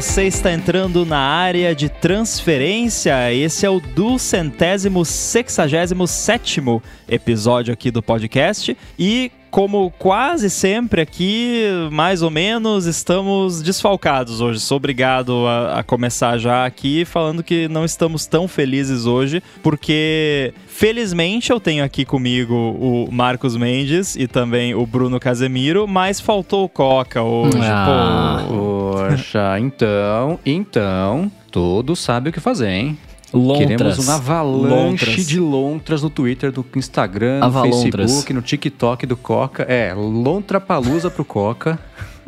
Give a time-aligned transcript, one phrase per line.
[0.00, 3.34] você está entrando na área de transferência.
[3.34, 8.76] Esse é o duzentésimo sexagésimo sétimo episódio aqui do podcast.
[8.96, 14.60] E como quase sempre aqui, mais ou menos, estamos desfalcados hoje.
[14.60, 20.52] Sou obrigado a, a, começar já aqui falando que não estamos tão felizes hoje, porque
[20.66, 26.64] felizmente eu tenho aqui comigo o Marcos Mendes e também o Bruno Casemiro, mas faltou
[26.64, 27.58] o Coca hoje.
[27.62, 32.98] Ah, poxa, então, então, todos sabem o que fazer, hein?
[33.32, 33.68] Lontras.
[33.68, 35.26] Queremos uma avalanche lontras.
[35.26, 39.64] de lontras no Twitter, no Instagram, no Facebook, no TikTok do Coca.
[39.64, 41.78] É, lontra palusa pro Coca.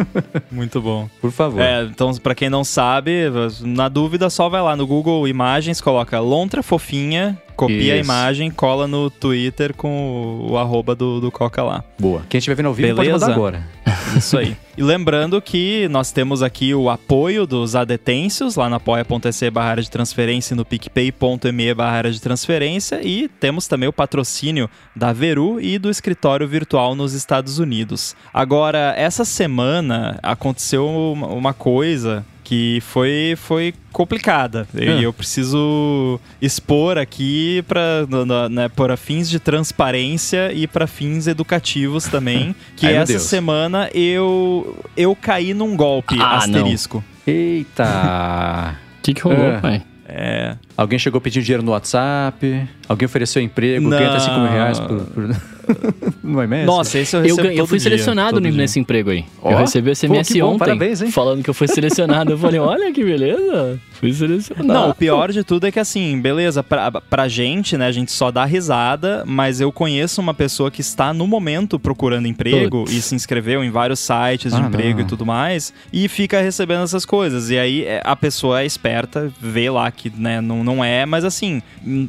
[0.50, 1.08] Muito bom.
[1.20, 1.60] Por favor.
[1.60, 3.24] É, então, para quem não sabe,
[3.60, 7.92] na dúvida, só vai lá no Google Imagens, coloca lontra fofinha, copia Isso.
[7.92, 11.84] a imagem, cola no Twitter com o, o arroba do, do Coca lá.
[11.98, 12.22] Boa.
[12.26, 13.02] Quem estiver vendo ao vivo Beleza?
[13.02, 13.68] pode mandar agora.
[14.16, 14.56] Isso aí.
[14.78, 19.90] E lembrando que nós temos aqui o apoio dos adetêncios lá na apoia.se barra de
[19.90, 25.78] transferência e no picpay.me barra de transferência e temos também o patrocínio da Veru e
[25.78, 28.16] do escritório virtual nos Estados Unidos.
[28.32, 34.66] Agora, essa semana aconteceu uma coisa que foi, foi complicada.
[34.74, 35.00] E hum.
[35.00, 38.04] eu preciso expor aqui para
[38.50, 44.76] né, para fins de transparência e para fins educativos também, que Ai, essa semana eu
[44.96, 47.04] eu caí num golpe ah, asterisco.
[47.24, 47.32] Não.
[47.32, 48.76] Eita!
[48.98, 49.60] O que, que rolou, é.
[49.60, 49.82] pai?
[50.08, 50.56] É.
[50.80, 52.66] Alguém chegou pedindo dinheiro no WhatsApp?
[52.88, 53.86] Alguém ofereceu emprego?
[53.86, 53.98] Não.
[53.98, 55.00] Ganha até 5 mil reais por...
[55.02, 55.36] por...
[56.24, 56.64] no IMS?
[56.64, 58.80] Nossa, esse eu recebo Eu, eu fui dia, selecionado nesse dia.
[58.80, 59.24] emprego aí.
[59.42, 59.50] Oh?
[59.50, 62.32] Eu recebi o SMS Pô, ontem Parabéns, falando que eu fui selecionado.
[62.32, 63.78] eu falei, olha que beleza.
[63.92, 64.66] Fui selecionado.
[64.66, 68.10] Não, o pior de tudo é que assim, beleza, pra, pra gente, né, a gente
[68.10, 72.92] só dá risada, mas eu conheço uma pessoa que está no momento procurando emprego Putz.
[72.92, 75.04] e se inscreveu em vários sites de ah, emprego não.
[75.04, 77.50] e tudo mais, e fica recebendo essas coisas.
[77.50, 81.24] E aí é, a pessoa é esperta, vê lá que, né, não, não é, mas
[81.24, 81.60] assim,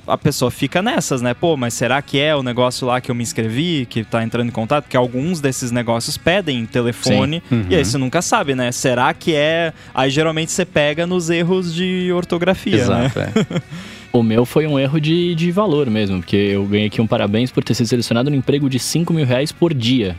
[0.05, 1.33] a pessoa fica nessas, né?
[1.33, 4.49] Pô, mas será que é o negócio lá que eu me inscrevi, que tá entrando
[4.49, 4.83] em contato?
[4.83, 7.65] Porque alguns desses negócios pedem telefone, uhum.
[7.69, 8.71] e aí você nunca sabe, né?
[8.71, 9.73] Será que é.
[9.93, 13.33] Aí geralmente você pega nos erros de ortografia, Exato, né?
[13.35, 13.91] É.
[14.13, 17.49] O meu foi um erro de, de valor mesmo, porque eu ganhei aqui um parabéns
[17.49, 20.17] por ter sido selecionado no emprego de 5 mil reais por dia.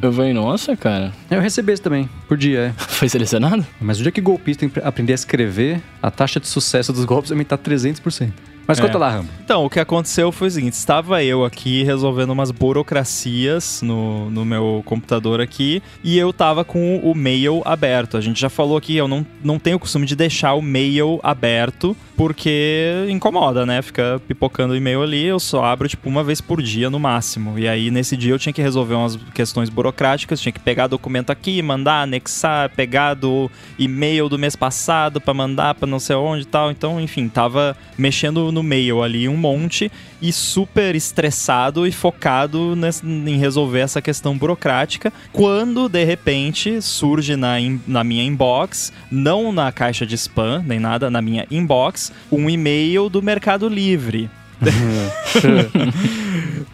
[0.00, 1.12] eu falei, nossa, cara.
[1.28, 2.72] Eu recebi esse também, por dia, é.
[2.78, 3.66] Foi selecionado?
[3.80, 7.58] Mas o dia que golpista aprender a escrever, a taxa de sucesso dos golpes aumentar
[7.58, 8.30] 300%.
[8.66, 8.98] Mas conta é.
[8.98, 9.28] lá, Rambo.
[9.44, 14.44] Então, o que aconteceu foi o seguinte: estava eu aqui resolvendo umas burocracias no, no
[14.44, 18.16] meu computador aqui e eu tava com o mail aberto.
[18.16, 21.18] A gente já falou aqui, eu não, não tenho o costume de deixar o mail
[21.22, 23.82] aberto porque incomoda, né?
[23.82, 27.58] Fica pipocando o e-mail ali, eu só abro tipo uma vez por dia no máximo.
[27.58, 31.30] E aí nesse dia eu tinha que resolver umas questões burocráticas, tinha que pegar documento
[31.30, 36.42] aqui, mandar, anexar, pegar do e-mail do mês passado para mandar para não sei onde
[36.42, 36.70] e tal.
[36.70, 39.90] Então, enfim, tava mexendo no mail ali um monte
[40.20, 47.54] e super estressado e focado em resolver essa questão burocrática, quando de repente surge na,
[47.86, 53.08] na minha inbox, não na caixa de spam, nem nada, na minha inbox, um e-mail
[53.08, 54.30] do Mercado Livre.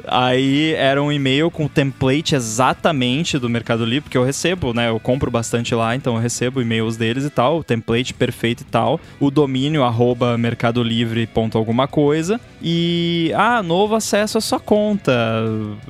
[0.06, 4.88] Aí era um e-mail com o template exatamente do Mercado Livre, porque eu recebo, né?
[4.88, 8.66] Eu compro bastante lá, então eu recebo e-mails deles e tal, o template perfeito e
[8.66, 9.00] tal.
[9.20, 12.40] O domínio arroba mercadolivre alguma coisa.
[12.62, 15.12] E, ah, novo acesso à sua conta.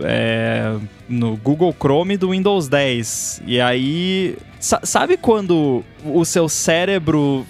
[0.02, 0.74] É,
[1.08, 3.42] no Google Chrome do Windows 10.
[3.46, 7.46] E aí, sabe quando o seu cérebro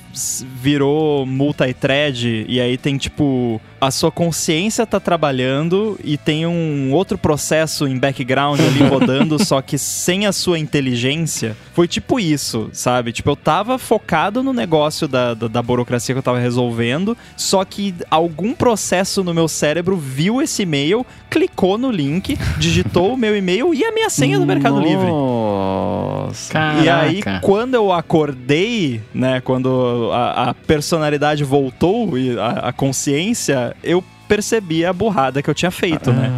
[0.61, 7.19] virou multi-thread e aí tem tipo a sua consciência tá trabalhando e tem um outro
[7.19, 11.55] processo em background ali rodando, só que sem a sua inteligência.
[11.75, 13.13] Foi tipo isso, sabe?
[13.13, 17.63] Tipo, eu tava focado no negócio da, da, da burocracia que eu tava resolvendo, só
[17.63, 23.37] que algum processo no meu cérebro viu esse e-mail, clicou no link, digitou o meu
[23.37, 25.09] e-mail e a minha senha do Mercado Livre.
[25.09, 26.59] Nossa.
[26.83, 33.77] E aí, quando eu acordei, né, quando a, a personalidade voltou e a, a consciência,
[33.85, 36.31] eu percebi a burrada que eu tinha feito, né?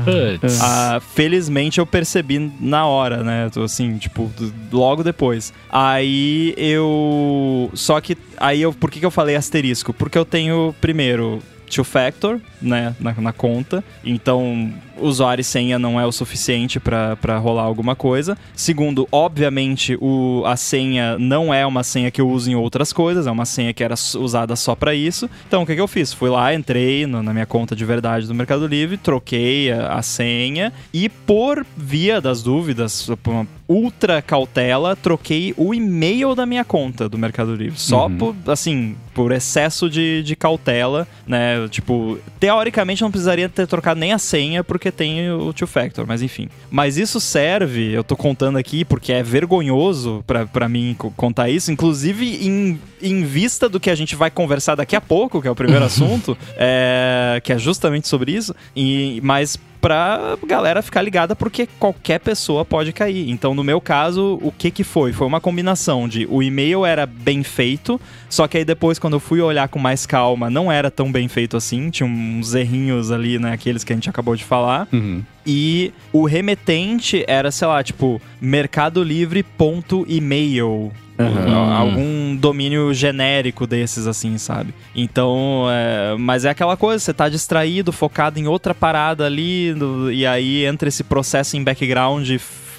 [0.63, 3.51] Ah, felizmente eu percebi na hora, né?
[3.63, 4.31] Assim, tipo,
[4.73, 5.53] logo depois.
[5.71, 7.71] Aí eu.
[7.75, 8.17] Só que.
[8.37, 8.73] Aí eu.
[8.73, 9.93] Por que, que eu falei asterisco?
[9.93, 11.41] Porque eu tenho, primeiro,
[11.71, 13.83] two factor, né, na, na, conta.
[14.05, 18.37] Então, usuário e senha não é o suficiente para rolar alguma coisa.
[18.55, 23.27] Segundo, obviamente, o, a senha não é uma senha que eu uso em outras coisas,
[23.27, 25.29] é uma senha que era usada só para isso.
[25.47, 26.13] Então, o que, que eu fiz?
[26.13, 30.03] Fui lá, entrei no, na minha conta de verdade do Mercado Livre, troquei a, a
[30.03, 36.65] senha e, por via das dúvidas, por uma ultra cautela, troquei o e-mail da minha
[36.65, 37.79] conta do Mercado Livre.
[37.79, 38.17] Só uhum.
[38.17, 41.69] por, assim, por excesso de, de cautela, né?
[41.69, 46.23] Tipo, teoricamente não precisaria ter trocado nem a senha, porque tem o two factor, mas
[46.23, 46.49] enfim.
[46.71, 52.47] Mas isso serve, eu tô contando aqui porque é vergonhoso para mim contar isso, inclusive
[52.47, 55.55] em, em vista do que a gente vai conversar daqui a pouco, que é o
[55.55, 61.67] primeiro assunto, é, que é justamente sobre isso, e, mas pra galera ficar ligada porque
[61.79, 63.29] qualquer pessoa pode cair.
[63.31, 65.13] Então, no meu caso, o que que foi?
[65.13, 67.99] Foi uma combinação de o e-mail era bem feito,
[68.29, 71.27] só que aí depois quando eu fui olhar com mais calma, não era tão bem
[71.29, 74.87] feito assim, tinha uns errinhos ali, né, aqueles que a gente acabou de falar.
[74.93, 75.23] Uhum.
[75.47, 80.93] E o remetente era, sei lá, tipo, mercadolivre.email.
[81.29, 81.55] Uhum.
[81.55, 84.75] Algum domínio genérico desses, assim, sabe?
[84.95, 89.75] Então, é, mas é aquela coisa, você tá distraído, focado em outra parada ali,
[90.13, 92.29] e aí entra esse processo em background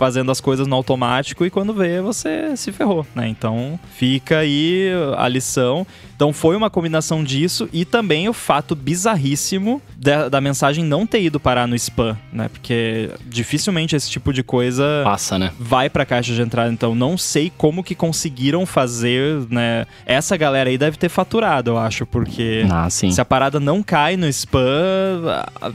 [0.01, 3.27] fazendo as coisas no automático e quando vê, você se ferrou, né?
[3.27, 5.85] Então, fica aí a lição.
[6.21, 11.23] Então foi uma combinação disso e também o fato bizarríssimo da, da, mensagem não ter
[11.23, 12.47] ido parar no spam, né?
[12.47, 15.51] Porque dificilmente esse tipo de coisa passa, né?
[15.59, 16.71] Vai pra caixa de entrada.
[16.71, 19.87] Então não sei como que conseguiram fazer, né?
[20.05, 24.15] Essa galera aí deve ter faturado, eu acho, porque ah, se a parada não cai
[24.15, 24.61] no spam,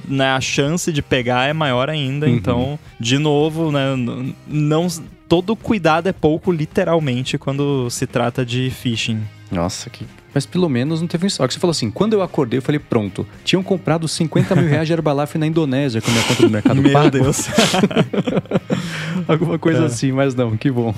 [0.04, 2.26] né, a chance de pegar é maior ainda.
[2.26, 2.32] Uhum.
[2.32, 3.96] Então, de novo, né?
[4.46, 4.86] Não
[5.28, 9.22] todo cuidado é pouco, literalmente, quando se trata de phishing.
[9.50, 10.04] Nossa, que
[10.36, 11.54] mas pelo menos não teve um estoque.
[11.54, 14.92] Você falou assim, quando eu acordei, eu falei, pronto, tinham comprado 50 mil reais de
[14.92, 17.08] Herbalife na Indonésia com a minha conta do Mercado Meu Pago.
[17.08, 17.48] Deus.
[19.26, 19.86] Alguma coisa é.
[19.86, 20.94] assim, mas não, que bom.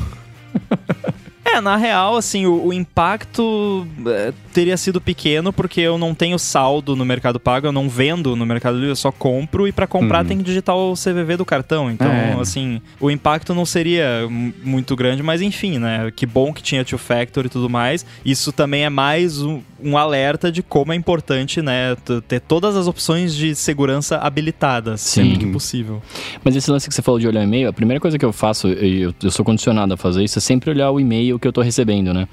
[1.54, 6.38] É, na real, assim, o, o impacto é, teria sido pequeno porque eu não tenho
[6.38, 9.86] saldo no Mercado Pago, eu não vendo no Mercado Livre, eu só compro e para
[9.86, 10.28] comprar uhum.
[10.28, 11.90] tem que digitar o CVV do cartão.
[11.90, 12.36] Então, é.
[12.40, 14.28] assim, o impacto não seria
[14.62, 16.12] muito grande, mas enfim, né?
[16.14, 18.04] Que bom que tinha Two Factor e tudo mais.
[18.24, 21.96] Isso também é mais um, um alerta de como é importante, né,
[22.26, 25.22] ter todas as opções de segurança habilitadas Sim.
[25.22, 26.02] sempre que possível.
[26.42, 28.32] Mas esse lance que você falou de olhar o e-mail, a primeira coisa que eu
[28.32, 31.52] faço, eu, eu sou condicionado a fazer isso, é sempre olhar o e-mail que eu
[31.52, 32.29] tô recebendo, né?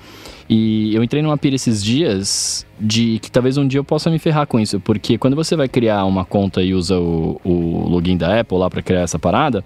[0.50, 4.20] E eu entrei numa pira esses dias de que talvez um dia eu possa me
[4.20, 8.18] ferrar com isso, porque quando você vai criar uma conta e usa o, o login
[8.18, 9.64] da Apple lá para criar essa parada,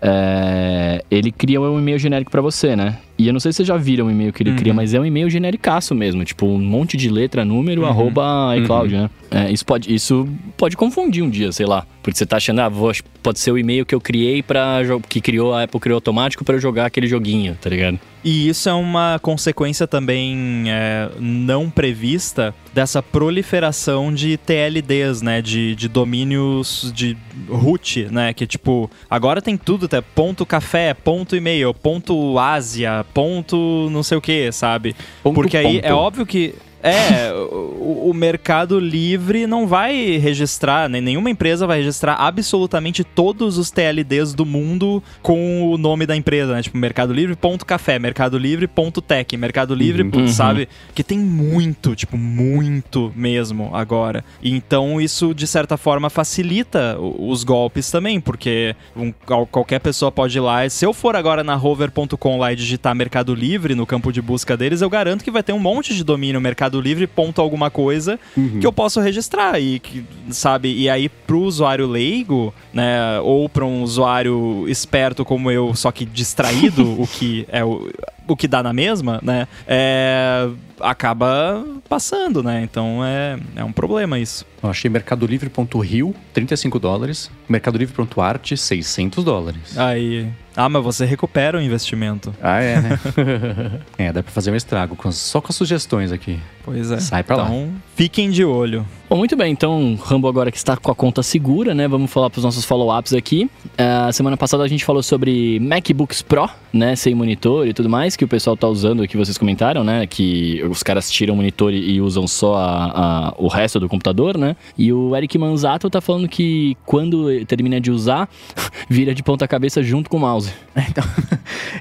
[0.00, 2.98] é, ele cria um e-mail genérico para você, né?
[3.16, 4.56] E eu não sei se vocês já viram o e-mail que ele uhum.
[4.56, 7.88] cria, mas é um e-mail genericaço mesmo, tipo um monte de letra, número, uhum.
[7.88, 9.02] arroba iCloud, uhum.
[9.02, 9.10] né?
[9.30, 11.86] É, isso, pode, isso pode confundir um dia, sei lá.
[12.02, 12.90] Porque você tá achando, ah, vou,
[13.22, 16.56] pode ser o e-mail que eu criei para que criou a Apple criou automático para
[16.56, 17.98] eu jogar aquele joguinho, tá ligado?
[18.24, 25.42] E isso é uma consequência também é, não prevista dessa proliferação de TLDs, né?
[25.42, 27.16] De, de domínios de
[27.48, 28.32] root, né?
[28.32, 34.18] Que tipo, agora tem tudo, até ponto café, ponto e-mail, ponto Ásia, ponto não sei
[34.18, 34.94] o que, sabe?
[35.22, 35.84] Ponto, Porque aí ponto.
[35.84, 41.78] é óbvio que é, o, o, Mercado Livre não vai registrar, nem nenhuma empresa vai
[41.78, 46.62] registrar absolutamente todos os TLDs do mundo com o nome da empresa, né?
[46.62, 50.26] Tipo, Mercado Livre.café, Mercado Livre.tech, Mercado Livre, uhum.
[50.26, 50.68] sabe?
[50.92, 54.24] Que tem muito, tipo, muito mesmo agora.
[54.42, 59.12] Então isso, de certa forma, facilita os golpes também, porque um,
[59.50, 60.68] qualquer pessoa pode ir lá.
[60.68, 64.56] Se eu for agora na hover.com lá e digitar Mercado Livre no campo de busca
[64.56, 67.70] deles, eu garanto que vai ter um monte de domínio Mercado Mercado Livre, ponto alguma
[67.70, 68.58] coisa, uhum.
[68.60, 69.60] que eu posso registrar.
[69.60, 75.50] E que, sabe, e aí pro usuário leigo, né, ou para um usuário esperto como
[75.50, 77.90] eu, só que distraído, o que é o,
[78.26, 79.46] o que dá na mesma, né?
[79.66, 80.48] É,
[80.82, 82.62] acaba passando, né?
[82.62, 84.44] Então é, é um problema isso.
[84.62, 87.30] Eu achei mercadolivre.rio, 35 dólares.
[87.48, 89.76] Mercadolivre.arte, 600 dólares.
[89.76, 90.28] Aí.
[90.54, 92.32] Ah, mas você recupera o investimento.
[92.40, 93.00] Ah, é, né?
[93.98, 96.38] é, dá pra fazer um estrago com, só com as sugestões aqui.
[96.62, 97.00] Pois é.
[97.00, 97.68] Sai pra então, lá.
[97.96, 98.86] fiquem de olho.
[99.08, 99.50] Bom, muito bem.
[99.50, 101.88] Então, Rambo agora que está com a conta segura, né?
[101.88, 103.50] Vamos falar pros nossos follow-ups aqui.
[103.66, 106.94] Uh, semana passada a gente falou sobre MacBooks Pro, né?
[106.94, 110.06] Sem monitor e tudo mais, que o pessoal tá usando, que vocês comentaram, né?
[110.06, 114.36] Que os caras tiram o monitor e, usam só a, a, o resto do computador,
[114.36, 114.56] né?
[114.76, 118.28] E o Eric Manzato tá falando que quando termina de usar,
[118.88, 120.52] vira de ponta cabeça junto com o mouse.
[120.92, 121.04] Então,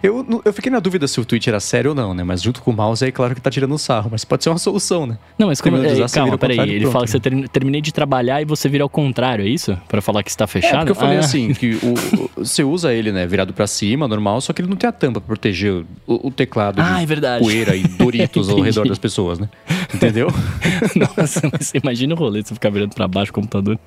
[0.04, 2.24] eu, eu fiquei na dúvida se o Twitch era sério ou não, né?
[2.24, 4.50] Mas junto com o mouse aí, claro que tá tirando o sarro, mas pode ser
[4.50, 5.18] uma solução, né?
[5.38, 7.06] Não, mas como, é, usar, calma, peraí, ele pronto, fala né?
[7.08, 9.78] que você ter, terminei de trabalhar e você vira ao contrário, é isso?
[9.90, 10.76] Para falar que está fechado?
[10.76, 11.20] É, porque eu falei ah.
[11.20, 14.78] assim, que o, você usa ele, né, virado para cima, normal, só que ele não
[14.78, 17.44] tem a tampa pra proteger o, o teclado ah, de é verdade.
[17.44, 19.50] poeira e Doritos ao redor das pessoas, né?
[19.94, 20.28] Entendeu?
[20.96, 23.78] Nossa, mas você imagina o rolê você ficar virando para baixo o computador.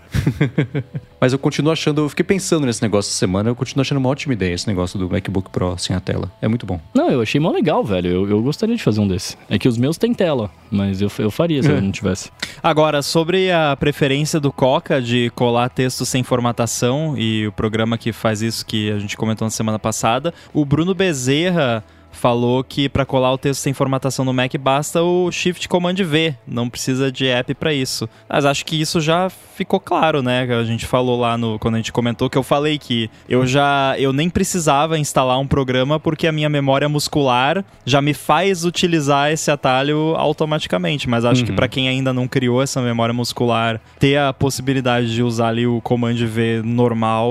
[1.20, 4.08] mas eu continuo achando, eu fiquei pensando nesse negócio essa semana, eu continuo achando uma
[4.08, 6.30] ótima ideia esse negócio do MacBook Pro sem a tela.
[6.40, 6.80] É muito bom.
[6.94, 8.08] Não, eu achei mó legal, velho.
[8.08, 9.36] Eu, eu gostaria de fazer um desse.
[9.48, 11.72] É que os meus têm tela, mas eu, eu faria se é.
[11.72, 12.30] eu não tivesse.
[12.62, 18.12] Agora, sobre a preferência do Coca de colar texto sem formatação e o programa que
[18.12, 23.04] faz isso que a gente comentou na semana passada, o Bruno Bezerra falou que para
[23.04, 27.26] colar o texto sem formatação no Mac basta o Shift Command V, não precisa de
[27.26, 28.08] app para isso.
[28.28, 30.42] Mas acho que isso já ficou claro, né?
[30.42, 33.94] A gente falou lá no quando a gente comentou que eu falei que eu já
[33.98, 39.30] eu nem precisava instalar um programa porque a minha memória muscular já me faz utilizar
[39.30, 41.46] esse atalho automaticamente, mas acho uhum.
[41.46, 45.66] que para quem ainda não criou essa memória muscular, ter a possibilidade de usar ali
[45.66, 47.24] o Command V normal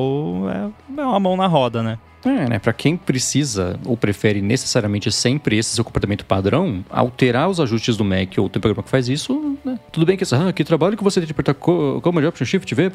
[0.50, 1.98] é, é uma mão na roda, né?
[2.25, 2.60] É, né?
[2.60, 8.03] Pra quem precisa ou prefere necessariamente sempre esse seu comportamento padrão, alterar os ajustes do
[8.03, 9.77] Mac ou tem programa que faz isso, né?
[9.92, 12.92] Tudo bem que, ah, que trabalho que você tem de apertar Command Option Shift V,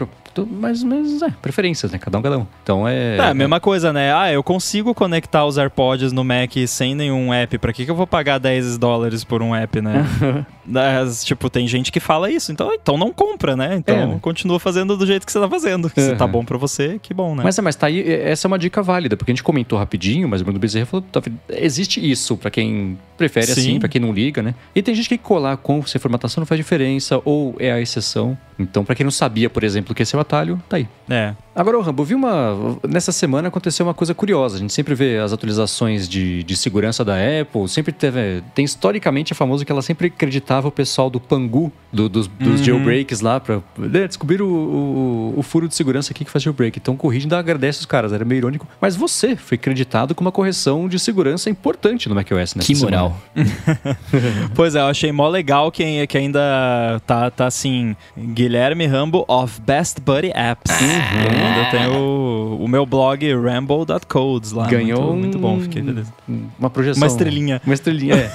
[0.50, 1.98] mas, mas é, preferências, né?
[1.98, 2.46] Cada um, cada um.
[2.62, 3.16] Então é.
[3.16, 4.12] É a mesma coisa, né?
[4.14, 7.58] Ah, eu consigo conectar os AirPods no Mac sem nenhum app.
[7.58, 10.06] Pra que, que eu vou pagar 10 dólares por um app, né?
[10.68, 13.76] Das, tipo, tem gente que fala isso, então, então não compra, né?
[13.76, 14.18] Então é, né?
[14.20, 15.86] continua fazendo do jeito que você tá fazendo.
[15.86, 15.90] Uhum.
[15.96, 17.42] Se tá bom pra você, que bom, né?
[17.42, 20.40] Mas, mas tá aí, essa é uma dica válida porque a gente comentou rapidinho, mas
[20.40, 21.20] o Bruno Bezerra falou, tá,
[21.50, 23.52] existe isso para quem prefere Sim.
[23.52, 24.54] assim, para quem não liga, né?
[24.74, 28.38] E tem gente que colar com sem formatação não faz diferença ou é a exceção.
[28.58, 30.88] Então, para quem não sabia, por exemplo, que esse é o atalho, tá aí.
[31.08, 31.34] É.
[31.54, 32.78] Agora, Rambo, vi uma.
[32.88, 34.56] Nessa semana aconteceu uma coisa curiosa.
[34.56, 38.42] A gente sempre vê as atualizações de, de segurança da Apple, sempre teve.
[38.54, 42.60] Tem historicamente é famoso que ela sempre acreditava o pessoal do Pangu, do, dos, dos
[42.60, 42.64] uhum.
[42.64, 46.78] jailbreaks lá, pra né, descobrir o, o, o, furo de segurança aqui que faz jailbreak.
[46.78, 48.66] Então, corrige e agradece os caras, era meio irônico.
[48.80, 52.62] Mas você foi acreditado com uma correção de segurança importante no macOS, né?
[52.62, 53.18] Que moral.
[54.54, 59.60] pois é, eu achei mó legal que, que ainda tá, tá assim Guilherme Rambo of
[59.60, 60.72] Best Buddy Apps.
[60.80, 61.64] Uhum.
[61.64, 64.66] Eu tenho o, o meu blog ramble.codes lá.
[64.66, 66.12] Ganhou muito, muito bom, fiquei feliz.
[66.58, 67.02] Uma projeção.
[67.02, 67.60] Uma estrelinha.
[67.64, 68.30] Uma estrelinha, é.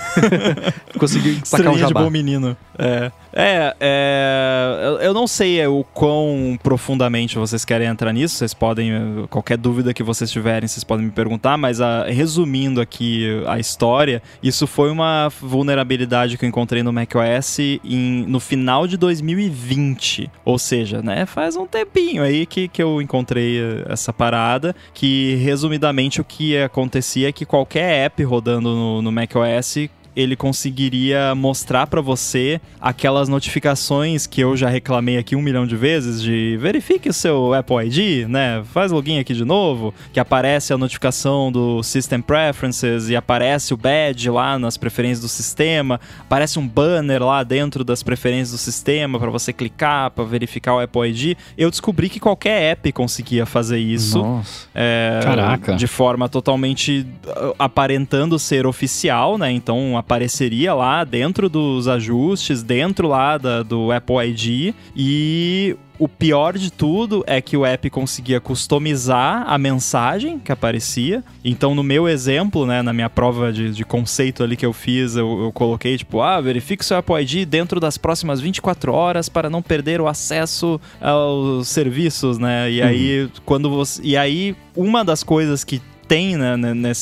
[0.97, 1.99] Conseguiu sacar um jabá.
[1.99, 2.57] de bom menino.
[2.77, 3.11] É.
[3.35, 8.35] É, é, eu não sei o quão profundamente vocês querem entrar nisso.
[8.35, 11.57] Vocês podem, qualquer dúvida que vocês tiverem, vocês podem me perguntar.
[11.57, 17.59] Mas a, resumindo aqui a história, isso foi uma vulnerabilidade que eu encontrei no macOS
[17.59, 20.29] em, no final de 2020.
[20.45, 24.75] Ou seja, né, faz um tempinho aí que, que eu encontrei essa parada.
[24.93, 31.33] Que resumidamente o que acontecia é que qualquer app rodando no, no macOS ele conseguiria
[31.35, 36.57] mostrar para você aquelas notificações que eu já reclamei aqui um milhão de vezes de
[36.57, 38.63] verifique o seu Apple ID, né?
[38.73, 43.77] Faz login aqui de novo, que aparece a notificação do System Preferences e aparece o
[43.77, 49.19] badge lá nas preferências do sistema, aparece um banner lá dentro das preferências do sistema
[49.19, 51.37] para você clicar para verificar o Apple ID.
[51.57, 54.43] Eu descobri que qualquer app conseguia fazer isso.
[54.73, 55.75] É, Caraca.
[55.75, 59.51] De forma totalmente uh, aparentando ser oficial, né?
[59.51, 66.57] Então apareceria lá dentro dos ajustes, dentro lá da, do Apple ID e o pior
[66.57, 71.23] de tudo é que o app conseguia customizar a mensagem que aparecia.
[71.45, 75.15] Então, no meu exemplo, né, na minha prova de, de conceito ali que eu fiz,
[75.15, 79.49] eu, eu, coloquei, tipo, ah, verifique seu Apple ID dentro das próximas 24 horas para
[79.49, 82.69] não perder o acesso aos serviços, né?
[82.69, 83.29] E aí, uhum.
[83.45, 84.01] quando você.
[84.03, 86.55] E aí, uma das coisas que tem né,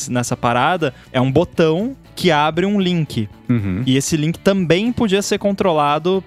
[0.08, 3.28] nessa parada é um botão que abre um link.
[3.48, 3.82] Uhum.
[3.86, 6.22] E esse link também podia ser controlado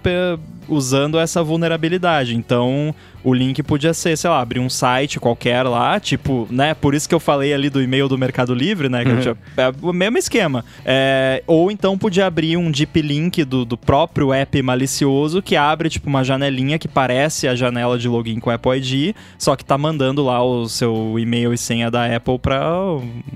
[0.68, 2.36] usando essa vulnerabilidade.
[2.36, 2.94] Então,
[3.26, 6.76] o link podia ser, sei lá, abrir um site qualquer lá, tipo, né?
[6.76, 9.04] Por isso que eu falei ali do e-mail do Mercado Livre, né?
[9.04, 9.20] Uhum.
[9.20, 10.64] tinha, é o mesmo esquema.
[10.86, 15.90] É, ou então podia abrir um deep link do, do próprio app malicioso que abre,
[15.90, 19.66] tipo, uma janelinha que parece a janela de login com o Apple ID, só que
[19.66, 22.62] tá mandando lá o seu e-mail e senha da Apple para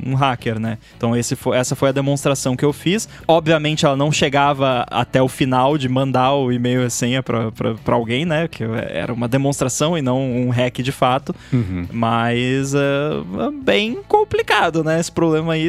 [0.05, 0.77] um hacker, né?
[0.97, 3.09] Então esse foi, essa foi a demonstração que eu fiz.
[3.27, 8.23] Obviamente ela não chegava até o final de mandar o e-mail e senha para alguém,
[8.23, 8.47] né?
[8.47, 11.35] Que era uma demonstração e não um hack de fato.
[11.51, 11.87] Uhum.
[11.91, 14.99] Mas é, é bem complicado, né?
[14.99, 15.67] Esse problema aí,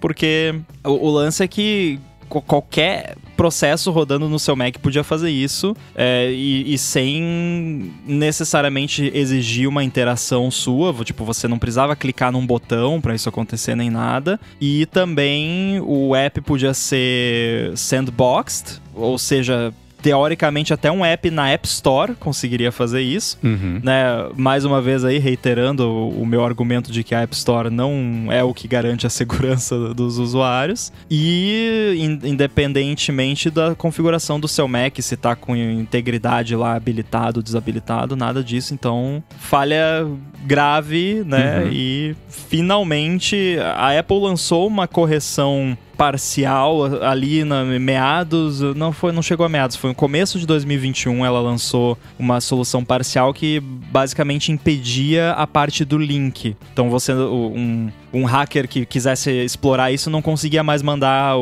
[0.00, 5.76] porque o, o lance é que qualquer processo rodando no seu Mac podia fazer isso
[5.94, 12.44] é, e, e, sem necessariamente exigir uma interação sua, tipo, você não precisava clicar num
[12.44, 14.40] botão para isso acontecer nem nada.
[14.60, 19.72] E também o app podia ser sandboxed, ou seja,
[20.06, 23.80] teoricamente até um app na App Store conseguiria fazer isso, uhum.
[23.82, 24.04] né?
[24.36, 28.28] Mais uma vez aí reiterando o, o, meu argumento de que a App Store não
[28.30, 34.68] é o que garante a segurança dos usuários e in, independentemente da configuração do seu
[34.68, 40.06] Mac, se tá com integridade lá habilitado, desabilitado, nada disso, então falha
[40.44, 41.64] grave, né?
[41.64, 41.70] Uhum.
[41.72, 49.44] E finalmente a Apple lançou uma correção parcial ali na meados, não foi, não chegou
[49.46, 55.32] a meados, foi no começo de 2021 ela lançou uma solução parcial que basicamente impedia
[55.32, 56.56] a parte do link.
[56.72, 61.34] Então você um, um hacker que quisesse explorar isso não conseguia mais mandar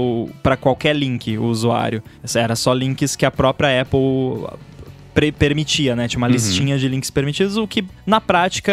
[0.43, 2.03] para qualquer link o usuário.
[2.35, 4.47] Era só links que a própria Apple
[5.33, 6.09] permitia, né?
[6.09, 6.33] Tinha uma uhum.
[6.33, 8.73] listinha de links permitidos, o que na prática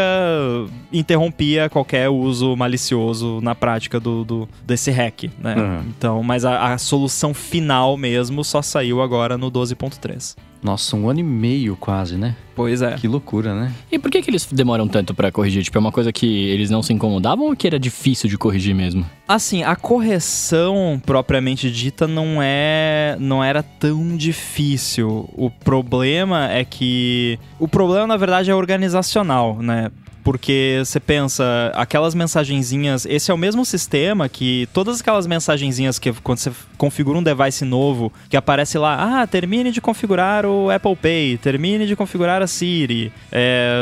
[0.92, 5.56] interrompia qualquer uso malicioso na prática do, do desse hack, né?
[5.56, 5.84] Uhum.
[5.90, 10.36] Então, mas a, a solução final mesmo só saiu agora no 12.3.
[10.64, 12.36] Nossa, um ano e meio quase, né?
[12.56, 12.96] Pois é.
[12.96, 13.72] Que loucura, né?
[13.92, 15.64] E por que, que eles demoram tanto para corrigir?
[15.64, 18.76] Tipo, é uma coisa que eles não se incomodavam ou que era difícil de corrigir
[18.76, 19.06] mesmo?
[19.28, 25.28] Assim, a correção propriamente dita não é não era tão difícil.
[25.34, 29.90] O problema é que o problema na verdade é organizacional, né?
[30.24, 36.12] Porque você pensa, aquelas mensagenzinhas, esse é o mesmo sistema que todas aquelas mensagenzinhas que
[36.14, 40.96] quando você configura um device novo, que aparece lá, ah, termine de configurar o Apple
[40.96, 43.74] Pay, termine de configurar a Siri, é,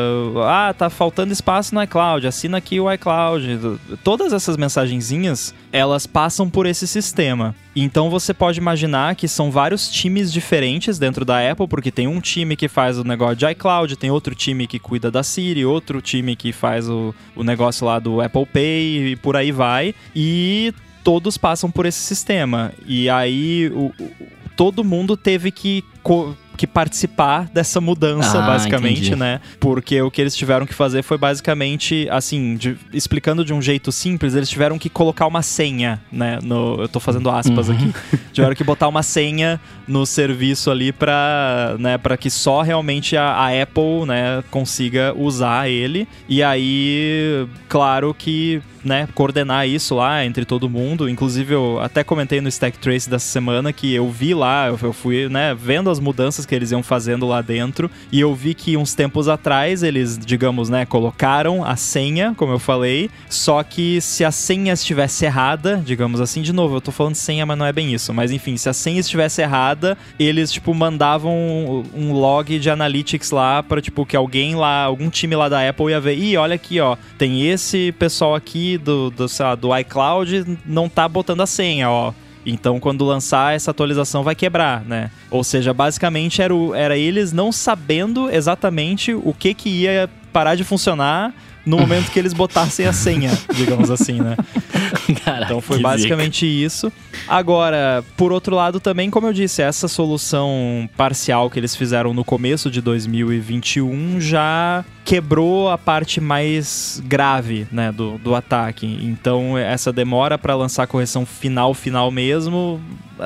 [0.46, 3.80] ah, tá faltando espaço no iCloud, assina aqui o iCloud.
[4.04, 7.56] Todas essas mensagenzinhas, elas passam por esse sistema.
[7.82, 12.20] Então você pode imaginar que são vários times diferentes dentro da Apple, porque tem um
[12.20, 16.02] time que faz o negócio de iCloud, tem outro time que cuida da Siri, outro
[16.02, 19.96] time que faz o, o negócio lá do Apple Pay e por aí vai.
[20.16, 22.74] E todos passam por esse sistema.
[22.86, 24.12] E aí o, o,
[24.58, 25.84] todo mundo teve que
[26.60, 29.16] que participar dessa mudança, ah, basicamente, entendi.
[29.16, 29.40] né?
[29.62, 33.94] Porque o que eles tiveram que fazer foi basicamente, assim, de, explicando de um jeito
[33.94, 36.38] simples, eles tiveram que colocar uma senha, né?
[36.44, 37.76] No, eu tô fazendo aspas uhum.
[37.76, 37.94] aqui.
[38.34, 39.58] tiveram que botar uma senha
[39.90, 46.08] no serviço ali para né, que só realmente a, a, Apple, né, consiga usar ele.
[46.28, 51.10] E aí, claro que né, coordenar isso lá entre todo mundo.
[51.10, 55.28] Inclusive, eu até comentei no Stack Trace dessa semana que eu vi lá, eu fui,
[55.30, 58.94] né, vendo as mudanças que eles iam fazendo lá dentro e eu vi que uns
[58.94, 64.32] tempos atrás eles, digamos, né, colocaram a senha, como eu falei, só que se a
[64.32, 67.94] senha estivesse errada, digamos assim, de novo, eu tô falando senha, mas não é bem
[67.94, 69.79] isso, mas enfim, se a senha estivesse errada,
[70.20, 75.36] eles, tipo, mandavam um log de analytics lá para tipo, que alguém lá, algum time
[75.36, 79.26] lá da Apple ia ver, ih, olha aqui, ó, tem esse pessoal aqui do, do,
[79.40, 82.14] lá, do iCloud não tá botando a senha, ó.
[82.46, 85.12] Então, quando lançar essa atualização, vai quebrar, né?
[85.30, 90.56] Ou seja, basicamente era, o, era eles não sabendo exatamente o que, que ia parar
[90.56, 91.34] de funcionar
[91.66, 94.36] no momento que eles botassem a senha, digamos assim, né?
[95.24, 96.66] Caraca, então foi basicamente zica.
[96.66, 96.94] isso.
[97.28, 102.24] Agora, por outro lado, também, como eu disse, essa solução parcial que eles fizeram no
[102.24, 108.86] começo de 2021 já quebrou a parte mais grave né, do, do ataque.
[109.02, 112.80] Então, essa demora para lançar a correção final, final mesmo,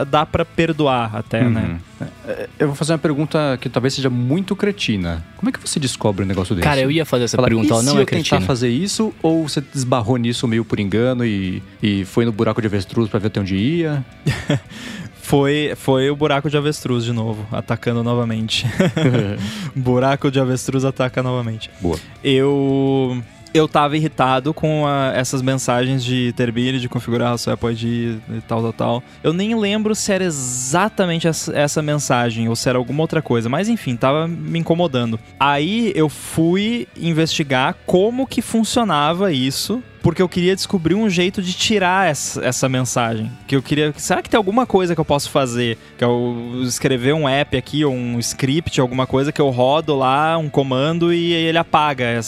[0.09, 1.79] dá para perdoar até, né?
[1.99, 2.05] uhum.
[2.05, 2.47] né?
[2.57, 5.25] Eu vou fazer uma pergunta que talvez seja muito cretina.
[5.35, 6.63] Como é que você descobre um negócio desse?
[6.63, 8.39] Cara, eu ia fazer essa Fala, pergunta, ela não é cretina.
[8.39, 12.61] tentar fazer isso ou você desbarrou nisso meio por engano e, e foi no buraco
[12.61, 14.05] de avestruz para ver até onde ia?
[15.23, 18.67] foi, foi o buraco de avestruz de novo, atacando novamente.
[19.73, 21.71] buraco de avestruz ataca novamente.
[21.81, 21.97] Boa.
[22.21, 27.71] Eu eu tava irritado com a, essas mensagens de termine, de configurar o seu Apple
[27.71, 29.03] ID e tal, tal, tal.
[29.23, 33.47] Eu nem lembro se era exatamente essa, essa, mensagem ou se era alguma outra coisa,
[33.47, 35.19] mas enfim, tava me incomodando.
[35.39, 41.53] Aí eu fui investigar como que funcionava isso porque eu queria descobrir um jeito de
[41.53, 43.31] tirar essa, essa mensagem.
[43.47, 43.93] Que eu queria.
[43.95, 45.77] Será que tem alguma coisa que eu posso fazer?
[45.97, 50.37] Que eu escrever um app aqui, ou um script, alguma coisa que eu rodo lá,
[50.37, 52.19] um comando e ele apaga.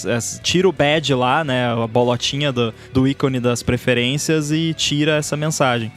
[0.41, 1.73] Tira o badge lá, né?
[1.73, 5.91] A bolotinha do, do ícone das preferências e tira essa mensagem.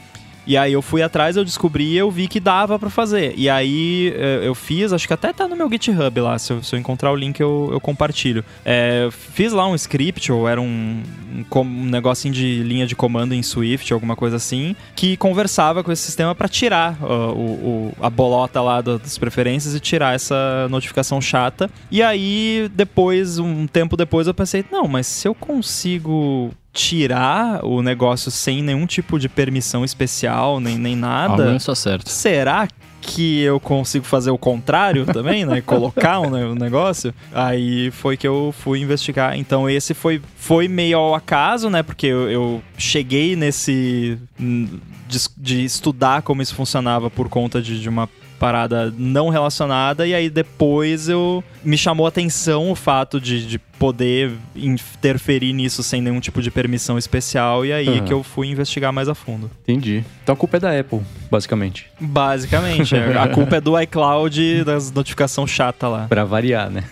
[0.49, 3.35] E aí eu fui atrás, eu descobri eu vi que dava para fazer.
[3.37, 6.63] E aí eh, eu fiz, acho que até tá no meu GitHub lá, se eu,
[6.63, 8.43] se eu encontrar o link eu, eu compartilho.
[8.65, 11.03] É, fiz lá um script, ou era um,
[11.35, 15.93] um, um negocinho de linha de comando em Swift, alguma coisa assim, que conversava com
[15.93, 20.67] esse sistema para tirar uh, o, o, a bolota lá das preferências e tirar essa
[20.71, 21.71] notificação chata.
[21.91, 27.83] E aí, depois, um tempo depois, eu pensei, não, mas se eu consigo tirar o
[27.83, 31.33] negócio sem nenhum tipo de permissão especial, nem, nem nada.
[31.33, 32.09] Algo não está certo.
[32.09, 32.69] Será
[33.01, 35.61] que eu consigo fazer o contrário também, né?
[35.67, 37.15] Colocar um, um, negócio.
[37.33, 39.37] Aí foi que eu fui investigar.
[39.39, 41.83] Então esse foi, foi meio ao acaso, né?
[41.83, 44.19] Porque eu, eu cheguei nesse.
[44.39, 48.07] De, de, estudar como isso funcionava por conta de, de uma
[48.39, 53.59] parada não relacionada, e aí depois eu me chamou a atenção o fato de, de
[53.59, 58.05] poder interferir nisso sem nenhum tipo de permissão especial, e aí uhum.
[58.05, 59.51] que eu fui investigar mais a fundo.
[59.63, 60.05] Entendi.
[60.23, 61.87] Então a culpa é da Apple, basicamente.
[62.01, 62.97] Basicamente.
[62.97, 63.17] É.
[63.19, 66.07] a culpa é do iCloud das notificação chata lá.
[66.09, 66.85] Pra variar, né?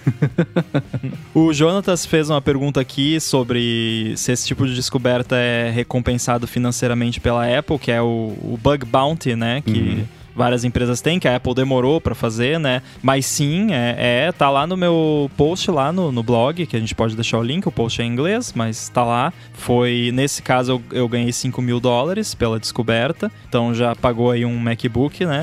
[1.35, 7.21] o Jonatas fez uma pergunta aqui sobre se esse tipo de descoberta é recompensado financeiramente
[7.21, 9.63] pela Apple, que é o, o Bug Bounty, né?
[9.65, 9.81] Que.
[9.81, 10.05] Uhum
[10.37, 12.83] várias empresas têm, que a Apple demorou para fazer, né?
[13.03, 16.79] Mas sim, é, é, tá lá no meu post lá no, no blog, que a
[16.79, 19.33] gente pode deixar o link, o post é em inglês, mas tá lá.
[19.55, 24.44] Foi, nesse caso, eu, eu ganhei 5 mil dólares pela descoberta, então já pagou aí
[24.44, 25.40] um MacBook, né?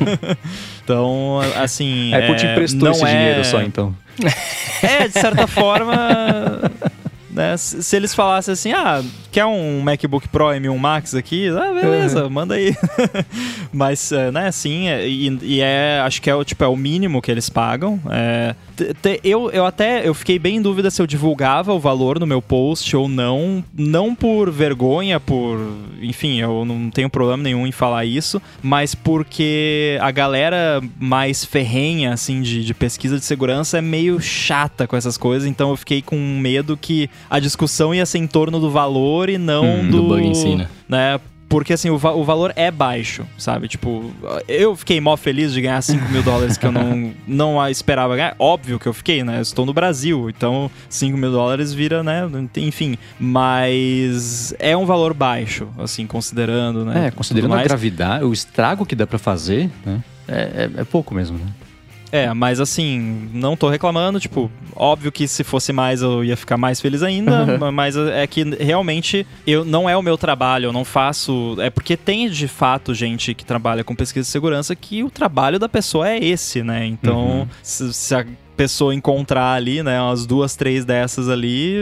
[0.82, 2.14] então, assim...
[2.14, 3.08] A Apple é, te emprestou esse é...
[3.08, 3.94] dinheiro só, então.
[4.82, 5.94] É, de certa forma...
[7.36, 7.54] Né?
[7.58, 11.50] Se eles falassem assim, ah, quer um MacBook Pro M1 Max aqui?
[11.50, 12.30] Ah, beleza, uhum.
[12.30, 12.74] manda aí.
[13.70, 16.74] Mas, é, né, sim, é, e, e, é, acho que é o, tipo, é o
[16.74, 18.00] mínimo que eles pagam.
[18.10, 18.54] É,
[19.22, 22.42] eu, eu até eu fiquei bem em dúvida se eu divulgava o valor no meu
[22.42, 23.64] post ou não.
[23.76, 25.58] Não por vergonha, por.
[26.00, 32.12] Enfim, eu não tenho problema nenhum em falar isso, mas porque a galera mais ferrenha,
[32.12, 36.02] assim, de, de pesquisa de segurança é meio chata com essas coisas, então eu fiquei
[36.02, 40.02] com medo que a discussão ia ser em torno do valor e não hum, do,
[40.02, 40.68] do bug em si, né?
[40.88, 41.20] né?
[41.48, 43.68] Porque assim, o, va o valor é baixo, sabe?
[43.68, 44.10] Tipo,
[44.48, 48.34] eu fiquei mó feliz de ganhar 5 mil dólares que eu não, não esperava ganhar.
[48.38, 49.38] Óbvio que eu fiquei, né?
[49.38, 52.28] Eu estou no Brasil, então 5 mil dólares vira, né?
[52.56, 52.98] Enfim.
[53.18, 57.06] Mas é um valor baixo, assim, considerando, né?
[57.06, 60.02] É, considerando a gravidade, o estrago que dá para fazer, né?
[60.28, 61.46] É, é, é pouco mesmo, né?
[62.12, 66.56] É, mas assim, não tô reclamando, tipo, óbvio que se fosse mais eu ia ficar
[66.56, 70.84] mais feliz ainda, mas é que realmente eu não é o meu trabalho, eu não
[70.84, 75.10] faço, é porque tem de fato gente que trabalha com pesquisa de segurança que o
[75.10, 76.86] trabalho da pessoa é esse, né?
[76.86, 77.48] Então, uhum.
[77.62, 78.24] se, se a
[78.56, 81.76] pessoa encontrar ali, né, umas duas, três dessas ali,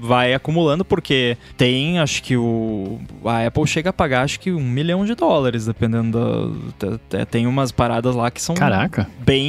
[0.00, 3.00] vai acumulando, porque tem, acho que o.
[3.24, 7.24] A Apple chega a pagar, acho que um milhão de dólares, dependendo da.
[7.26, 8.54] Tem umas paradas lá que são.
[8.54, 9.08] Caraca!
[9.18, 9.48] Bem.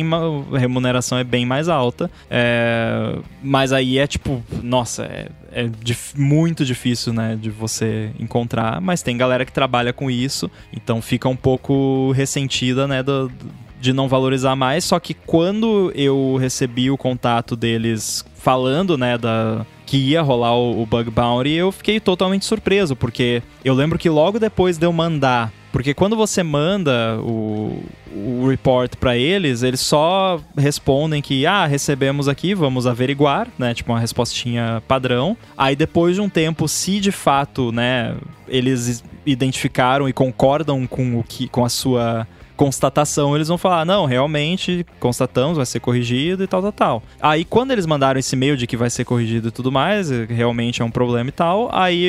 [0.53, 2.09] A remuneração é bem mais alta.
[2.29, 8.81] É, mas aí é tipo, nossa, é, é dif muito difícil, né, de você encontrar,
[8.81, 13.31] mas tem galera que trabalha com isso, então fica um pouco ressentida, né, do,
[13.79, 19.65] de não valorizar mais, só que quando eu recebi o contato deles falando, né, da
[19.85, 24.07] que ia rolar o, o Bug Bounty, eu fiquei totalmente surpreso, porque eu lembro que
[24.07, 29.79] logo depois de eu mandar porque quando você manda o, o report para eles, eles
[29.79, 33.73] só respondem que, ah, recebemos aqui, vamos averiguar, né?
[33.73, 35.37] Tipo uma respostinha padrão.
[35.57, 38.15] Aí depois de um tempo, se de fato, né,
[38.47, 42.27] eles identificaram e concordam com o que com a sua
[42.59, 47.03] constatação, eles vão falar: não, realmente constatamos, vai ser corrigido e tal, tal, tal.
[47.21, 50.81] Aí quando eles mandaram esse e-mail de que vai ser corrigido e tudo mais, realmente
[50.81, 52.03] é um problema e tal, aí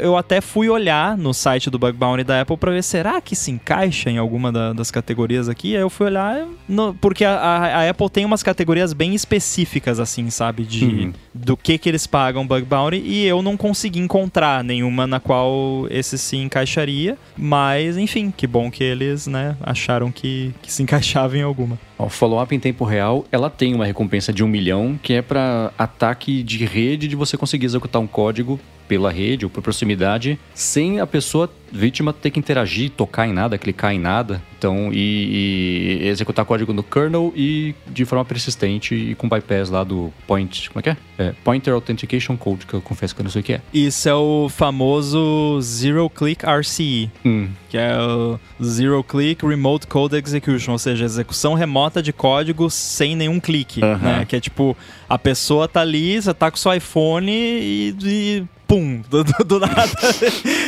[0.00, 3.34] eu até fui olhar no site do Bug Bounty da Apple para ver será que
[3.34, 5.74] se encaixa em alguma da, das categorias aqui.
[5.74, 9.98] Aí eu fui olhar, no, porque a, a, a, Apple tem umas categorias bem específicas,
[9.98, 10.62] assim, sabe?
[10.62, 11.12] De uhum.
[11.34, 15.88] do que que eles pagam Bug Bounty e eu não consegui encontrar nenhuma na qual
[15.90, 20.82] esse se encaixaria, mas enfim, que bom que eles, né, acharam acharam que, que se
[20.82, 21.78] encaixava em alguma.
[21.98, 25.72] O follow-up em tempo real, ela tem uma recompensa de um milhão, que é para
[25.78, 31.00] ataque de rede de você conseguir executar um código pela rede ou por proximidade, sem
[31.00, 34.42] a pessoa vítima ter que interagir, tocar em nada, clicar em nada.
[34.58, 39.84] Então, e, e, executar código no kernel e de forma persistente e com bypass lá
[39.84, 40.70] do point.
[40.70, 40.96] Como é que é?
[41.18, 41.34] é?
[41.44, 43.60] Pointer Authentication Code, que eu confesso que eu não sei o que é.
[43.72, 47.48] Isso é o famoso Zero Click RCE, hum.
[47.68, 53.14] que é o Zero Click Remote Code Execution, ou seja, execução remota de código sem
[53.14, 53.98] nenhum clique, uh -huh.
[53.98, 54.24] né?
[54.24, 54.76] Que é tipo,
[55.08, 59.44] a pessoa tá ali, você tá com o seu iPhone e, e pum, do, do,
[59.44, 59.92] do nada.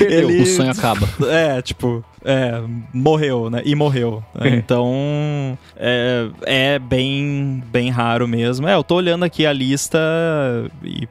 [0.00, 0.42] ele...
[0.42, 1.08] O sonho acabou acaba.
[1.28, 2.60] É, tipo, é,
[2.92, 3.62] morreu, né?
[3.64, 4.22] E morreu.
[4.34, 4.56] Né?
[4.56, 8.66] Então, é, é bem, bem raro mesmo.
[8.66, 9.98] É, eu tô olhando aqui a lista
[10.82, 11.08] e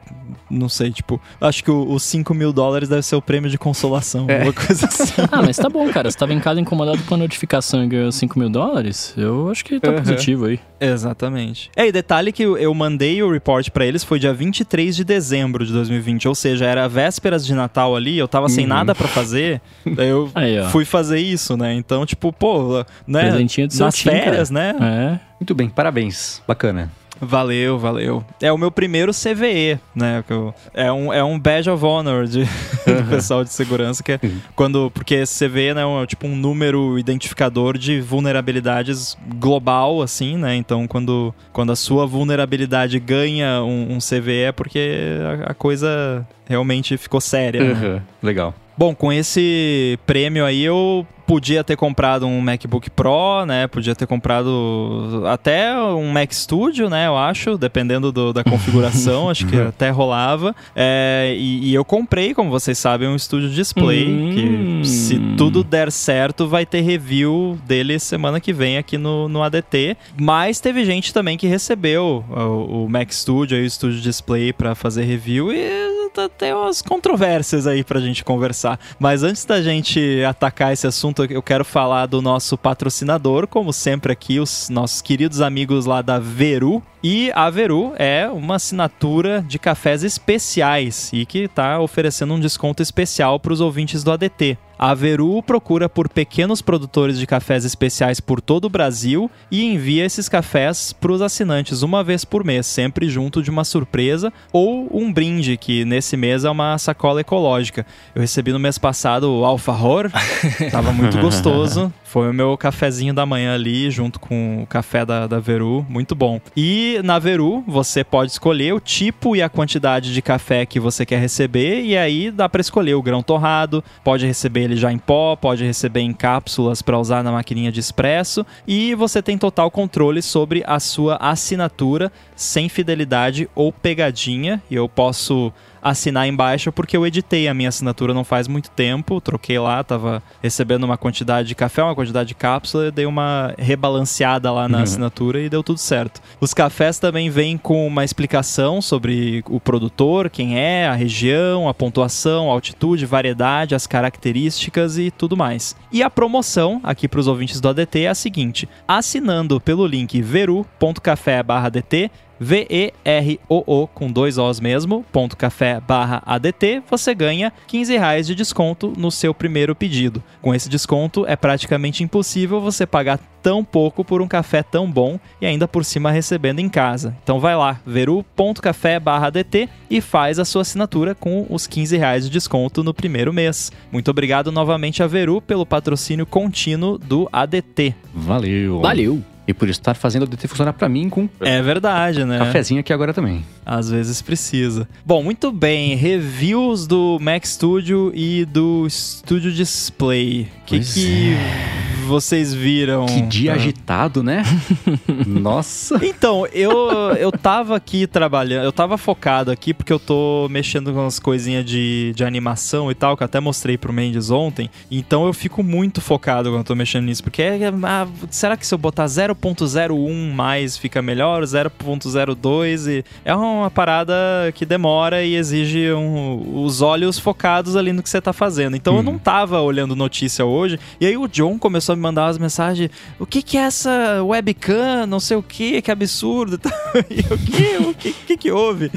[0.50, 4.26] não sei, tipo, acho que os 5 mil dólares deve ser o prêmio de consolação,
[4.28, 4.42] é.
[4.42, 5.12] uma coisa assim.
[5.30, 6.10] ah, mas tá bom, cara.
[6.10, 9.14] Você tava em casa incomodado com a notificação e ganhou 5 mil dólares?
[9.16, 9.98] Eu acho que tá uhum.
[9.98, 10.60] positivo aí.
[10.80, 11.70] Exatamente.
[11.76, 15.66] É, e detalhe que eu mandei o report para eles foi dia 23 de dezembro
[15.66, 19.60] de 2020, ou seja, era vésperas de Natal ali, eu tava sem nada para fazer,
[19.84, 21.74] daí eu aí, fui fazer isso, né?
[21.74, 23.30] Então, tipo, pô, né?
[23.30, 24.72] Presentinho de nas férias, cara.
[24.78, 25.18] né?
[25.24, 25.28] É.
[25.40, 26.42] Muito bem, parabéns.
[26.46, 26.90] Bacana.
[27.20, 28.24] Valeu, valeu.
[28.40, 30.24] É o meu primeiro CVE, né?
[30.72, 32.44] É um, é um badge of honor de,
[32.86, 34.20] do pessoal de segurança, que é
[34.54, 34.90] quando.
[34.90, 40.54] Porque esse CVE né, é tipo um número identificador de vulnerabilidades global, assim, né?
[40.56, 46.26] Então, quando, quando a sua vulnerabilidade ganha um, um CVE é porque a, a coisa
[46.48, 47.62] realmente ficou séria.
[47.62, 47.88] Né?
[47.88, 48.00] Uhum.
[48.22, 48.54] Legal.
[48.76, 53.66] Bom, com esse prêmio aí eu podia ter comprado um MacBook Pro, né?
[53.66, 57.06] Podia ter comprado até um Mac Studio, né?
[57.06, 60.56] Eu acho, dependendo do, da configuração, acho que até rolava.
[60.74, 65.34] É, e, e, eu comprei, como vocês sabem, um Studio Display, que se hum.
[65.36, 69.98] tudo der certo, vai ter review dele semana que vem aqui no, no ADT.
[70.18, 74.74] Mas teve gente também que recebeu o, o Mac Studio e o Studio Display para
[74.74, 78.80] fazer review e tem umas controvérsias aí pra gente conversar.
[78.98, 84.10] Mas antes da gente atacar esse assunto, eu quero falar do nosso patrocinador, como sempre
[84.10, 86.82] aqui, os nossos queridos amigos lá da Veru.
[87.02, 92.82] E a Veru é uma assinatura de cafés especiais e que está oferecendo um desconto
[92.82, 94.58] especial para os ouvintes do ADT.
[94.78, 100.04] A Veru procura por pequenos produtores de cafés especiais por todo o Brasil e envia
[100.04, 104.88] esses cafés para os assinantes uma vez por mês, sempre junto de uma surpresa ou
[104.92, 107.84] um brinde, que nesse mês é uma sacola ecológica.
[108.14, 110.12] Eu recebi no mês passado o Alfajor,
[110.60, 111.92] estava muito gostoso.
[112.08, 116.14] Foi o meu cafezinho da manhã ali, junto com o café da, da Veru, muito
[116.14, 116.40] bom.
[116.56, 121.04] E na Veru, você pode escolher o tipo e a quantidade de café que você
[121.04, 124.96] quer receber, e aí dá para escolher o grão torrado, pode receber ele já em
[124.96, 129.70] pó, pode receber em cápsulas para usar na maquininha de expresso, e você tem total
[129.70, 136.96] controle sobre a sua assinatura sem fidelidade ou pegadinha, e eu posso assinar embaixo porque
[136.96, 141.48] eu editei a minha assinatura não faz muito tempo, troquei lá, tava recebendo uma quantidade
[141.48, 144.84] de café, uma quantidade de cápsula, dei uma rebalanceada lá na uhum.
[144.84, 146.20] assinatura e deu tudo certo.
[146.40, 151.74] Os cafés também vêm com uma explicação sobre o produtor, quem é, a região, a
[151.74, 155.76] pontuação, a altitude, variedade, as características e tudo mais.
[155.92, 160.20] E a promoção aqui para os ouvintes do ADT é a seguinte: assinando pelo link
[160.20, 162.10] veru.café/dt
[162.40, 168.92] V-E-R-O-O, com dois Os mesmo, ponto café barra ADT, você ganha 15 reais de desconto
[168.96, 170.22] no seu primeiro pedido.
[170.40, 175.18] Com esse desconto, é praticamente impossível você pagar tão pouco por um café tão bom
[175.40, 177.16] e ainda por cima recebendo em casa.
[177.22, 182.24] Então vai lá, veru.café barra ADT e faz a sua assinatura com os 15 reais
[182.24, 183.72] de desconto no primeiro mês.
[183.90, 187.94] Muito obrigado novamente a Veru pelo patrocínio contínuo do ADT.
[188.14, 188.80] Valeu!
[188.80, 189.37] Valeu!
[189.48, 191.26] E por estar fazendo o DT funcionar para mim com.
[191.40, 192.38] É verdade, né?
[192.38, 193.42] Cafezinho aqui agora também.
[193.64, 194.86] Às vezes precisa.
[195.06, 195.94] Bom, muito bem.
[195.96, 200.48] Reviews do Mac Studio e do Studio Display.
[200.60, 203.06] O que, que é vocês viram.
[203.06, 203.54] Que dia ah.
[203.54, 204.42] agitado, né?
[205.26, 206.04] Nossa.
[206.04, 206.72] Então, eu,
[207.18, 211.64] eu tava aqui trabalhando, eu tava focado aqui porque eu tô mexendo com umas coisinhas
[211.64, 214.70] de, de animação e tal, que eu até mostrei pro Mendes ontem.
[214.90, 218.66] Então eu fico muito focado quando eu tô mexendo nisso, porque é, ah, será que
[218.66, 221.42] se eu botar 0.01 mais fica melhor?
[221.42, 224.14] 0.02 e é uma parada
[224.54, 228.76] que demora e exige um, os olhos focados ali no que você tá fazendo.
[228.76, 228.98] Então hum.
[228.98, 232.38] eu não tava olhando notícia hoje, e aí o John começou a me mandar umas
[232.38, 235.06] mensagens: o que, que é essa webcam?
[235.06, 236.58] Não sei o que, que absurdo.
[237.10, 238.90] E o que, o que, que, que houve?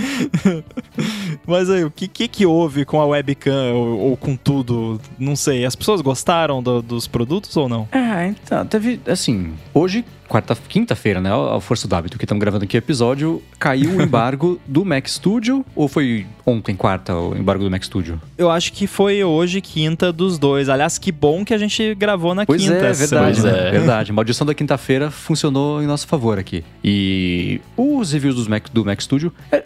[1.46, 5.00] Mas aí, o que, que, que houve com a webcam ou, ou com tudo?
[5.20, 5.66] Não sei.
[5.66, 7.88] As pessoas gostaram do, dos produtos ou não?
[7.92, 11.30] É, então, teve, assim, hoje quarta, quinta-feira, né?
[11.30, 15.06] Ao Força do Hábito, que estamos gravando aqui o episódio, caiu o embargo do Mac
[15.06, 18.20] Studio ou foi ontem, quarta, o embargo do Mac Studio?
[18.38, 20.70] Eu acho que foi hoje, quinta, dos dois.
[20.70, 22.76] Aliás, que bom que a gente gravou na pois quinta.
[22.76, 23.68] É, verdade, né?
[23.68, 23.72] é.
[23.72, 24.12] verdade.
[24.12, 26.64] A maldição da quinta-feira funcionou em nosso favor aqui.
[26.82, 29.62] E os reviews dos Mac, do Mac Studio, é,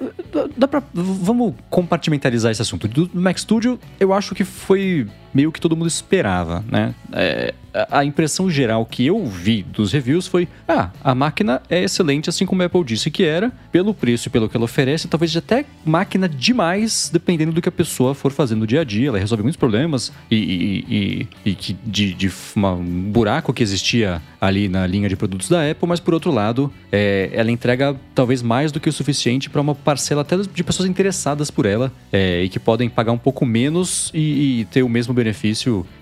[0.58, 2.88] dá pra, vamos compartimentalizar esse assunto.
[2.88, 6.96] Do Mac Studio, eu acho que foi meio que todo mundo esperava, né?
[7.12, 7.54] É,
[7.92, 12.46] a impressão geral que eu vi dos reviews foi: ah, a máquina é excelente, assim
[12.46, 15.66] como a Apple disse que era, pelo preço e pelo que ela oferece, talvez até
[15.84, 19.10] máquina demais, dependendo do que a pessoa for fazendo no dia a dia.
[19.10, 24.70] Ela resolve muitos problemas e, e, e, e de, de um buraco que existia ali
[24.70, 28.72] na linha de produtos da Apple, mas por outro lado, é, ela entrega talvez mais
[28.72, 32.50] do que o suficiente para uma parcela até de pessoas interessadas por ela é, e
[32.50, 35.25] que podem pagar um pouco menos e, e ter o mesmo benefício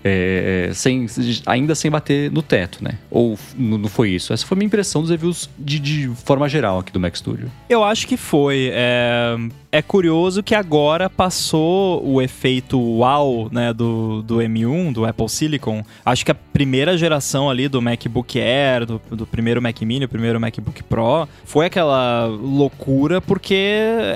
[0.02, 1.06] é, sem,
[1.46, 2.98] ainda sem bater no teto, né?
[3.10, 4.32] Ou não foi isso?
[4.32, 7.50] Essa foi minha impressão dos reviews de, de forma geral aqui do Mac Studio.
[7.68, 8.70] Eu acho que foi.
[8.72, 9.36] É
[9.74, 15.82] é curioso que agora passou o efeito wow, né, do, do M1, do Apple Silicon.
[16.04, 20.08] Acho que a primeira geração ali do MacBook Air, do, do primeiro Mac Mini, o
[20.08, 23.56] primeiro MacBook Pro, foi aquela loucura porque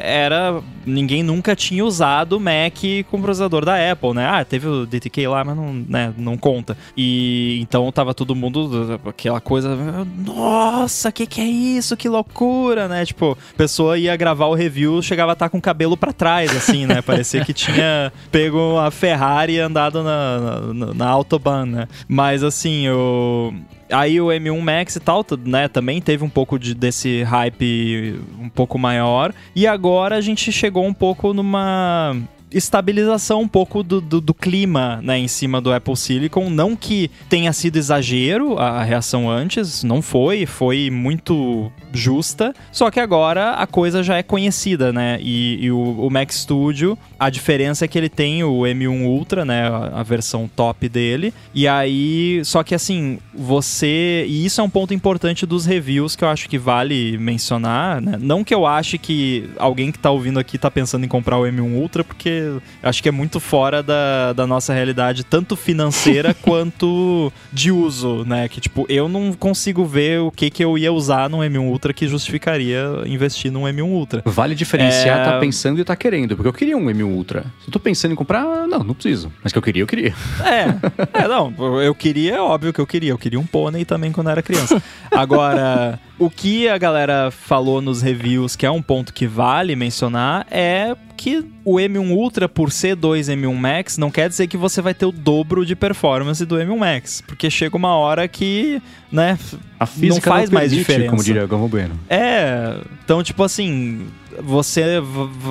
[0.00, 2.78] era ninguém nunca tinha usado Mac
[3.10, 4.28] com processador da Apple, né?
[4.30, 6.76] Ah, teve o DTK lá, mas não, né, não conta.
[6.96, 9.76] E então tava todo mundo aquela coisa,
[10.24, 11.96] nossa, que que é isso?
[11.96, 13.04] Que loucura, né?
[13.04, 16.54] Tipo, pessoa ia gravar o review, chegava a estar tá com o cabelo para trás,
[16.56, 17.02] assim, né?
[17.02, 21.88] Parecia que tinha pego a Ferrari e andado na, na, na Autobahn, né?
[22.06, 23.52] Mas assim, o.
[23.90, 28.48] Aí o M1 Max e tal, né, também teve um pouco de, desse hype um
[28.50, 29.32] pouco maior.
[29.56, 32.14] E agora a gente chegou um pouco numa
[32.50, 36.50] estabilização um pouco do, do, do, clima né, em cima do Apple Silicon.
[36.50, 42.54] Não que tenha sido exagero a, a reação antes, não foi, foi muito justa.
[42.72, 45.18] Só que agora a coisa já é conhecida, né?
[45.20, 49.44] E, e o, o, Mac Studio, a diferença é que ele tem o M1 Ultra,
[49.44, 49.68] né?
[49.68, 51.32] A, a, versão top dele.
[51.54, 54.24] E aí, só que assim, você.
[54.28, 58.18] E isso é um ponto importante dos reviews que eu acho que vale mencionar, né?
[58.20, 61.42] Não que eu ache que alguém que tá ouvindo aqui tá pensando em comprar o
[61.42, 62.37] M1 Ultra, porque
[62.82, 68.48] acho que é muito fora da, da nossa realidade, tanto financeira quanto de uso, né?
[68.48, 71.92] Que tipo, eu não consigo ver o que, que eu ia usar no M1 Ultra
[71.92, 74.22] que justificaria investir num M1 Ultra.
[74.24, 75.24] Vale diferenciar, é...
[75.24, 77.42] tá pensando e tá querendo, porque eu queria um M1 Ultra.
[77.60, 79.32] Se eu tô pensando em comprar, não, não preciso.
[79.42, 80.14] Mas que eu queria, eu queria.
[80.44, 83.10] É, é não, eu queria, é óbvio que eu queria.
[83.10, 84.82] Eu queria um pônei também quando era criança.
[85.10, 90.46] Agora, o que a galera falou nos reviews, que é um ponto que vale mencionar,
[90.50, 94.80] é que o M1 Ultra, por ser 2 M1 Max, não quer dizer que você
[94.80, 97.20] vai ter o dobro de performance do M1 Max.
[97.26, 99.36] Porque chega uma hora que, né,
[99.78, 101.10] a física não faz não permite, mais diferença.
[101.10, 101.98] Como diria Gamo Bueno.
[102.08, 104.06] É, então, tipo assim,
[104.40, 105.02] você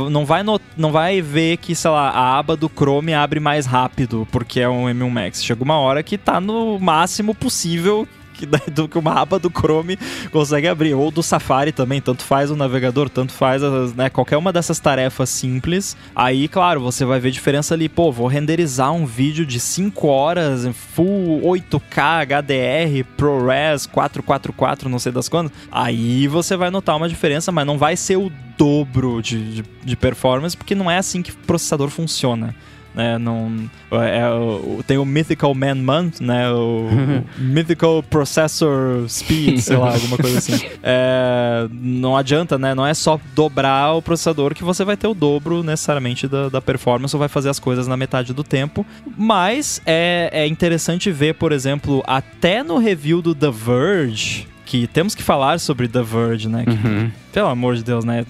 [0.10, 0.42] não vai,
[0.78, 4.70] não vai ver que, sei lá, a aba do Chrome abre mais rápido porque é
[4.70, 5.44] um M1 Max.
[5.44, 9.98] Chega uma hora que tá no máximo possível que, do que uma aba do Chrome
[10.32, 10.94] consegue abrir.
[10.94, 13.62] Ou do Safari também, tanto faz o navegador, tanto faz
[13.96, 15.98] né, qualquer uma dessas tarefas simples.
[16.16, 17.90] Aí, claro, você vai ver diferença ali.
[17.90, 25.00] Pô, vou renderizar um vídeo de 5 horas em Full 8K HDR, ProRes 444, não
[25.00, 25.52] sei das quantas.
[25.72, 29.96] Aí você vai notar uma diferença, mas não vai ser o dobro de, de, de
[29.96, 32.56] performance, porque não é assim que o processador funciona
[32.98, 33.20] né?
[33.20, 36.50] Não, é, é, tem o Mythical Man Month, né?
[36.50, 40.58] O, o Mythical Processor Speed, sei lá, alguma coisa assim.
[40.90, 42.74] É, não adianta, né?
[42.74, 46.62] Não é só dobrar o processador que você vai ter o dobro necessariamente da, da
[46.62, 48.86] performance ou vai fazer as coisas na metade do tempo.
[49.18, 55.16] Mas é, é interessante ver, por exemplo, até no review do The Verge, que temos
[55.16, 56.64] que falar sobre The Verge, né?
[56.64, 57.12] Que, uhum.
[57.34, 58.26] Pelo amor de Deus, né?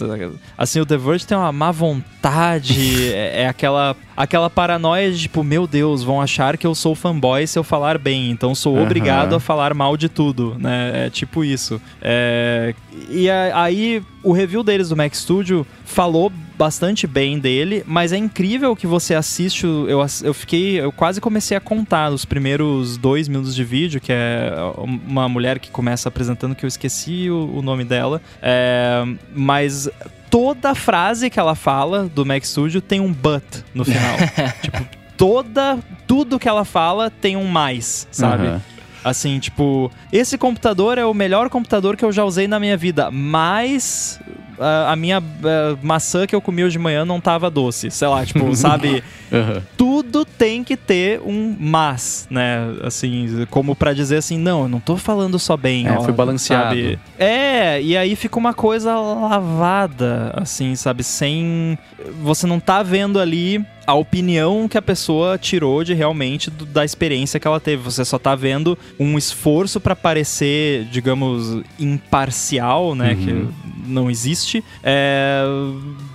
[0.58, 5.44] Assim, o The Verge tem uma má vontade, é, é, aquela, aquela paranoia de tipo,
[5.44, 8.84] meu Deus, vão achar que eu sou fanboy se eu falar bem, então sou uhum.
[8.84, 11.06] obrigado a falar mal de tudo, né?
[11.06, 11.80] É tipo isso.
[12.02, 12.74] É,
[13.10, 18.76] e aí, o review deles do Mac Studio falou bastante bem dele, mas é incrível
[18.76, 19.66] que você assiste.
[19.66, 20.82] Eu, eu fiquei.
[20.82, 25.60] Eu quase comecei a contar nos primeiros dois minutos de vídeo, que é uma mulher
[25.60, 28.22] que começa apresentando que eu esqueci o, o nome dela.
[28.42, 29.04] É,
[29.34, 29.88] mas
[30.30, 34.18] toda frase que ela fala do Mac Studio tem um but no final.
[34.62, 34.86] tipo,
[35.18, 35.80] toda.
[36.06, 38.48] Tudo que ela fala tem um mais, sabe?
[38.48, 38.62] Uhum.
[39.04, 43.12] Assim, tipo, esse computador é o melhor computador que eu já usei na minha vida,
[43.12, 44.20] mas
[44.60, 47.90] a, a minha a maçã que eu comi hoje de manhã não tava doce.
[47.92, 49.04] Sei lá, tipo, sabe?
[49.32, 49.62] Uhum.
[49.76, 52.74] Tudo tem que ter um mas, né?
[52.84, 55.88] Assim, como para dizer assim, não, eu não tô falando só bem.
[55.88, 56.76] É, ó, foi balanceado.
[56.76, 57.00] Sabe?
[57.18, 61.04] É, e aí fica uma coisa lavada, assim, sabe?
[61.04, 61.78] Sem.
[62.22, 66.84] Você não tá vendo ali a opinião que a pessoa tirou de realmente do, da
[66.84, 67.82] experiência que ela teve.
[67.84, 73.14] Você só tá vendo um esforço para parecer, digamos, imparcial, né?
[73.14, 73.16] Uhum.
[73.16, 73.48] Que
[73.88, 74.47] não existe.
[74.84, 75.44] É,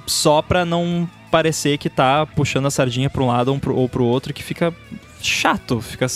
[0.07, 4.35] só pra não parecer que tá puxando a sardinha para um lado ou pro outro,
[4.35, 4.73] que fica
[5.23, 6.07] chato, fica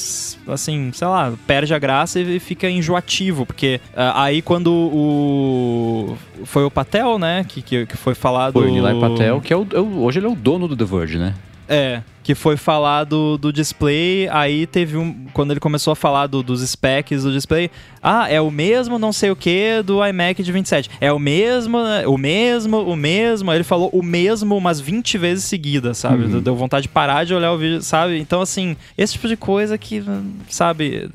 [0.48, 6.64] assim, sei lá, perde a graça e fica enjoativo, porque uh, aí quando o foi
[6.64, 8.54] o Patel, né, que, que, que foi falado...
[8.54, 10.84] Foi o Nilay Patel, que é o, é hoje ele é o dono do The
[10.84, 11.34] Verge, né?
[11.68, 15.26] É, que foi falar do, do display, aí teve um.
[15.32, 17.70] Quando ele começou a falar do, dos specs do display,
[18.02, 20.90] ah, é o mesmo não sei o que do iMac de 27.
[21.00, 23.48] É o mesmo, o mesmo, o mesmo.
[23.48, 26.24] Aí ele falou o mesmo umas 20 vezes seguidas, sabe?
[26.24, 26.40] Uhum.
[26.40, 28.18] Deu vontade de parar de olhar o vídeo, sabe?
[28.18, 30.02] Então, assim, esse tipo de coisa que,
[30.48, 31.08] sabe,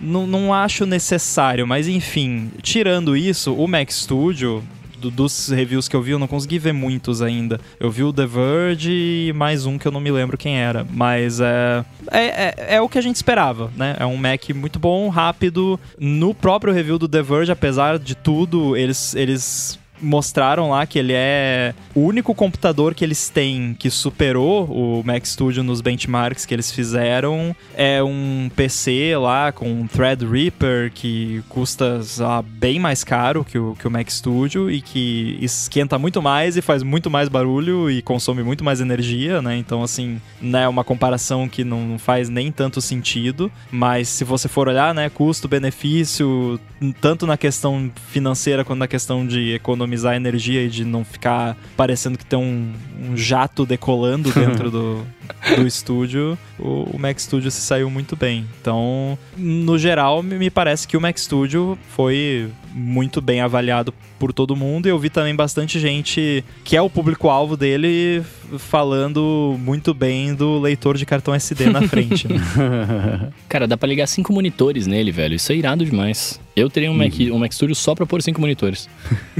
[0.00, 4.64] não, não acho necessário, mas enfim, tirando isso, o Mac Studio
[5.04, 7.60] do, dos reviews que eu vi, eu não consegui ver muitos ainda.
[7.78, 8.92] Eu vi o The Verge
[9.28, 10.86] e mais um que eu não me lembro quem era.
[10.90, 13.96] Mas é, é, é, é o que a gente esperava, né?
[13.98, 15.78] É um Mac muito bom, rápido.
[15.98, 21.12] No próprio review do The Verge, apesar de tudo, eles, eles mostraram lá que ele
[21.14, 26.52] é o único computador que eles têm que superou o Mac Studio nos benchmarks que
[26.52, 27.56] eles fizeram.
[27.74, 33.74] É um PC lá com um Threadripper que custa lá, bem mais caro que o,
[33.78, 38.02] que o Mac Studio e que esquenta muito mais e faz muito mais barulho e
[38.02, 39.56] consome muito mais energia, né?
[39.56, 43.50] Então, assim, né, uma comparação que não faz nem tanto sentido.
[43.70, 46.60] Mas se você for olhar, né, custo-benefício,
[47.00, 51.56] tanto na questão financeira quanto na questão de economia economizar energia e de não ficar
[51.76, 55.06] parecendo que tem um, um jato decolando dentro do,
[55.56, 58.46] do estúdio, o, o, Mac Studio se saiu muito bem.
[58.60, 64.56] Então, no geral, me parece que o Mac Studio foi muito bem avaliado por todo
[64.56, 68.22] mundo e eu vi também bastante gente que é o público-alvo dele
[68.58, 72.26] falando muito bem do leitor de cartão SD na frente.
[72.26, 72.40] Né?
[73.48, 75.34] Cara, dá pra ligar cinco monitores nele, velho.
[75.34, 76.40] Isso é irado demais.
[76.56, 77.34] Eu teria um, Mac, uhum.
[77.34, 78.88] um Mac Studio só pra pôr cinco monitores.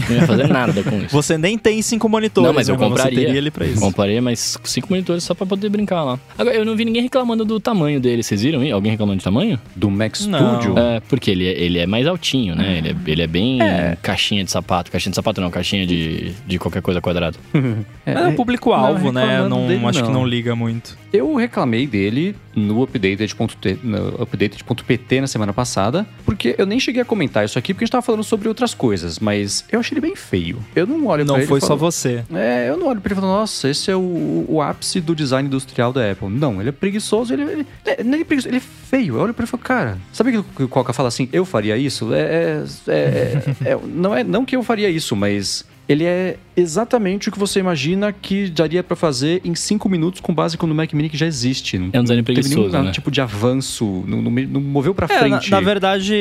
[0.09, 1.11] Não ia fazer nada com isso.
[1.11, 3.19] Você nem tem cinco monitores, não, mas eu compraria.
[3.19, 3.81] Você teria ele pra isso.
[3.81, 6.19] Compraria, mas cinco monitores só pra poder brincar lá.
[6.39, 8.23] Agora, eu não vi ninguém reclamando do tamanho dele.
[8.23, 8.63] Vocês viram?
[8.63, 8.73] Hein?
[8.73, 9.61] Alguém reclamando de tamanho?
[9.75, 10.79] Do Mac Studio?
[10.79, 12.79] É, porque ele é, ele é mais altinho, né?
[12.79, 13.97] Ele é, ele é bem é.
[14.01, 14.91] caixinha de sapato.
[14.91, 17.37] Caixinha de sapato não, caixinha de, de qualquer coisa quadrada.
[18.07, 19.47] é, é o público-alvo, né?
[19.49, 20.07] Não, dele, acho não.
[20.07, 20.97] que não liga muito.
[21.15, 23.79] Eu reclamei dele no updated.pt
[24.19, 27.93] updated na semana passada, porque eu nem cheguei a comentar isso aqui, porque a gente
[27.93, 30.59] tava falando sobre outras coisas, mas eu achei ele bem feio.
[30.75, 32.25] Eu não olho Não pra foi ele só você.
[32.35, 35.15] É, eu não olho pra ele e falo, nossa, esse é o, o ápice do
[35.15, 36.29] design industrial da Apple.
[36.29, 39.15] Não, ele é preguiçoso, ele, ele, ele, é preguiçoso, ele é feio.
[39.15, 41.77] Eu olho pra ele e falo, cara, sabe que o Coca fala assim, eu faria
[41.77, 42.13] isso?
[42.13, 47.29] É, é, é, é, não, é, não que eu faria isso, mas ele é exatamente
[47.29, 50.93] o que você imagina que daria para fazer em 5 minutos com base no Mac
[50.93, 51.79] Mini que já existe.
[51.79, 52.93] Não, é um design preguiçoso, nenhum né?
[52.93, 55.51] tipo de avanço, não, não, não moveu para é, frente.
[55.51, 56.15] Na, na, verdade,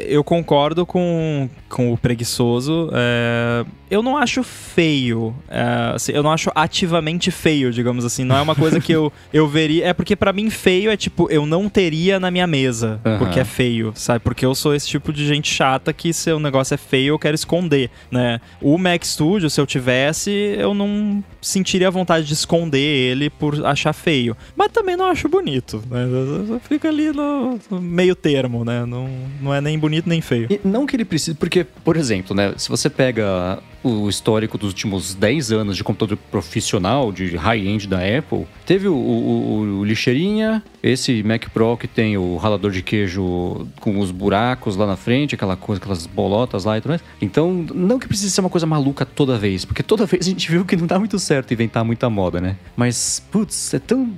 [0.00, 2.90] eu concordo com, com o preguiçoso.
[2.92, 5.34] É, eu não acho feio.
[5.48, 8.24] É, assim, eu não acho ativamente feio, digamos assim.
[8.24, 9.86] Não é uma coisa que eu, eu veria.
[9.86, 13.18] É porque para mim feio é tipo, eu não teria na minha mesa, uhum.
[13.18, 14.20] porque é feio, sabe?
[14.20, 17.18] Porque eu sou esse tipo de gente chata que se o negócio é feio, eu
[17.18, 18.40] quero esconder, né?
[18.60, 23.92] O Mac Studio, se eu tivesse, eu não sentiria vontade de esconder ele por achar
[23.92, 24.36] feio.
[24.56, 26.58] Mas também não acho bonito, né?
[26.68, 28.84] Fica ali no, meio termo, né?
[28.86, 29.08] Não,
[29.40, 30.48] não é nem bonito nem feio.
[30.50, 32.54] E não que ele precise, porque, por exemplo, né?
[32.56, 37.98] Se você pega o histórico dos últimos 10 anos de computador profissional, de high-end da
[37.98, 43.66] Apple, teve o, o, o, lixeirinha, esse Mac Pro que tem o ralador de queijo
[43.80, 47.02] com os buracos lá na frente, aquela coisa, aquelas bolotas lá e tudo mais.
[47.20, 50.50] Então, não que precise ser uma coisa maluca toda vez, porque toda vez a gente
[50.50, 52.56] viu que não dá muito certo inventar muita moda, né?
[52.76, 54.12] Mas, putz, é tão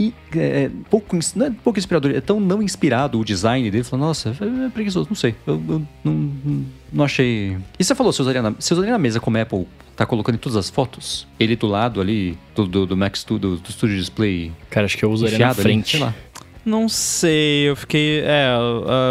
[0.00, 3.84] é, é, pouco, não é pouco inspirador, é tão não inspirado o design dele.
[3.84, 5.34] Falou, nossa, é, é preguiçoso, não sei.
[5.46, 6.12] Eu, eu não,
[6.92, 7.56] não achei.
[7.78, 9.66] E você falou, você usaria, na, você usaria na mesa como Apple
[9.96, 11.26] tá colocando em todas as fotos?
[11.38, 14.52] Ele do lado ali, do, do, do Mac Studio, do, do Studio Display.
[14.70, 15.96] Cara, acho que eu usaria na frente.
[15.96, 16.14] Ali, sei lá.
[16.64, 18.20] Não sei, eu fiquei.
[18.20, 18.50] É,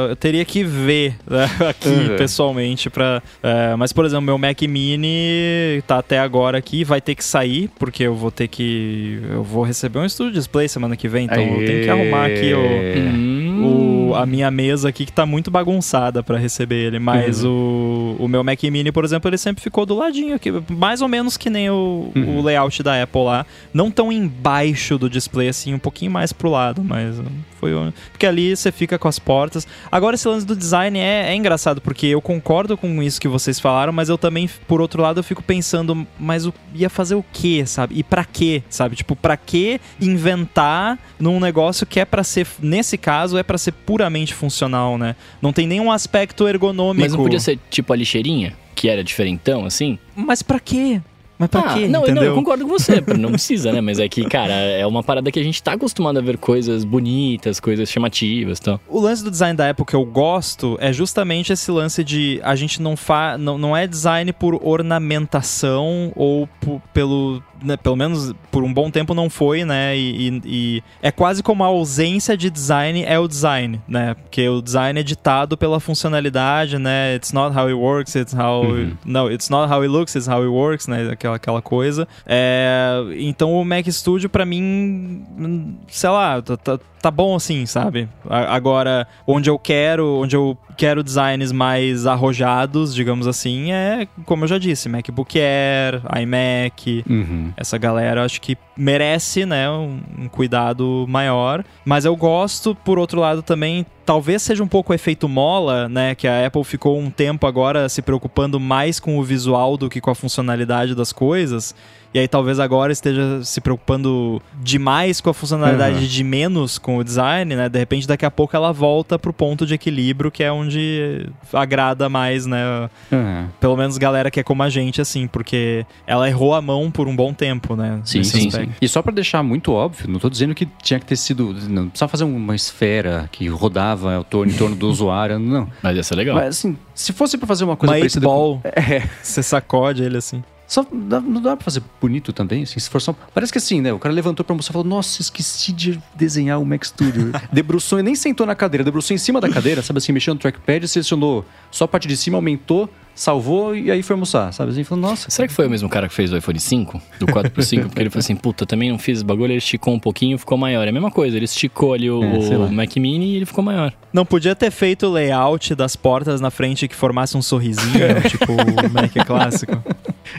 [0.09, 2.15] eu teria que ver né, aqui uhum.
[2.15, 3.23] pessoalmente para.
[3.41, 7.67] É, mas, por exemplo, meu Mac Mini tá até agora aqui, vai ter que sair,
[7.79, 9.19] porque eu vou ter que.
[9.31, 11.49] Eu vou receber um estúdio display semana que vem, então Aê.
[11.49, 12.59] eu tenho que arrumar aqui o.
[12.59, 18.15] Hum o, a minha mesa aqui que tá muito bagunçada para receber ele, mas uhum.
[18.19, 21.07] o, o meu Mac Mini, por exemplo, ele sempre ficou do ladinho aqui, mais ou
[21.07, 22.39] menos que nem o, uhum.
[22.39, 26.49] o layout da Apple lá, não tão embaixo do display assim, um pouquinho mais pro
[26.49, 27.19] lado, mas
[27.59, 27.71] foi
[28.11, 29.67] porque ali você fica com as portas.
[29.91, 33.59] Agora esse lance do design é, é engraçado porque eu concordo com isso que vocês
[33.59, 37.25] falaram, mas eu também por outro lado eu fico pensando, mas o, ia fazer o
[37.33, 37.97] quê, sabe?
[37.97, 38.95] E para quê, sabe?
[38.95, 43.71] Tipo, para que inventar num negócio que é para ser nesse caso é para ser
[43.97, 45.15] puramente funcional, né?
[45.41, 47.01] Não tem nenhum aspecto ergonômico.
[47.01, 49.97] Mas não podia ser tipo a lixeirinha, que era diferentão, assim?
[50.15, 51.01] Mas para quê?
[51.37, 51.87] Mas pra ah, quê?
[51.87, 53.03] Não, não, eu concordo com você.
[53.17, 53.81] Não precisa, né?
[53.81, 56.83] Mas é que, cara, é uma parada que a gente tá acostumado a ver coisas
[56.83, 58.79] bonitas, coisas chamativas e tal.
[58.87, 62.55] O lance do design da Apple que eu gosto é justamente esse lance de a
[62.55, 68.33] gente não fa não, não é design por ornamentação ou por, pelo né, pelo menos
[68.51, 69.97] por um bom tempo não foi, né?
[69.97, 74.13] E, e, e, é quase como a ausência de design é o design, né?
[74.13, 77.15] Porque o design é ditado pela funcionalidade, né?
[77.15, 78.63] It's not how it works, it's how.
[78.63, 78.97] Uhum.
[79.05, 81.09] No, it's not how it looks, it's how it works, né?
[81.11, 82.07] Aquela, aquela coisa.
[82.25, 88.09] É, então o Mac Studio, para mim, sei lá, tá, tá, tá bom assim, sabe?
[88.29, 94.47] Agora, onde eu quero, onde eu quero designs mais arrojados, digamos assim, é, como eu
[94.47, 97.05] já disse, MacBook Air, iMac.
[97.09, 97.53] Uhum.
[97.55, 101.63] Essa galera acho que merece, né, um, um, cuidado maior.
[101.85, 103.85] Mas eu gosto, por outro lado, também.
[104.05, 106.15] Talvez seja um pouco o efeito mola, né?
[106.15, 109.99] Que a Apple ficou um tempo agora se preocupando mais com o visual do que
[109.99, 111.75] com a funcionalidade das coisas.
[112.13, 116.05] E aí talvez agora esteja se preocupando demais com a funcionalidade uhum.
[116.05, 117.69] de menos com o design, né?
[117.69, 122.09] De repente daqui a pouco ela volta pro ponto de equilíbrio que é onde agrada
[122.09, 122.89] mais, né?
[123.11, 123.47] Uhum.
[123.59, 127.07] Pelo menos galera que é como a gente, assim, porque ela errou a mão por
[127.07, 127.99] um bom tempo, né?
[128.03, 131.05] Sim, sim, sim, E só para deixar muito óbvio, não tô dizendo que tinha que
[131.05, 131.53] ter sido.
[131.67, 135.67] Não precisava fazer uma esfera que rodava em torno, em torno do usuário, não.
[135.81, 136.35] Mas ia ser legal.
[136.35, 138.25] Mas assim, se fosse para fazer uma coisa uma parecida.
[138.25, 138.67] Ball, com...
[138.79, 139.07] é.
[139.21, 140.43] Você sacode ele assim.
[140.67, 143.15] Só dá, não dá pra fazer bonito também, assim, se for só...
[143.33, 143.93] Parece que assim, né?
[143.93, 147.31] O cara levantou pra mostrar e falou, nossa, esqueci de desenhar o Mac Studio.
[147.51, 150.39] debruçou e nem sentou na cadeira, debruçou em cima da cadeira, sabe assim, mexeu no
[150.39, 154.71] trackpad, selecionou só a parte de cima, aumentou, salvou e aí foi almoçar, sabe?
[154.71, 155.29] Assim, falou, nossa.
[155.29, 157.01] Será que foi o mesmo cara que fez o iPhone 5?
[157.19, 157.87] Do 4 pro 5?
[157.87, 160.85] Porque ele falou assim, puta, também não fiz bagulho, ele esticou um pouquinho ficou maior.
[160.85, 163.63] É a mesma coisa, ele esticou ali o, é, o Mac Mini e ele ficou
[163.63, 163.91] maior.
[164.13, 168.51] Não podia ter feito o layout das portas na frente que formasse um sorrisinho, tipo
[168.51, 169.81] o Mac clássico.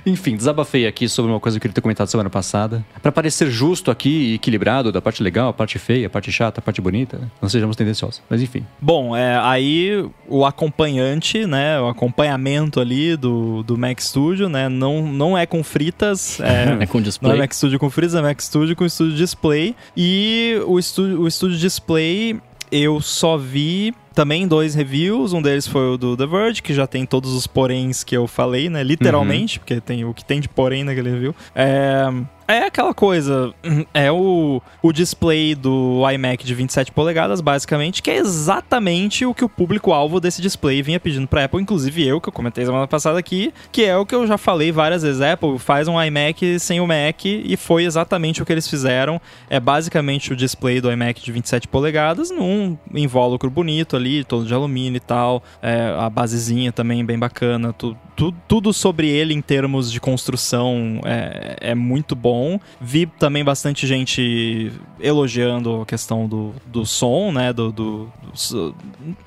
[0.07, 2.85] Enfim, desabafei aqui sobre uma coisa que eu queria ter comentado semana passada.
[3.03, 6.61] Para parecer justo aqui e equilibrado da parte legal, a parte feia, a parte chata,
[6.61, 8.23] a parte bonita, não sejamos tendenciosos.
[8.29, 8.65] Mas enfim.
[8.81, 15.07] Bom, é, aí o acompanhante, né, o acompanhamento ali do, do Mac Studio, né, não,
[15.07, 16.41] não é com fritas.
[16.41, 17.33] É, é com display.
[17.33, 19.75] Não é Mac Studio com fritas, é Mac Studio com Studio Display.
[19.97, 22.41] E o Studio, o Studio Display
[22.71, 26.89] eu só vi também dois reviews, um deles foi o do The Verge, que já
[26.89, 28.83] tem todos os poréns que eu falei, né?
[28.83, 29.61] Literalmente, uhum.
[29.61, 31.33] porque tem o que tem de porém naquele review.
[31.55, 32.03] É,
[32.49, 33.55] é aquela coisa,
[33.95, 39.45] é o, o display do iMac de 27 polegadas, basicamente, que é exatamente o que
[39.45, 43.19] o público-alvo desse display vinha pedindo pra Apple, inclusive eu, que eu comentei semana passada
[43.19, 46.81] aqui, que é o que eu já falei várias vezes, Apple faz um iMac sem
[46.81, 51.23] o Mac, e foi exatamente o que eles fizeram, é basicamente o display do iMac
[51.23, 55.43] de 27 polegadas, num invólucro bonito ali, ali, todo de alumínio e tal.
[55.61, 57.73] É, a basezinha também bem bacana.
[57.73, 62.38] Tu, tu, tudo sobre ele em termos de construção é, é muito bom.
[62.81, 67.53] Vi também bastante gente elogiando a questão do, do som, né?
[67.53, 68.13] Do, do,
[68.51, 68.75] do,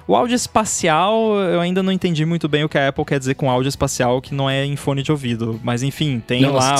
[0.07, 3.35] o áudio espacial, eu ainda não entendi muito bem o que a Apple quer dizer
[3.35, 5.59] com áudio espacial, que não é em fone de ouvido.
[5.63, 6.75] Mas enfim, tem não, lá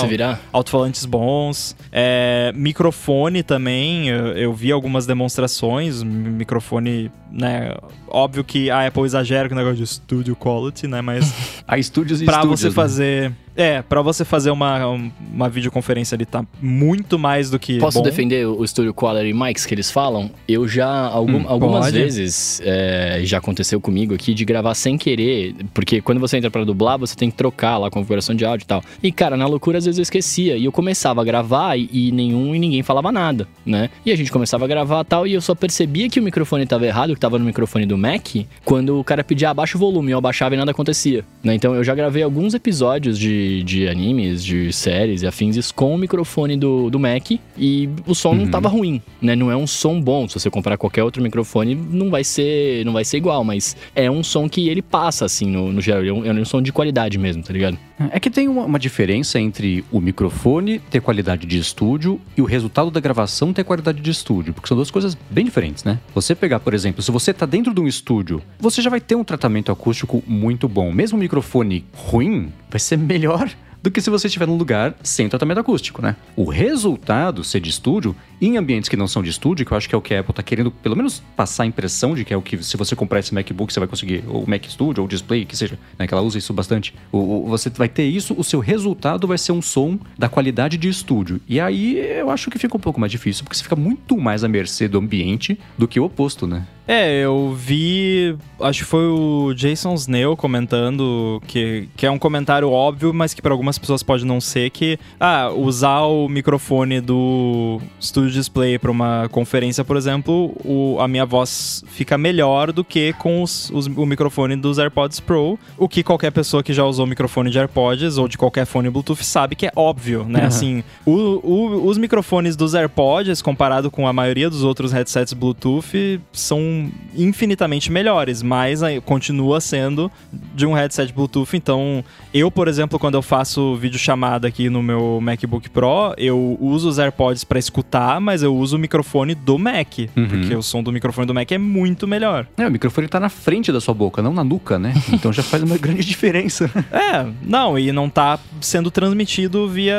[0.52, 1.76] alto-falantes bons.
[1.92, 6.04] É, microfone também, eu, eu vi algumas demonstrações.
[6.04, 7.74] Microfone, né?
[8.12, 11.02] Óbvio que a Apple exagera com o negócio de studio quality, né?
[11.02, 11.34] Mas.
[11.68, 12.72] a estúdios e Pra você né?
[12.74, 13.32] fazer.
[13.56, 17.80] É, para você fazer uma, uma videoconferência ali tá muito mais do que.
[17.80, 18.04] Posso bom.
[18.04, 20.32] defender o Studio Quality Mics que eles falam?
[20.48, 21.98] Eu já, algum, hum, algumas pode.
[21.98, 26.64] vezes, é, já aconteceu comigo aqui de gravar sem querer, porque quando você entra para
[26.64, 28.82] dublar, você tem que trocar lá a configuração de áudio e tal.
[29.04, 30.56] E cara, na loucura às vezes eu esquecia.
[30.56, 33.90] E eu começava a gravar e, e nenhum e ninguém falava nada, né?
[34.06, 36.86] E a gente começava a gravar tal, e eu só percebia que o microfone tava
[36.86, 38.28] errado, que tava no microfone do Mac,
[38.66, 41.24] quando o cara pedia abaixa o volume, eu abaixava e nada acontecia.
[41.44, 41.56] Né?
[41.56, 45.98] Então eu já gravei alguns episódios de de, animes, de séries e afins com o
[45.98, 48.36] microfone do, do Mac e o som uhum.
[48.36, 49.36] não tava ruim, né?
[49.36, 50.28] Não é um som bom.
[50.28, 54.10] Se você comprar qualquer outro microfone, não vai ser, não vai ser igual, mas é
[54.10, 56.04] um som que ele passa, assim, no, no geral.
[56.04, 57.78] É um, é um som de qualidade mesmo, tá ligado?
[58.12, 62.46] É que tem uma, uma, diferença entre o microfone ter qualidade de estúdio e o
[62.46, 66.00] resultado da gravação ter qualidade de estúdio, porque são duas coisas bem diferentes, né?
[66.16, 69.16] Você pegar, por exemplo, se você tá dentro de um estúdio, você já vai ter
[69.16, 70.92] um tratamento acústico muito bom.
[70.92, 73.50] Mesmo o microfone ruim, vai ser melhor
[73.82, 76.16] do que se você estiver num lugar sem tratamento acústico, né?
[76.36, 79.90] O resultado ser de estúdio, em ambientes que não são de estúdio, que eu acho
[79.90, 82.34] que é o que a Apple está querendo, pelo menos passar a impressão de que
[82.34, 85.08] é o que, se você comprar esse MacBook, você vai conseguir, ou Mac Studio, ou
[85.08, 86.08] Display, que seja, né?
[86.08, 86.94] Que ela usa isso bastante.
[87.12, 90.78] O, o, você vai ter isso, o seu resultado vai ser um som da qualidade
[90.78, 91.42] de estúdio.
[91.48, 94.44] E aí eu acho que fica um pouco mais difícil, porque você fica muito mais
[94.44, 96.66] à mercê do ambiente do que o oposto, né?
[96.88, 98.36] É, eu vi.
[98.60, 103.42] Acho que foi o Jason Snail comentando que, que é um comentário óbvio, mas que
[103.42, 108.92] para algumas pessoas pode não ser que ah, usar o microfone do Studio Display para
[108.92, 113.88] uma conferência, por exemplo, o, a minha voz fica melhor do que com os, os,
[113.88, 117.58] o microfone dos AirPods Pro, o que qualquer pessoa que já usou o microfone de
[117.58, 120.42] AirPods ou de qualquer fone Bluetooth sabe que é óbvio, né?
[120.42, 120.48] Uhum.
[120.48, 126.20] Assim, o, o, os microfones dos AirPods comparado com a maioria dos outros headsets Bluetooth
[126.32, 126.71] são
[127.16, 130.12] infinitamente melhores, mas continua sendo
[130.56, 131.56] de um headset Bluetooth.
[131.56, 132.04] Então,
[132.34, 136.90] eu, por exemplo, quando eu faço vídeo chamada aqui no meu MacBook Pro, eu uso
[136.90, 140.28] os AirPods para escutar, mas eu uso o microfone do Mac, uhum.
[140.28, 142.48] porque o som do microfone do Mac é muito melhor.
[142.58, 144.94] É, o microfone tá na frente da sua boca, não na nuca, né?
[145.12, 146.70] Então já faz uma grande diferença.
[146.92, 149.96] é, não, e não tá sendo transmitido via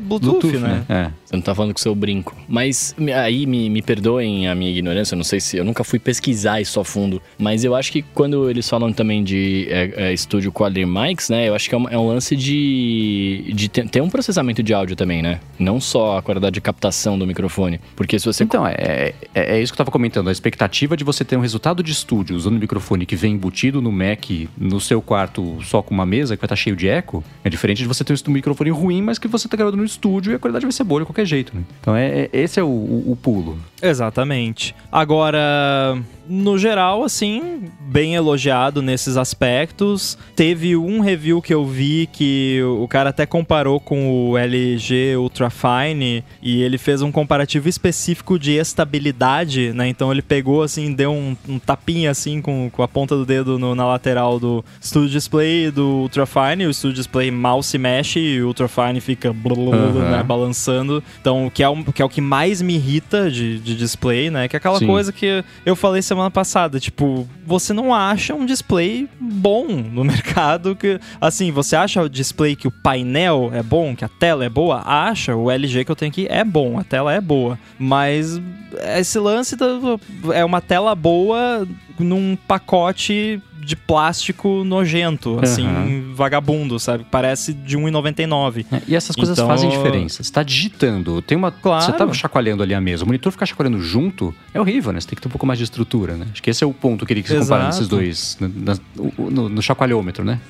[0.00, 0.84] Bluetooth, Bluetooth né?
[0.88, 1.10] né?
[1.10, 1.10] É.
[1.24, 2.34] Você não tá falando com o seu brinco.
[2.48, 5.98] Mas aí me, me perdoem a minha ignorância, eu não sei se eu nunca fui
[5.98, 6.13] pesquisar
[6.60, 10.52] isso a fundo, mas eu acho que quando eles falam também de é, é, estúdio
[11.28, 14.62] né, eu acho que é um, é um lance de, de ter, ter, um processamento
[14.62, 15.40] de áudio também, né?
[15.58, 17.80] Não só a qualidade de captação do microfone.
[17.96, 18.44] Porque se você.
[18.44, 20.28] Então, é, é, é isso que eu tava comentando.
[20.28, 23.80] A expectativa de você ter um resultado de estúdio usando o microfone que vem embutido
[23.80, 24.24] no Mac,
[24.56, 27.50] no seu quarto só com uma mesa, que vai estar tá cheio de eco, é
[27.50, 30.34] diferente de você ter um microfone ruim, mas que você tá gravando no estúdio e
[30.36, 31.62] a qualidade vai ser boa de qualquer jeito, né?
[31.80, 33.58] Então, é, é esse é o, o, o pulo.
[33.82, 34.74] Exatamente.
[34.90, 36.23] Agora, time.
[36.28, 40.16] No geral, assim, bem elogiado nesses aspectos.
[40.34, 46.24] Teve um review que eu vi que o cara até comparou com o LG Ultrafine
[46.42, 49.88] e ele fez um comparativo específico de estabilidade, né?
[49.88, 53.58] Então ele pegou, assim, deu um, um tapinha, assim, com, com a ponta do dedo
[53.58, 56.66] no, na lateral do Studio Display do Ultrafine.
[56.66, 60.10] O Studio Display mal se mexe e o Ultrafine fica uhum.
[60.10, 61.02] né, balançando.
[61.20, 64.48] Então, que é, o, que é o que mais me irrita de, de display, né?
[64.48, 64.86] Que é aquela Sim.
[64.86, 66.80] coisa que eu falei semana passada.
[66.80, 72.56] Tipo, você não acha um display bom no mercado que, assim, você acha o display
[72.56, 74.82] que o painel é bom, que a tela é boa?
[74.84, 75.34] Acha.
[75.34, 77.58] O LG que eu tenho aqui é bom, a tela é boa.
[77.78, 78.40] Mas
[78.98, 79.56] esse lance
[80.34, 81.66] é uma tela boa
[81.98, 86.12] num pacote de plástico nojento, assim, uhum.
[86.14, 87.04] vagabundo, sabe?
[87.10, 88.66] Parece de 1,99.
[88.70, 89.48] É, e essas coisas então...
[89.48, 90.22] fazem diferença.
[90.22, 91.50] Você tá digitando, tem uma.
[91.50, 91.84] Claro.
[91.84, 93.04] Você tá chacoalhando ali a mesa.
[93.04, 95.00] O monitor ficar chacoalhando junto é horrível, né?
[95.00, 96.26] Você tem que ter um pouco mais de estrutura, né?
[96.32, 98.38] Acho que esse é o ponto que ele quis comparar nesses dois.
[98.40, 100.40] No, no, no chacoalhômetro, né?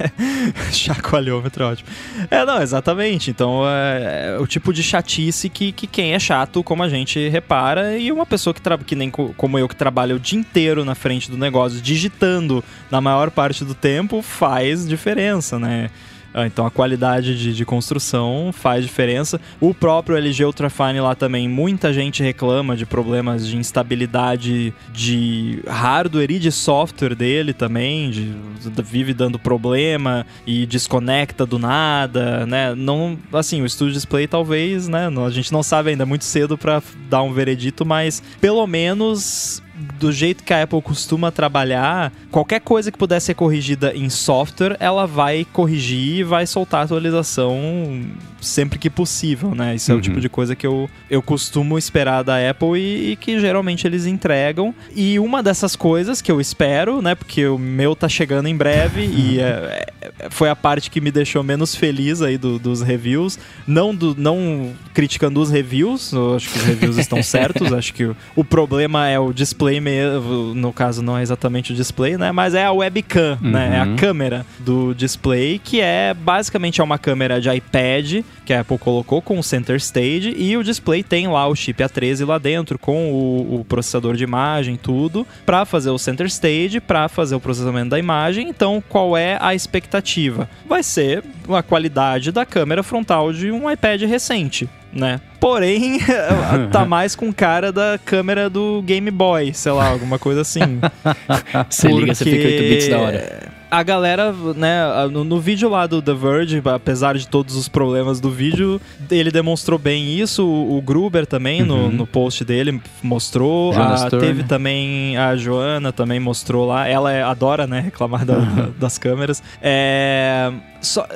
[0.72, 1.88] chacoalhômetro, é ótimo.
[2.30, 3.30] É, não, exatamente.
[3.30, 7.28] Então é, é, o tipo de chatice que, que quem é chato, como a gente
[7.28, 10.94] repara, e uma pessoa que, que nem como eu que trabalha o dia inteiro na
[10.94, 12.43] frente do negócio, digitando
[12.90, 15.90] na maior parte do tempo faz diferença, né?
[16.36, 19.40] Ah, então a qualidade de, de, construção faz diferença.
[19.60, 26.32] O próprio LG Ultrafine lá também, muita gente reclama de problemas de instabilidade de hardware
[26.32, 32.74] e de software dele também, de, de, vive dando problema e desconecta do nada, né?
[32.74, 35.08] Não, assim, o Studio Display talvez, né?
[35.24, 39.62] A gente não sabe ainda, é muito cedo para dar um veredito, mas pelo menos
[40.04, 44.76] do jeito que a Apple costuma trabalhar, qualquer coisa que puder ser corrigida em software,
[44.78, 48.04] ela vai corrigir e vai soltar atualização
[48.38, 49.74] sempre que possível, né?
[49.74, 49.96] Isso uhum.
[49.96, 50.20] é o tipo uhum.
[50.20, 54.74] de coisa que eu, eu costumo esperar da Apple e, e, que geralmente eles entregam.
[54.94, 57.14] E uma dessas coisas que eu espero, né?
[57.14, 61.10] Porque o meu tá chegando em breve e é, é, foi a parte que me
[61.10, 63.38] deixou menos feliz aí do, dos reviews.
[63.66, 68.04] Não, do, não criticando os reviews, eu acho que os reviews estão certos, acho que
[68.04, 72.16] o, o problema é o display display mesmo, no caso não é exatamente o display,
[72.16, 72.32] né?
[72.32, 73.50] Mas é a webcam, uhum.
[73.50, 73.76] né?
[73.76, 73.96] É a uhum.
[73.96, 79.22] câmera do display, que é basicamente é uma câmera de iPad que a Apple colocou
[79.22, 83.10] com o Center Stage e o display tem lá o chip A13 lá dentro com
[83.10, 87.90] o, o processador de imagem, tudo, para fazer o Center Stage, para fazer o processamento
[87.90, 88.48] da imagem.
[88.48, 90.48] Então, qual é a expectativa?
[90.66, 95.20] Vai ser a qualidade da câmera frontal de um iPad recente né?
[95.40, 95.98] Porém,
[96.70, 100.80] tá mais com cara da câmera do Game Boy, sei lá, alguma coisa assim.
[101.68, 102.00] Você Porque...
[102.00, 106.00] liga, você fica 8 bits da hora a galera, né, no, no, vídeo lá do
[106.00, 110.46] The Verge, apesar de todos os problemas do vídeo, ele demonstrou bem isso.
[110.46, 111.66] O, o Gruber também, uhum.
[111.66, 113.72] no, no post dele, mostrou.
[113.72, 116.86] A, teve também a Joana, também mostrou lá.
[116.86, 118.72] Ela é, adora, né, reclamar da, uhum.
[118.78, 119.42] das câmeras.
[119.60, 120.52] É.
[120.80, 121.06] Só,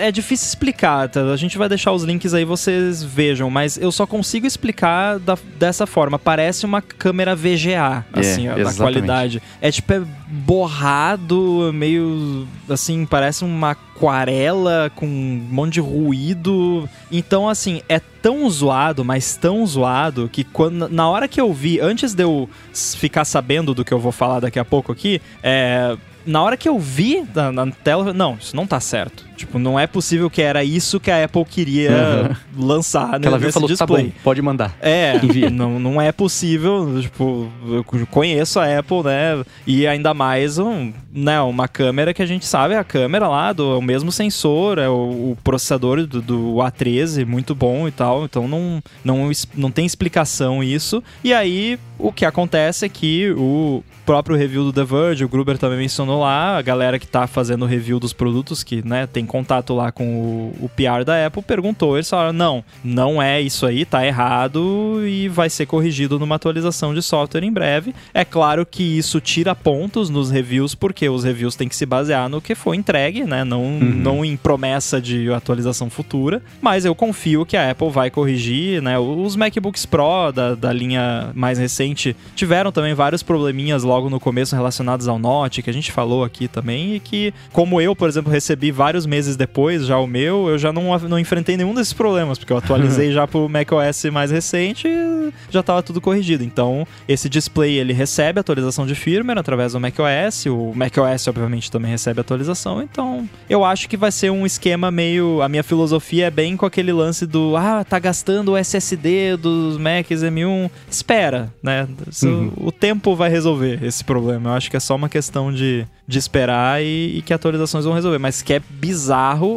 [0.00, 1.20] é difícil explicar, tá?
[1.32, 5.36] a gente vai deixar os links aí, vocês vejam, mas eu só consigo explicar da,
[5.58, 6.16] dessa forma.
[6.16, 9.42] Parece uma câmera VGA, é, assim, a, a qualidade.
[9.60, 16.88] É tipo, é borrado, meio assim, parece uma aquarela com um monte de ruído.
[17.10, 21.80] Então, assim, é tão zoado, mas tão zoado, que quando, na hora que eu vi,
[21.80, 25.96] antes de eu ficar sabendo do que eu vou falar daqui a pouco aqui, é,
[26.24, 29.29] na hora que eu vi na, na, tela, não, isso não tá certo.
[29.40, 32.66] Tipo, não é possível que era isso que a Apple queria uhum.
[32.66, 34.04] lançar que ela viu falou, display.
[34.04, 34.76] Tá bom, pode mandar.
[34.82, 35.14] É,
[35.50, 37.00] não, não é possível.
[37.00, 39.42] Tipo, eu conheço a Apple, né?
[39.66, 43.52] E ainda mais um, né, uma câmera que a gente sabe, é a câmera lá,
[43.54, 47.90] do, é o mesmo sensor, é o, o processador do, do, A13, muito bom e
[47.90, 48.26] tal.
[48.26, 51.02] Então não, não, não tem explicação isso.
[51.24, 55.56] E aí, o que acontece é que o próprio review do The Verge, o Gruber
[55.56, 59.74] também mencionou lá, a galera que tá fazendo review dos produtos, que né, tem contato
[59.74, 63.84] lá com o, o PR da Apple, perguntou, eles falaram, não, não é isso aí,
[63.84, 67.94] tá errado e vai ser corrigido numa atualização de software em breve.
[68.12, 72.28] É claro que isso tira pontos nos reviews, porque os reviews têm que se basear
[72.28, 73.78] no que foi entregue, né, não, uhum.
[73.78, 78.98] não em promessa de atualização futura, mas eu confio que a Apple vai corrigir, né,
[78.98, 84.56] os MacBooks Pro da, da linha mais recente tiveram também vários probleminhas logo no começo
[84.56, 88.32] relacionados ao Note, que a gente falou aqui também, e que, como eu, por exemplo,
[88.32, 92.38] recebi vários meses depois já o meu, eu já não, não enfrentei nenhum desses problemas,
[92.38, 96.44] porque eu atualizei já pro macOS mais recente e já estava tudo corrigido.
[96.44, 101.90] Então, esse display ele recebe atualização de firmware através do macOS, o macOS obviamente também
[101.90, 105.42] recebe atualização, então eu acho que vai ser um esquema meio.
[105.42, 109.76] A minha filosofia é bem com aquele lance do ah, tá gastando o SSD dos
[109.76, 110.70] Macs M1.
[110.90, 111.88] Espera, né?
[112.22, 112.52] Uhum.
[112.56, 114.50] O tempo vai resolver esse problema.
[114.50, 117.94] Eu acho que é só uma questão de, de esperar e, e que atualizações vão
[117.94, 118.18] resolver.
[118.18, 118.99] Mas que é bizarro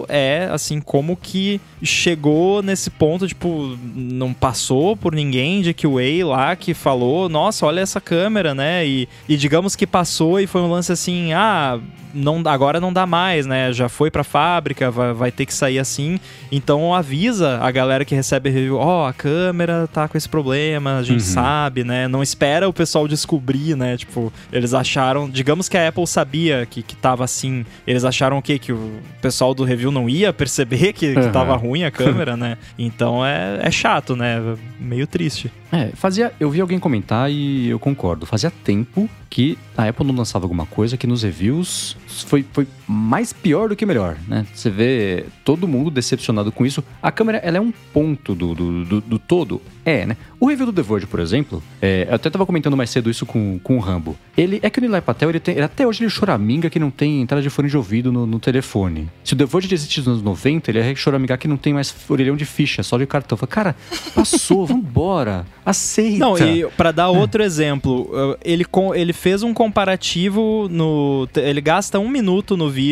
[0.08, 6.56] é, assim, como que chegou nesse ponto, tipo, não passou por ninguém de Way lá
[6.56, 8.88] que falou, nossa, olha essa câmera, né?
[8.88, 11.80] E, e digamos que passou e foi um lance assim, ah,
[12.14, 13.74] não, agora não dá mais, né?
[13.74, 16.20] Já foi pra fábrica, vai, vai ter que sair assim.
[16.52, 20.98] Então avisa a galera que recebe review, ó, oh, a câmera tá com esse problema,
[20.98, 21.34] a gente uhum.
[21.34, 22.08] sabe, né?
[22.08, 23.98] Não espera o pessoal descobrir, né?
[23.98, 28.42] Tipo, eles acharam, digamos que a Apple sabia que, que tava assim, eles acharam o
[28.42, 28.60] quê?
[28.60, 32.58] Que o pessoal do review não ia perceber que, que tava ruim a câmera, né?
[32.78, 34.40] Então é, é chato, né?
[34.80, 35.52] Meio triste.
[35.72, 36.32] É, fazia.
[36.40, 38.28] Eu vi alguém comentar e eu concordo.
[38.28, 43.34] Fazia tempo que a Apple não lançava alguma coisa que nos reviews foi, foi mais
[43.34, 44.46] pior do que melhor, né?
[44.54, 46.84] Você vê todo mundo decepcionado com isso.
[47.02, 49.62] A câmera, ela é um ponto do, do, do, do todo.
[49.84, 50.16] É, né?
[50.40, 53.26] O review do The Verge, por exemplo, é, eu até tava comentando mais cedo isso
[53.26, 54.16] com, com o Rambo.
[54.38, 56.90] Ele, é que o Nilay Patel, ele tem, ele, até hoje ele choraminga que não
[56.90, 59.10] tem entrada de fone de ouvido no, no telefone.
[59.24, 61.94] Se o The Verge existe nos anos 90, ele é choramingar que não tem mais
[62.08, 63.38] orelhão de ficha, só de cartão.
[63.38, 63.76] Fala, cara,
[64.16, 66.20] passou, vambora, aceita.
[66.20, 67.46] Não, e pra dar outro é.
[67.46, 68.66] exemplo, ele,
[68.96, 71.28] ele fez um comparativo no...
[71.36, 72.83] Ele gasta um minuto no vídeo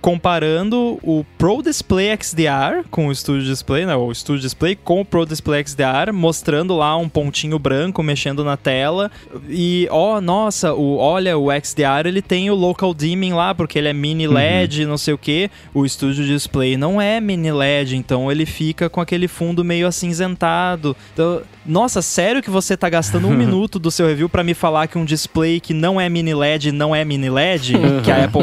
[0.00, 3.94] comparando o Pro Display XDR com o Studio Display, né?
[3.94, 8.56] O Studio Display com o Pro Display XDR, mostrando lá um pontinho branco mexendo na
[8.56, 9.10] tela.
[9.48, 13.78] E, ó, oh, nossa, o, olha, o XDR ele tem o local dimming lá, porque
[13.78, 14.90] ele é mini LED, uhum.
[14.90, 15.50] não sei o que.
[15.74, 20.96] O Studio Display não é mini LED, então ele fica com aquele fundo meio acinzentado.
[21.12, 24.86] Então, nossa, sério que você tá gastando um minuto do seu review para me falar
[24.86, 27.74] que um display que não é mini LED não é mini LED?
[28.02, 28.42] que a Apple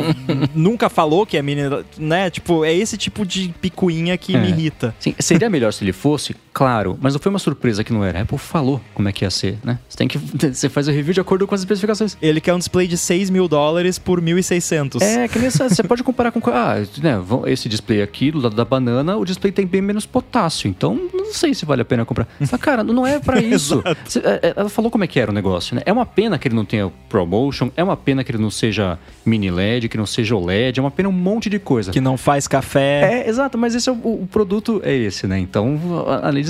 [0.53, 1.61] nunca falou que é mini,
[1.97, 2.29] né?
[2.29, 4.39] Tipo, é esse tipo de picuinha que é.
[4.39, 4.95] me irrita.
[4.99, 8.19] Sim, seria melhor se ele fosse, claro, mas não foi uma surpresa que não era.
[8.19, 9.77] A Apple falou como é que ia ser, né?
[9.89, 10.17] Você tem que.
[10.55, 12.17] Você faz o review de acordo com as especificações.
[12.21, 15.01] Ele quer um display de 6 mil dólares por 1.600.
[15.01, 16.39] É, que nem você pode comparar com.
[16.49, 20.69] Ah, né, esse display aqui do lado da banana, o display tem bem menos potássio.
[20.69, 22.27] Então, não sei se vale a pena comprar.
[22.39, 23.83] Mas, cara, não é para isso.
[24.23, 25.81] É, é, ela falou como é que era o negócio, né?
[25.85, 28.97] É uma pena que ele não tenha ProMotion, é uma pena que ele não seja
[29.25, 31.91] mini LED, que não seja OLED, é uma pena um monte de coisa.
[31.91, 33.23] Que não faz café.
[33.25, 35.37] É, exato, mas esse é o, o produto é esse, né?
[35.39, 35.79] Então,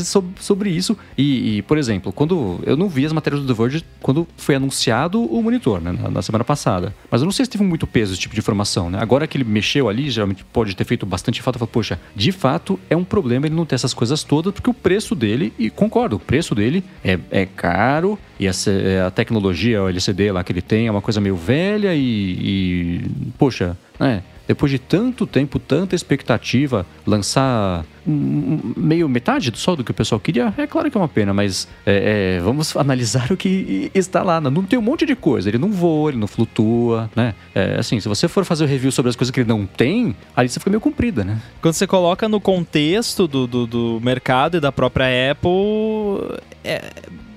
[0.04, 0.98] sobre, sobre isso.
[1.18, 4.56] E, e, por exemplo, quando eu não vi as matérias do The Verge quando foi
[4.56, 5.91] anunciado o monitor, né?
[5.91, 6.93] Na, na, semana passada.
[7.10, 9.00] Mas eu não sei se teve muito peso esse tipo de informação, né?
[9.02, 11.60] Agora que ele mexeu ali, geralmente pode ter feito bastante falta.
[11.60, 14.74] Falo, poxa, de fato é um problema ele não ter essas coisas todas, porque o
[14.74, 18.52] preço dele, e concordo, o preço dele é, é caro e a,
[19.08, 23.02] a tecnologia, o LCD lá que ele tem é uma coisa meio velha e, e
[23.38, 24.24] poxa, né?
[24.48, 30.54] Depois de tanto tempo, tanta expectativa, lançar meio metade só do que o pessoal queria,
[30.58, 34.39] é claro que é uma pena, mas é, é, vamos analisar o que está lá.
[34.39, 37.34] Não tem um monte de coisa, ele não voa, ele não flutua, né?
[37.54, 40.16] É, assim, se você for fazer o review sobre as coisas que ele não tem,
[40.36, 41.41] aí você fica meio comprida, né?
[41.62, 46.39] Quando você coloca no contexto do, do, do mercado e da própria Apple,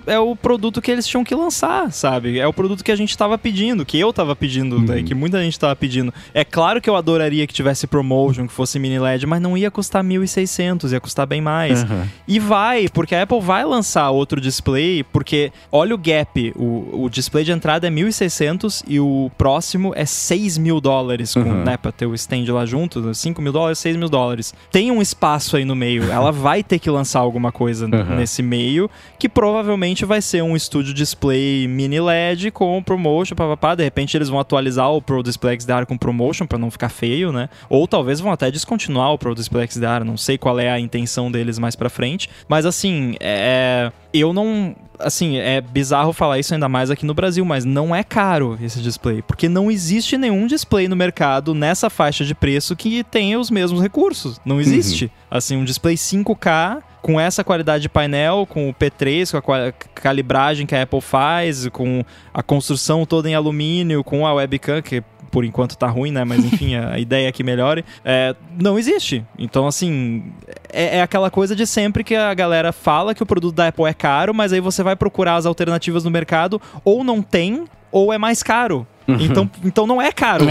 [0.08, 2.38] é, o produto que eles tinham que lançar, sabe?
[2.38, 4.82] É o produto que a gente tava pedindo, que eu tava pedindo, uhum.
[4.82, 5.02] né?
[5.02, 6.12] que muita gente tava pedindo.
[6.34, 9.70] É claro que eu adoraria que tivesse promotion, que fosse mini LED, mas não ia
[9.70, 11.82] custar 1.600, ia custar bem mais.
[11.82, 12.04] Uhum.
[12.26, 17.10] E vai, porque a Apple vai lançar outro display, porque olha o gap, o, o
[17.10, 21.64] display de entrada é 1.600 e o próximo é 6 mil dólares, com, uhum.
[21.64, 24.54] né, pra ter o stand lá junto, 5 mil dólares, 6 mil dólares.
[24.70, 28.16] Tem um espaço aí no meio, ela vai ter que lançar alguma coisa uhum.
[28.16, 33.84] nesse meio, que provavelmente vai ser um estúdio display mini LED com promotion, papapá, de
[33.84, 37.48] repente eles vão atualizar o Pro Display XDR com promotion para não ficar feio, né?
[37.68, 41.30] Ou talvez vão até descontinuar o Pro Display XDR, não sei qual é a intenção
[41.30, 44.74] deles mais para frente, mas assim, é eu não.
[44.98, 48.80] Assim, é bizarro falar isso ainda mais aqui no Brasil, mas não é caro esse
[48.80, 49.22] display.
[49.22, 53.80] Porque não existe nenhum display no mercado nessa faixa de preço que tenha os mesmos
[53.80, 54.40] recursos.
[54.44, 55.04] Não existe.
[55.04, 55.10] Uhum.
[55.30, 60.66] Assim, um display 5K com essa qualidade de painel, com o P3, com a calibragem
[60.66, 62.04] que a Apple faz, com
[62.34, 65.02] a construção toda em alumínio, com a webcam, que
[65.38, 66.24] por enquanto tá ruim, né?
[66.24, 67.84] Mas enfim, a ideia é que melhore.
[68.04, 69.24] É, não existe.
[69.38, 70.32] Então, assim,
[70.72, 73.84] é, é, aquela coisa de sempre que a galera fala que o produto da Apple
[73.84, 78.12] é caro, mas aí você vai procurar as alternativas no mercado, ou não tem, ou
[78.12, 78.84] é mais caro.
[79.06, 79.16] Uhum.
[79.20, 80.44] Então, então não é caro.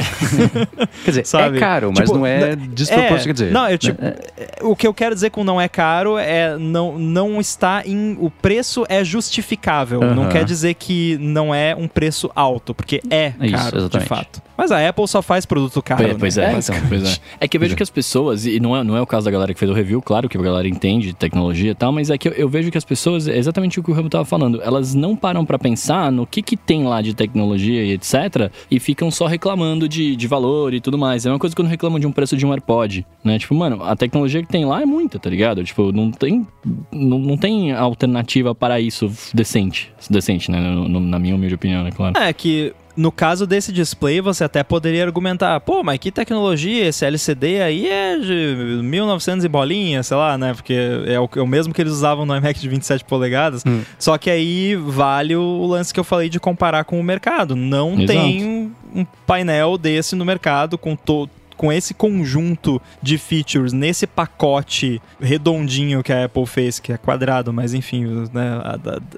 [1.04, 1.58] quer dizer, é Sabe?
[1.58, 3.20] é caro, mas tipo, não é desproporcional.
[3.20, 4.16] É, quer dizer, não, eu, tipo, é.
[4.62, 8.18] o que eu quero dizer com não é caro é não, não está em.
[8.22, 10.00] O preço é justificável.
[10.00, 10.16] Uhum.
[10.16, 14.47] Não quer dizer que não é um preço alto, porque é caro, de fato.
[14.58, 16.04] Mas a Apple só faz produto caro.
[16.20, 16.52] Pois, né?
[16.52, 17.18] pois é, então, pois é.
[17.42, 19.32] É que eu vejo que as pessoas, e não é, não é o caso da
[19.32, 22.18] galera que fez o review, claro que a galera entende tecnologia e tal, mas é
[22.18, 24.62] que eu, eu vejo que as pessoas, é exatamente o que o Ramo tava falando,
[24.62, 28.80] elas não param para pensar no que que tem lá de tecnologia e etc, e
[28.80, 31.26] ficam só reclamando de, de valor e tudo mais.
[31.26, 33.38] É uma coisa quando reclamam de um preço de um AirPod, né?
[33.38, 35.64] Tipo, mano, a tecnologia que tem lá é muita, tá ligado?
[35.64, 36.48] Tipo, não tem,
[36.92, 39.92] não, não tem alternativa para isso decente.
[40.10, 40.60] Decente, né?
[40.60, 41.92] Na minha humilde opinião, né?
[41.92, 42.18] Claro.
[42.18, 47.06] É que no caso desse display, você até poderia argumentar, pô, mas que tecnologia, esse
[47.06, 50.54] LCD aí é de 1900 e bolinha, sei lá, né?
[50.56, 50.74] Porque
[51.06, 53.64] é o, é o mesmo que eles usavam no iMac de 27 polegadas.
[53.66, 53.84] Hum.
[54.00, 57.56] Só que aí vale o lance que eu falei de comparar com o mercado.
[57.56, 58.08] Não Exato.
[58.08, 65.02] tem um painel desse no mercado com todo com esse conjunto de features nesse pacote
[65.20, 68.62] redondinho que a Apple fez, que é quadrado, mas enfim, né,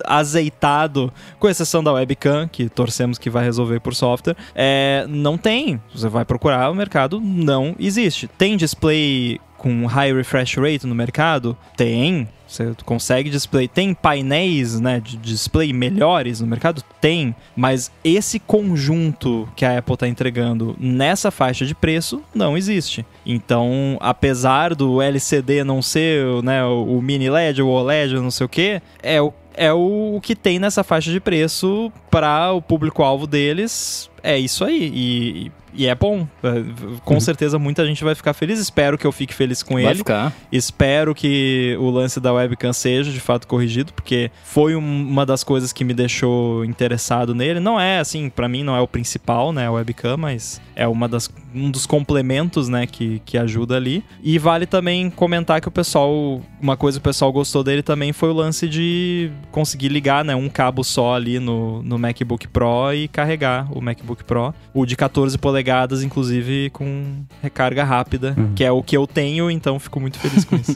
[0.06, 5.82] azeitado, com exceção da webcam, que torcemos que vai resolver por software, é, não tem.
[5.94, 8.28] Você vai procurar, o mercado não existe.
[8.28, 11.56] Tem display com high refresh rate no mercado?
[11.78, 12.28] Tem.
[12.48, 13.68] Você consegue display.
[13.68, 16.82] Tem painéis né, de display melhores no mercado?
[17.00, 17.36] Tem.
[17.56, 23.06] Mas esse conjunto que a Apple está entregando nessa faixa de preço não existe.
[23.24, 28.50] Então, apesar do LCD não ser né, o mini LED, o OLED, não sei o
[28.50, 34.10] que, é o é o que tem nessa faixa de preço para o público-alvo deles.
[34.24, 34.90] É isso aí.
[34.94, 36.28] E, e é bom.
[36.44, 36.64] É,
[37.04, 37.20] com uhum.
[37.20, 38.60] certeza muita gente vai ficar feliz.
[38.60, 40.00] Espero que eu fique feliz com vai ele.
[40.00, 40.34] Ficar.
[40.52, 45.72] Espero que o lance da webcam seja de fato corrigido, porque foi uma das coisas
[45.72, 47.60] que me deixou interessado nele.
[47.60, 51.08] Não é assim, para mim não é o principal, né, a webcam, mas é uma
[51.08, 54.04] das, um dos complementos, né, que, que ajuda ali.
[54.24, 58.14] E vale também comentar que o pessoal, uma coisa que o pessoal gostou dele também
[58.14, 62.94] foi o lance de conseguir ligar, né, um cabo só ali no, no MacBook Pro
[62.94, 64.54] e carregar o MacBook Pro.
[64.74, 68.54] O de 14 polegadas polegadas, inclusive com recarga rápida, uhum.
[68.56, 70.76] que é o que eu tenho, então fico muito feliz com isso.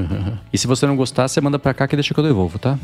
[0.52, 2.78] e se você não gostar, você manda pra cá que deixa que eu devolvo, tá?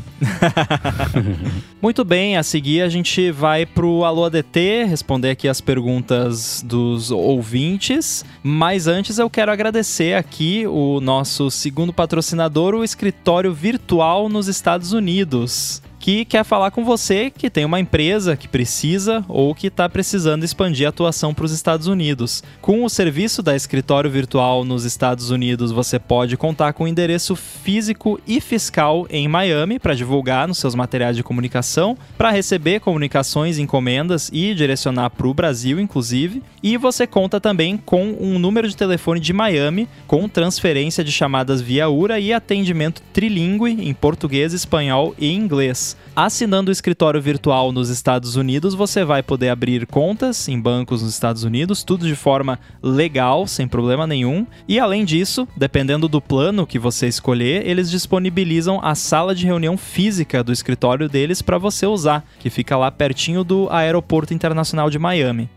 [1.81, 7.09] muito bem, a seguir a gente vai pro Alô ADT, responder aqui as perguntas dos
[7.09, 14.47] ouvintes, mas antes eu quero agradecer aqui o nosso segundo patrocinador, o Escritório Virtual nos
[14.47, 19.67] Estados Unidos que quer falar com você que tem uma empresa que precisa ou que
[19.67, 22.41] está precisando expandir a atuação para os Estados Unidos.
[22.61, 28.19] Com o serviço da escritório virtual nos Estados Unidos, você pode contar com endereço físico
[28.25, 34.29] e fiscal em Miami para divulgar nos seus materiais de comunicação, para receber comunicações, encomendas
[34.31, 36.41] e direcionar para o Brasil, inclusive.
[36.63, 41.61] E você conta também com um número de telefone de Miami com transferência de chamadas
[41.61, 45.88] via URA e atendimento trilingue em português, espanhol e inglês.
[46.15, 51.13] Assinando o escritório virtual nos Estados Unidos, você vai poder abrir contas em bancos nos
[51.13, 54.45] Estados Unidos, tudo de forma legal, sem problema nenhum.
[54.67, 59.77] E além disso, dependendo do plano que você escolher, eles disponibilizam a sala de reunião
[59.77, 64.99] física do escritório deles para você usar, que fica lá pertinho do Aeroporto Internacional de
[64.99, 65.49] Miami.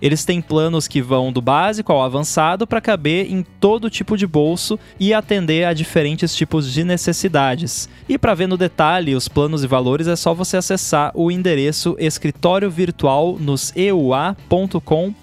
[0.00, 4.26] Eles têm planos que vão do básico ao avançado para caber em todo tipo de
[4.26, 7.88] bolso e atender a diferentes tipos de necessidades.
[8.08, 11.96] E para ver no detalhe os planos e valores é só você acessar o endereço
[11.98, 15.16] escritório virtual nos eua.com.br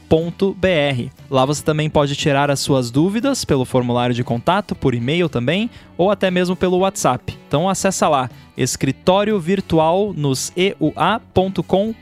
[1.29, 5.67] Lá você também pode tirar as suas dúvidas pelo formulário de contato, por e-mail também,
[5.97, 7.35] ou até mesmo pelo WhatsApp.
[7.47, 11.93] Então acessa lá escritório virtual nos eua.com.br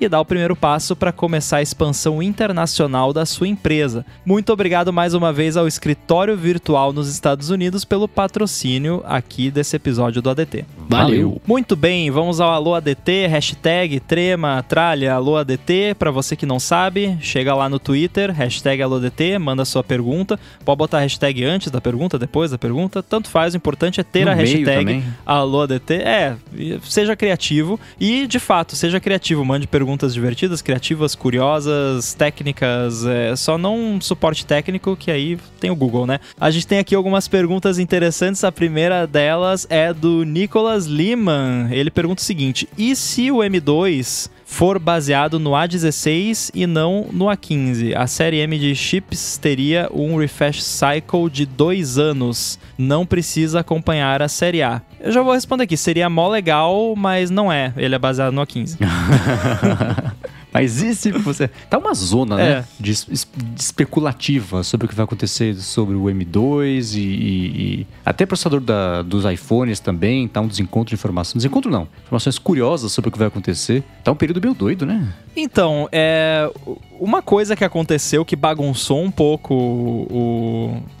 [0.00, 4.06] e dá o primeiro passo para começar a expansão internacional da sua empresa.
[4.24, 9.76] Muito obrigado mais uma vez ao Escritório Virtual nos Estados Unidos pelo patrocínio aqui desse
[9.76, 10.64] episódio do ADT.
[10.88, 11.40] Valeu!
[11.46, 15.94] Muito bem, vamos ao Alô ADT, hashtag trema, tralha, Alô ADT.
[15.98, 20.38] Para você que não sabe, chega lá no Twitter, hashtag AlôADT, manda sua pergunta.
[20.64, 24.04] Pode botar a hashtag antes da pergunta, depois da pergunta, tanto faz, o importante é
[24.04, 25.04] ter no a hashtag também.
[25.32, 25.94] Alô ADT.
[25.94, 26.36] É,
[26.82, 29.42] seja criativo e, de fato, seja criativo.
[29.42, 33.06] Mande perguntas divertidas, criativas, curiosas, técnicas.
[33.06, 36.20] É, só não suporte técnico, que aí tem o Google, né?
[36.38, 38.44] A gente tem aqui algumas perguntas interessantes.
[38.44, 41.68] A primeira delas é do Nicolas Liman.
[41.70, 47.24] Ele pergunta o seguinte: e se o M2 for baseado no A16 e não no
[47.24, 47.96] A15.
[47.96, 52.58] A série M de chips teria um refresh cycle de dois anos.
[52.76, 54.82] Não precisa acompanhar a série A.
[55.00, 55.76] Eu já vou responder aqui.
[55.76, 57.72] Seria mó legal, mas não é.
[57.78, 58.76] Ele é baseado no A15.
[60.52, 61.48] Mas e se você.
[61.70, 62.50] Tá uma zona, né?
[62.50, 62.64] É.
[62.78, 63.26] De, de,
[63.58, 66.98] especulativa sobre o que vai acontecer sobre o M2 e.
[66.98, 67.86] e, e...
[68.04, 70.28] até processador da, dos iPhones também.
[70.28, 71.38] Tá um desencontro de informação.
[71.38, 71.88] Desencontro não.
[72.04, 73.82] Informações curiosas sobre o que vai acontecer.
[74.04, 75.12] Tá um período meio doido, né?
[75.36, 76.50] Então, é.
[77.00, 80.06] Uma coisa que aconteceu que bagunçou um pouco o,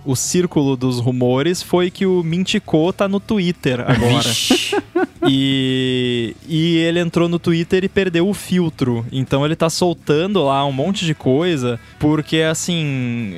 [0.04, 4.28] o, o círculo dos rumores foi que o Mintico tá no Twitter agora.
[5.28, 9.06] e, e ele entrou no Twitter e perdeu o filtro.
[9.12, 13.34] Então ele tá soltando lá um monte de coisa, porque assim.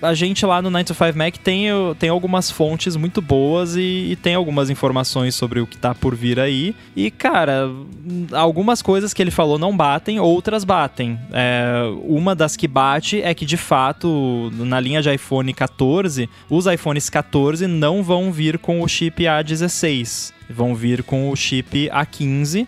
[0.00, 1.66] A gente lá no 9to5 Mac tem,
[1.98, 6.14] tem algumas fontes muito boas e, e tem algumas informações sobre o que tá por
[6.14, 6.74] vir aí.
[6.96, 7.68] E, cara,
[8.32, 11.18] algumas coisas que ele falou não batem, outras batem.
[11.32, 16.66] É, uma das que bate é que, de fato, na linha de iPhone 14, os
[16.66, 20.32] iPhones 14 não vão vir com o chip A16.
[20.48, 22.66] Vão vir com o chip A15.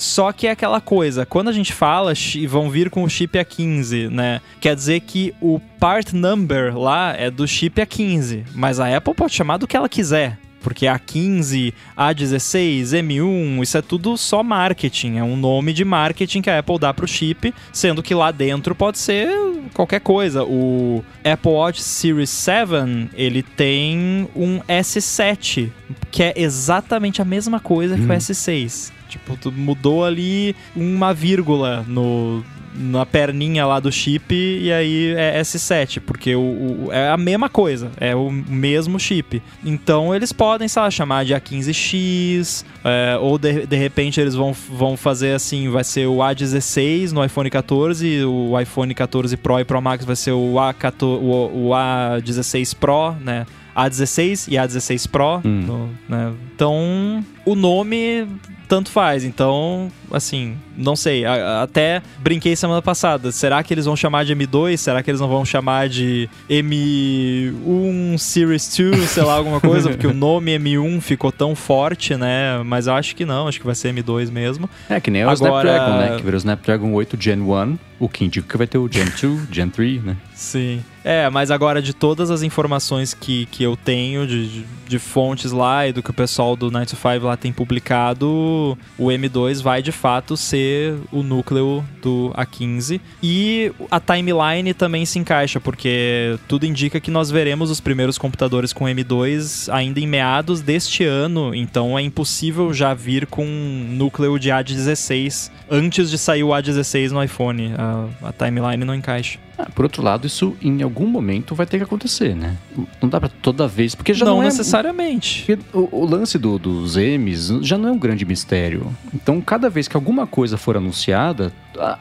[0.00, 2.14] Só que é aquela coisa, quando a gente fala
[2.48, 4.40] vão vir com o chip A15, né?
[4.58, 9.34] Quer dizer que o part number lá é do chip A15, mas a Apple pode
[9.34, 10.38] chamar do que ela quiser.
[10.60, 15.16] Porque A15, A16, M1, isso é tudo só marketing.
[15.16, 18.74] É um nome de marketing que a Apple dá pro chip, sendo que lá dentro
[18.74, 19.30] pode ser
[19.74, 20.44] qualquer coisa.
[20.44, 25.70] O Apple Watch Series 7, ele tem um S7,
[26.10, 28.06] que é exatamente a mesma coisa que hum.
[28.06, 28.92] o S6.
[29.08, 32.44] Tipo, mudou ali uma vírgula no,
[32.74, 37.48] na perninha lá do chip e aí é S7, porque o, o, é a mesma
[37.48, 39.42] coisa, é o mesmo chip.
[39.64, 44.52] Então eles podem, sei lá, chamar de A15X, é, ou de, de repente eles vão,
[44.52, 49.64] vão fazer assim, vai ser o A16 no iPhone 14, o iPhone 14 Pro e
[49.64, 53.46] Pro Max vai ser o, A14, o, o A16 Pro, né?
[53.76, 55.40] A16 e A16 Pro.
[55.44, 55.64] Hum.
[55.66, 56.32] No, né?
[56.54, 58.26] Então, o nome
[58.70, 59.24] tanto faz.
[59.24, 61.24] Então, assim, não sei.
[61.24, 63.32] A, até brinquei semana passada.
[63.32, 64.76] Será que eles vão chamar de M2?
[64.76, 69.10] Será que eles não vão chamar de M1 Series 2?
[69.10, 69.90] Sei lá, alguma coisa?
[69.90, 72.62] Porque o nome M1 ficou tão forte, né?
[72.64, 73.48] Mas eu acho que não.
[73.48, 74.70] Acho que vai ser M2 mesmo.
[74.88, 75.68] É, que nem o Agora...
[75.68, 76.16] Snapdragon, né?
[76.16, 77.78] Que virou o Snapdragon 8 Gen 1.
[77.98, 80.16] O que indica que vai ter o Gen 2, Gen 3, né?
[80.32, 80.80] Sim.
[81.04, 85.52] É, mas agora de todas as informações que, que eu tenho de, de, de fontes
[85.52, 89.62] lá e do que o pessoal do 9 to 5 lá tem publicado, o M2
[89.62, 93.00] vai de fato ser o núcleo do A15.
[93.22, 98.72] E a timeline também se encaixa, porque tudo indica que nós veremos os primeiros computadores
[98.72, 104.38] com M2 ainda em meados deste ano, então é impossível já vir com um núcleo
[104.38, 107.72] de A16 antes de sair o A16 no iPhone.
[107.78, 109.38] A, a timeline não encaixa.
[109.60, 112.56] Ah, por outro lado, isso em algum momento vai ter que acontecer, né?
[113.00, 114.50] Não dá para toda vez, porque já não, não é
[114.80, 115.58] necessariamente.
[115.72, 118.94] O, o, lance do, dos M's já não é um grande mistério.
[119.14, 121.52] Então, cada vez que alguma coisa for anunciada,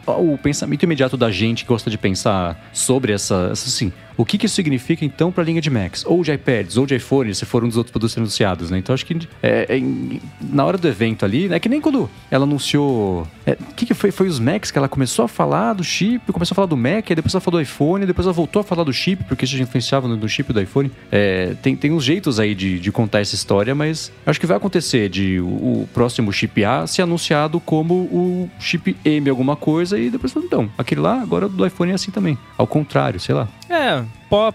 [0.08, 4.38] o pensamento imediato da gente que gosta de pensar sobre essa, essa assim, o que,
[4.38, 7.34] que isso significa então para a linha de Macs, ou de iPads, ou de iPhone,
[7.34, 8.78] se for um dos outros produtos anunciados, né?
[8.78, 9.82] Então acho que é, é,
[10.42, 13.22] na hora do evento ali, é que nem quando ela anunciou.
[13.22, 14.12] O é, que, que foi?
[14.12, 17.06] Foi os Macs que ela começou a falar do chip, começou a falar do Mac,
[17.10, 19.56] aí depois ela falou do iPhone, depois ela voltou a falar do chip, porque isso
[19.56, 20.92] já influenciava no, no chip do iPhone.
[21.10, 24.58] É, tem, tem uns jeitos aí de, de contar essa história, mas acho que vai
[24.58, 29.69] acontecer de o, o, próximo chip A ser anunciado como o chip M alguma coisa
[29.98, 32.38] e depois então, aquele lá agora do iPhone é assim também.
[32.58, 33.48] Ao contrário, sei lá.
[33.70, 34.04] É,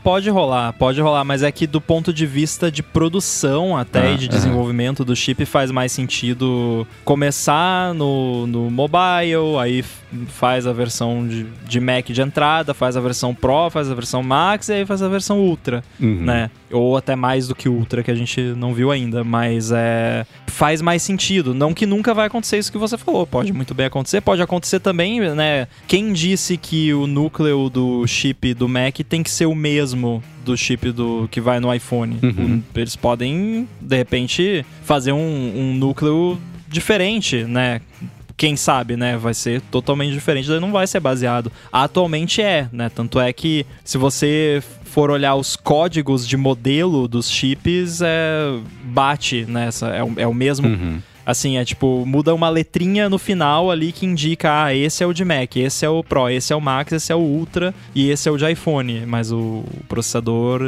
[0.03, 4.11] pode rolar, pode rolar, mas é que do ponto de vista de produção até ah,
[4.13, 5.05] e de desenvolvimento é.
[5.05, 9.85] do chip faz mais sentido começar no, no mobile, aí
[10.29, 14.23] faz a versão de, de Mac de entrada, faz a versão Pro, faz a versão
[14.23, 16.23] Max e aí faz a versão Ultra, uhum.
[16.23, 16.51] né?
[16.71, 20.81] Ou até mais do que Ultra, que a gente não viu ainda, mas é faz
[20.81, 21.53] mais sentido.
[21.53, 24.79] Não que nunca vai acontecer isso que você falou, pode muito bem acontecer, pode acontecer
[24.79, 25.67] também, né?
[25.89, 30.57] Quem disse que o núcleo do chip do Mac tem que ser o mesmo do
[30.57, 32.19] chip do que vai no iPhone.
[32.23, 32.63] Uhum.
[32.75, 36.39] Eles podem, de repente, fazer um, um núcleo
[36.69, 37.81] diferente, né?
[38.37, 41.53] quem sabe, né, vai ser totalmente diferente, não vai ser baseado.
[41.73, 42.89] Atualmente é, né?
[42.89, 49.45] Tanto é que se você for olhar os códigos de modelo dos chips, é, bate
[49.47, 50.67] nessa, é, é o mesmo.
[50.67, 55.07] Uhum Assim, é tipo, muda uma letrinha no final ali que indica, ah, esse é
[55.07, 57.75] o de Mac, esse é o Pro, esse é o Max, esse é o Ultra
[57.95, 59.05] e esse é o de iPhone.
[59.07, 60.61] Mas o processador,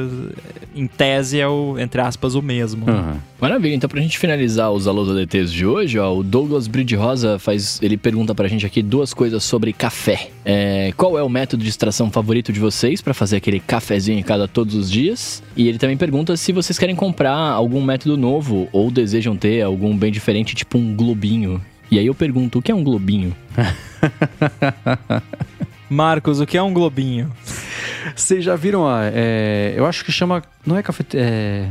[0.75, 2.87] em tese, é o, entre aspas, o mesmo.
[2.89, 3.19] Uhum.
[3.41, 7.39] Maravilha, então pra gente finalizar os Alôs ADTs de hoje, ó, o Douglas Bridge Rosa
[7.39, 10.31] faz, ele pergunta pra gente aqui duas coisas sobre café.
[10.45, 14.23] É, qual é o método de extração favorito de vocês para fazer aquele cafezinho em
[14.23, 15.43] cada todos os dias?
[15.57, 19.95] E ele também pergunta se vocês querem comprar algum método novo ou desejam ter algum
[19.97, 21.63] bem diferente tipo um globinho.
[21.91, 23.35] E aí eu pergunto, o que é um globinho?
[25.89, 27.31] Marcos, o que é um globinho?
[28.15, 29.03] Vocês já viram a.
[29.13, 30.43] É, eu acho que chama.
[30.65, 31.27] Não é cafeteria.
[31.27, 31.69] É,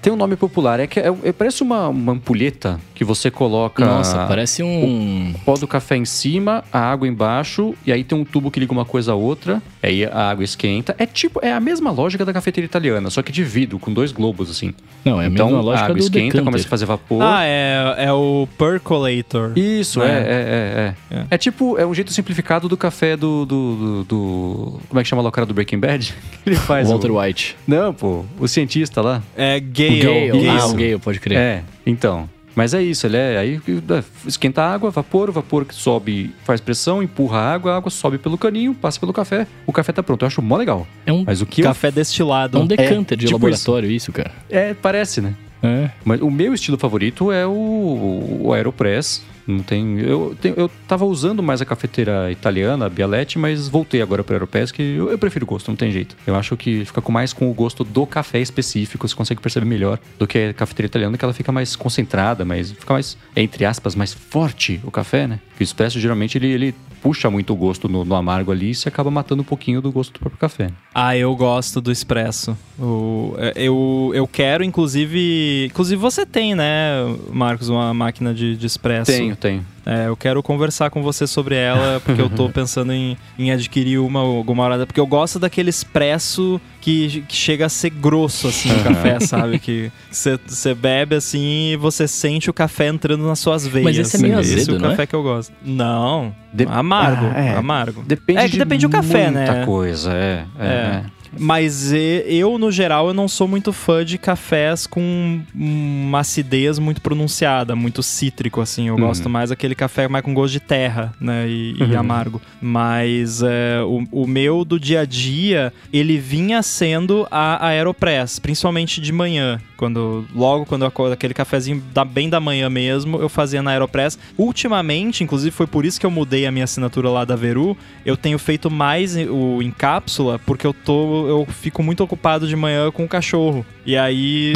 [0.00, 0.80] tem um nome popular.
[0.80, 3.84] É que é, é, parece uma, uma ampulheta que você coloca.
[3.84, 5.32] Nossa, parece um.
[5.34, 8.60] O pó do café em cima, a água embaixo, e aí tem um tubo que
[8.60, 10.94] liga uma coisa a outra, aí a água esquenta.
[10.98, 14.12] É tipo, é a mesma lógica da cafeteira italiana, só que de vidro, com dois
[14.12, 14.74] globos, assim.
[15.04, 15.84] Não, é a então, mesma lógica.
[15.84, 16.44] A água esquenta, decanter.
[16.44, 17.22] começa a fazer vapor.
[17.22, 19.52] Ah, é, é o percolator.
[19.56, 21.16] Isso, é, é, é, é.
[21.16, 23.44] É, é tipo, é um jeito simplificado do café do.
[23.44, 26.14] do, do, do como é que chama lá o cara do Breaking Bad?
[26.46, 26.88] Ele faz.
[26.88, 27.20] Walter o...
[27.20, 27.56] White.
[27.66, 29.22] Não, pô, o cientista lá.
[29.36, 30.28] É gay Gale.
[30.28, 30.48] Gale.
[30.48, 31.38] Ah, o Gale, pode crer.
[31.38, 32.28] É, então.
[32.54, 33.38] Mas é isso, ele é.
[33.38, 37.72] Aí é, esquenta a água, vapor, o vapor que sobe faz pressão, empurra a água,
[37.72, 40.22] a água sobe pelo caninho, passa pelo café, o café tá pronto.
[40.22, 40.86] Eu acho mó legal.
[41.06, 41.92] É um Mas o que café eu...
[41.92, 42.58] destilado.
[42.58, 44.10] É um decanter é, de tipo laboratório, isso.
[44.10, 44.32] isso, cara.
[44.48, 45.34] É, parece, né?
[45.62, 45.90] É.
[46.04, 49.98] Mas o meu estilo favorito é o, o Aeropress não tem.
[50.00, 54.34] Eu, tem, eu tava usando mais a cafeteira italiana, a Bialetti, mas voltei agora para
[54.34, 54.78] a Europesc.
[54.80, 56.16] Eu, eu prefiro o gosto, não tem jeito.
[56.26, 59.66] Eu acho que fica com mais com o gosto do café específico, você consegue perceber
[59.66, 63.64] melhor do que a cafeteira italiana, que ela fica mais concentrada, mas fica mais, entre
[63.64, 65.40] aspas, mais forte o café, né?
[65.60, 68.88] o expresso geralmente ele, ele puxa muito o gosto no, no, amargo ali e você
[68.88, 70.70] acaba matando um pouquinho do gosto do próprio café.
[70.94, 72.56] Ah, eu gosto do expresso.
[72.78, 75.66] O, é, eu, eu quero, inclusive.
[75.70, 76.92] Inclusive, você tem, né,
[77.32, 79.10] Marcos, uma máquina de, de expresso?
[79.10, 79.64] Tenho, tenho.
[79.84, 83.98] É, eu quero conversar com você sobre ela, porque eu tô pensando em, em adquirir
[83.98, 88.70] uma alguma hora, porque eu gosto daquele expresso que, que chega a ser grosso, assim,
[88.70, 89.58] o café, sabe?
[89.58, 93.84] Que você bebe, assim, e você sente o café entrando nas suas veias.
[93.84, 95.06] Mas esse é meio azedo, esse é o café é?
[95.06, 95.52] que eu gosto.
[95.64, 96.66] Não, de...
[96.66, 97.56] amargo, ah, é.
[97.56, 98.04] amargo.
[98.06, 99.46] Depende é que depende do café, né?
[99.46, 100.44] Muita coisa, é.
[100.58, 101.02] é.
[101.38, 107.00] Mas eu, no geral, eu não sou muito fã de cafés com uma acidez muito
[107.00, 108.88] pronunciada, muito cítrico, assim.
[108.88, 109.00] Eu uhum.
[109.00, 111.48] gosto mais daquele café mais com gosto de terra, né?
[111.48, 111.90] E, uhum.
[111.90, 112.40] e amargo.
[112.60, 119.00] Mas é, o, o, meu do dia a dia, ele vinha sendo a Aeropress, principalmente
[119.00, 119.60] de manhã.
[119.76, 123.70] Quando, logo quando eu acordo, aquele cafezinho da, bem da manhã mesmo, eu fazia na
[123.70, 124.18] Aeropress.
[124.36, 128.16] Ultimamente, inclusive foi por isso que eu mudei a minha assinatura lá da Veru, eu
[128.16, 132.90] tenho feito mais o em cápsula, porque eu tô eu fico muito ocupado de manhã
[132.90, 133.64] com o cachorro.
[133.84, 134.52] E aí,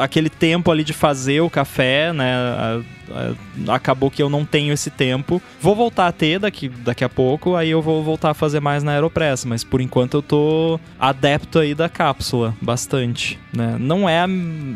[0.00, 2.34] aquele tempo ali de fazer o café, né?
[2.34, 2.80] A,
[3.68, 5.40] a, acabou que eu não tenho esse tempo.
[5.60, 8.82] Vou voltar a ter daqui, daqui a pouco, aí eu vou voltar a fazer mais
[8.82, 9.44] na Aeropress.
[9.44, 13.38] Mas por enquanto eu tô adepto aí da cápsula, bastante.
[13.52, 13.76] Né?
[13.78, 14.24] Não é.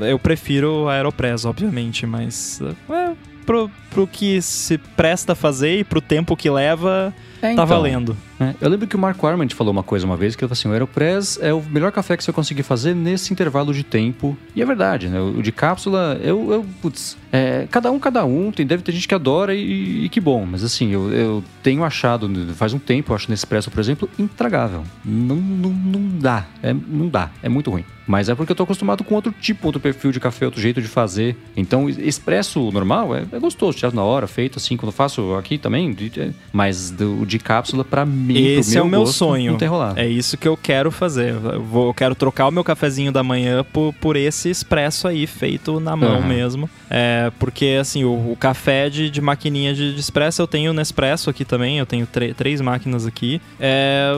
[0.09, 2.61] Eu prefiro a Aeropress, obviamente, mas.
[2.91, 3.13] É,
[3.45, 7.67] pro, pro que se presta a fazer e pro tempo que leva é, tá então,
[7.67, 8.17] tá valendo.
[8.41, 10.59] É, eu lembro que o Marco Arment falou uma coisa uma vez, que ele falou
[10.59, 14.37] assim, o Aeropress é o melhor café que você conseguir fazer nesse intervalo de tempo.
[14.57, 15.21] E é verdade, né?
[15.21, 18.51] O de cápsula, eu, eu putz, é, cada um, cada um.
[18.51, 20.47] Tem, deve ter gente que adora e, e que bom.
[20.47, 24.83] Mas assim, eu, eu, tenho achado, faz um tempo, eu acho Nespresso, por exemplo, intragável.
[25.05, 26.47] Não, não, não dá.
[26.63, 27.31] É, não dá.
[27.43, 27.85] É muito ruim.
[28.07, 30.83] Mas é porque eu tô acostumado com outro tipo, outro perfil de café, outro jeito
[30.83, 31.37] de fazer.
[31.57, 35.57] Então, expresso normal é, é gostoso, tirado na hora, feito assim, quando eu faço aqui
[35.57, 35.97] também.
[36.17, 39.53] É, mas do, de cápsula, para mim, Esse é o meu gosto, sonho.
[39.53, 39.99] Não tem rolado.
[39.99, 41.35] É isso que eu quero fazer.
[41.35, 45.27] Eu, vou, eu quero trocar o meu cafezinho da manhã por, por esse expresso aí,
[45.27, 46.27] feito na mão uhum.
[46.27, 46.71] mesmo.
[46.89, 51.31] É, porque, assim, o, o café de, de maquininha de, de expresso, eu tenho Nespresso
[51.31, 52.07] aqui também, eu tenho
[52.37, 53.41] três máquinas aqui.
[53.59, 54.13] É,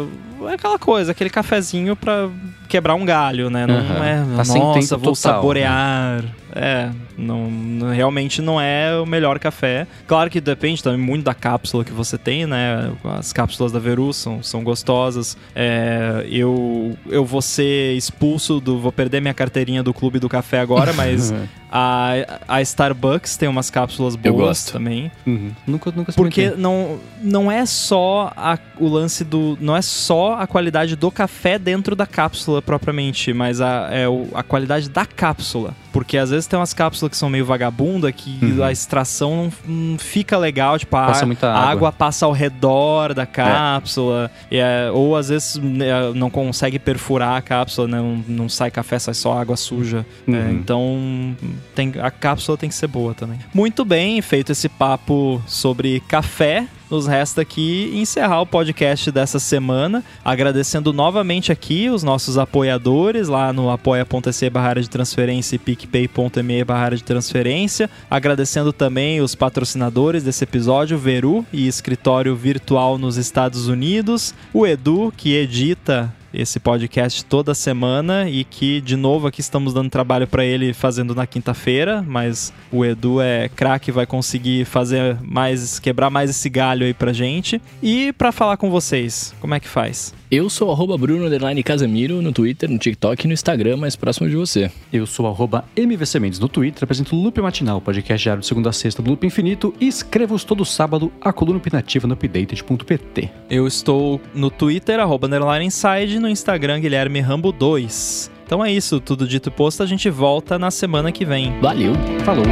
[0.48, 2.28] é aquela coisa, aquele cafezinho pra
[2.68, 3.66] quebrar um galho, né?
[3.66, 4.04] Não, uhum.
[4.04, 6.22] é, tá nossa, vou total, saborear.
[6.22, 6.28] Né?
[6.54, 7.50] É, não,
[7.92, 9.86] realmente não é o melhor café.
[10.06, 12.92] Claro que depende também muito da cápsula que você tem, né?
[13.04, 15.36] As cápsulas da Veru são, são gostosas.
[15.54, 18.78] É, eu, eu vou ser expulso do.
[18.78, 21.32] Vou perder minha carteirinha do clube do café agora, mas
[21.70, 22.12] a,
[22.46, 25.10] a Starbucks tem umas cápsulas boas também.
[25.26, 25.52] Uhum.
[25.66, 29.56] Nunca, nunca Porque não, não é só a, o lance do.
[29.58, 34.28] Não é só a qualidade do café dentro da cápsula propriamente, mas a, é o,
[34.34, 35.74] a qualidade da cápsula.
[35.92, 38.62] Porque às vezes tem umas cápsulas que são meio vagabunda, que uhum.
[38.62, 41.70] a extração não, fica legal, tipo, a, passa muita água.
[41.70, 41.92] água.
[41.92, 44.58] passa ao redor da cápsula, é.
[44.58, 48.98] É, ou às vezes né, não consegue perfurar a cápsula, né, não, não sai café,
[48.98, 50.06] sai só água suja.
[50.26, 50.36] É, uhum.
[50.36, 51.36] É, então
[51.74, 53.38] tem, a cápsula tem que ser boa também.
[53.52, 60.04] Muito bem, feito esse papo sobre café nos resta aqui encerrar o podcast dessa semana,
[60.22, 66.90] agradecendo novamente aqui os nossos apoiadores lá no apoia.se barra de transferência e picpay.me barra
[66.90, 74.34] de transferência, agradecendo também os patrocinadores desse episódio, Veru e Escritório Virtual nos Estados Unidos,
[74.52, 79.90] o Edu, que edita esse podcast toda semana e que, de novo, aqui estamos dando
[79.90, 85.78] trabalho para ele fazendo na quinta-feira, mas o Edu é craque, vai conseguir fazer mais,
[85.78, 87.60] quebrar mais esse galho aí pra gente.
[87.82, 90.14] E para falar com vocês, como é que faz?
[90.34, 91.28] Eu sou arroba Bruno
[91.62, 94.72] Casemiro no Twitter, no TikTok e no Instagram, mais próximo de você.
[94.90, 98.70] Eu sou arroba MVC Mendes no Twitter, apresento o Loop Matinal, podcast diário de segunda
[98.70, 103.28] a sexta do Loop Infinito e escrevo todo sábado a coluna opinativa no updated.pt.
[103.50, 108.30] Eu estou no Twitter, arroba Underline Inside, no Instagram Guilherme Rambo 2.
[108.46, 111.60] Então é isso, tudo dito e posto, a gente volta na semana que vem.
[111.60, 111.92] Valeu,
[112.24, 112.46] falou!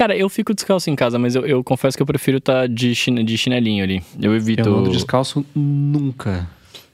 [0.00, 2.66] Cara, eu fico descalço em casa, mas eu, eu confesso que eu prefiro estar tá
[2.66, 4.02] de, chine, de chinelinho ali.
[4.18, 4.66] Eu evito.
[4.66, 6.48] Eu ando descalço nunca.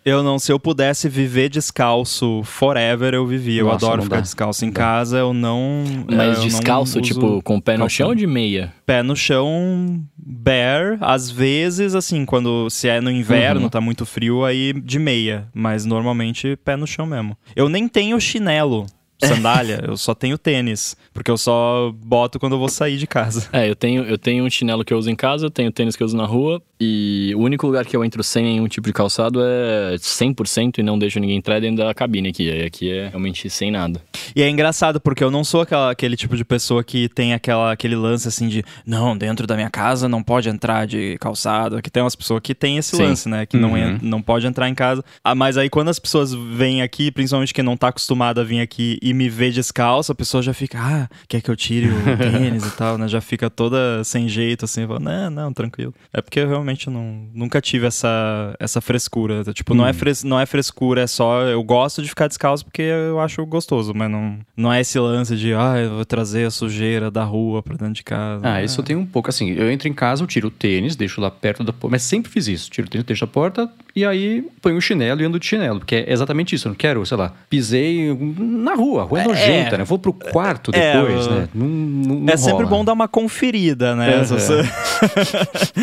[0.05, 3.61] Eu não, se eu pudesse viver descalço forever, eu vivia.
[3.61, 4.23] Eu adoro ficar dá.
[4.23, 5.85] descalço em casa, eu não.
[6.11, 8.73] Mas é, descalço, tipo, com o pé no chão ou de meia?
[8.85, 13.69] Pé no chão, bare, às vezes, assim, quando se é no inverno, uhum.
[13.69, 15.47] tá muito frio, aí de meia.
[15.55, 17.39] Mas normalmente pé no chão mesmo.
[17.55, 18.85] Eu nem tenho chinelo
[19.25, 23.49] sandália, eu só tenho tênis, porque eu só boto quando eu vou sair de casa.
[23.53, 26.03] É, eu tenho, eu tenho um chinelo que eu uso em casa, tenho tênis que
[26.03, 28.93] eu uso na rua, e o único lugar que eu entro sem nenhum tipo de
[28.93, 32.51] calçado é 100% e não deixo ninguém entrar dentro da cabine aqui.
[32.51, 34.03] Aí aqui é realmente sem nada.
[34.35, 37.73] E é engraçado porque eu não sou aquela, aquele tipo de pessoa que tem aquela,
[37.73, 41.81] aquele lance assim de não, dentro da minha casa não pode entrar de calçado.
[41.81, 43.05] Que tem umas pessoas que tem esse Sim.
[43.05, 43.47] lance, né?
[43.47, 43.63] Que uhum.
[43.63, 45.03] não, não pode entrar em casa.
[45.25, 48.61] Ah, mas aí quando as pessoas vêm aqui, principalmente quem não tá acostumado a vir
[48.61, 52.03] aqui e me vê descalço, a pessoa já fica, ah, quer que eu tire o
[52.19, 53.07] tênis e tal, né?
[53.07, 54.85] Já fica toda sem jeito, assim.
[54.85, 55.95] Fala, não, não, tranquilo.
[56.12, 59.45] É porque eu realmente não, nunca tive essa, essa frescura.
[59.55, 59.77] Tipo, hum.
[59.77, 59.95] não, é hum.
[59.95, 61.43] fres, não é frescura, é só.
[61.43, 65.37] Eu gosto de ficar descalço porque eu acho gostoso, mas não, não é esse lance
[65.37, 68.43] de, ah, eu vou trazer a sujeira da rua pra dentro de casa.
[68.45, 68.65] Ah, é.
[68.65, 69.28] isso eu tenho um pouco.
[69.28, 72.03] Assim, eu entro em casa, eu tiro o tênis, deixo lá perto da porta, mas
[72.03, 72.69] sempre fiz isso.
[72.70, 75.78] Tiro o tênis, deixo a porta e aí ponho o chinelo e ando de chinelo,
[75.78, 76.68] porque é exatamente isso.
[76.68, 79.85] Eu não quero, sei lá, pisei na rua, a rua é, é nojenta, é, né?
[79.85, 81.48] Vou pro quarto é, depois, né?
[81.55, 84.23] Não, não, não é sempre bom dar uma conferida, né?
[84.23, 84.60] Você...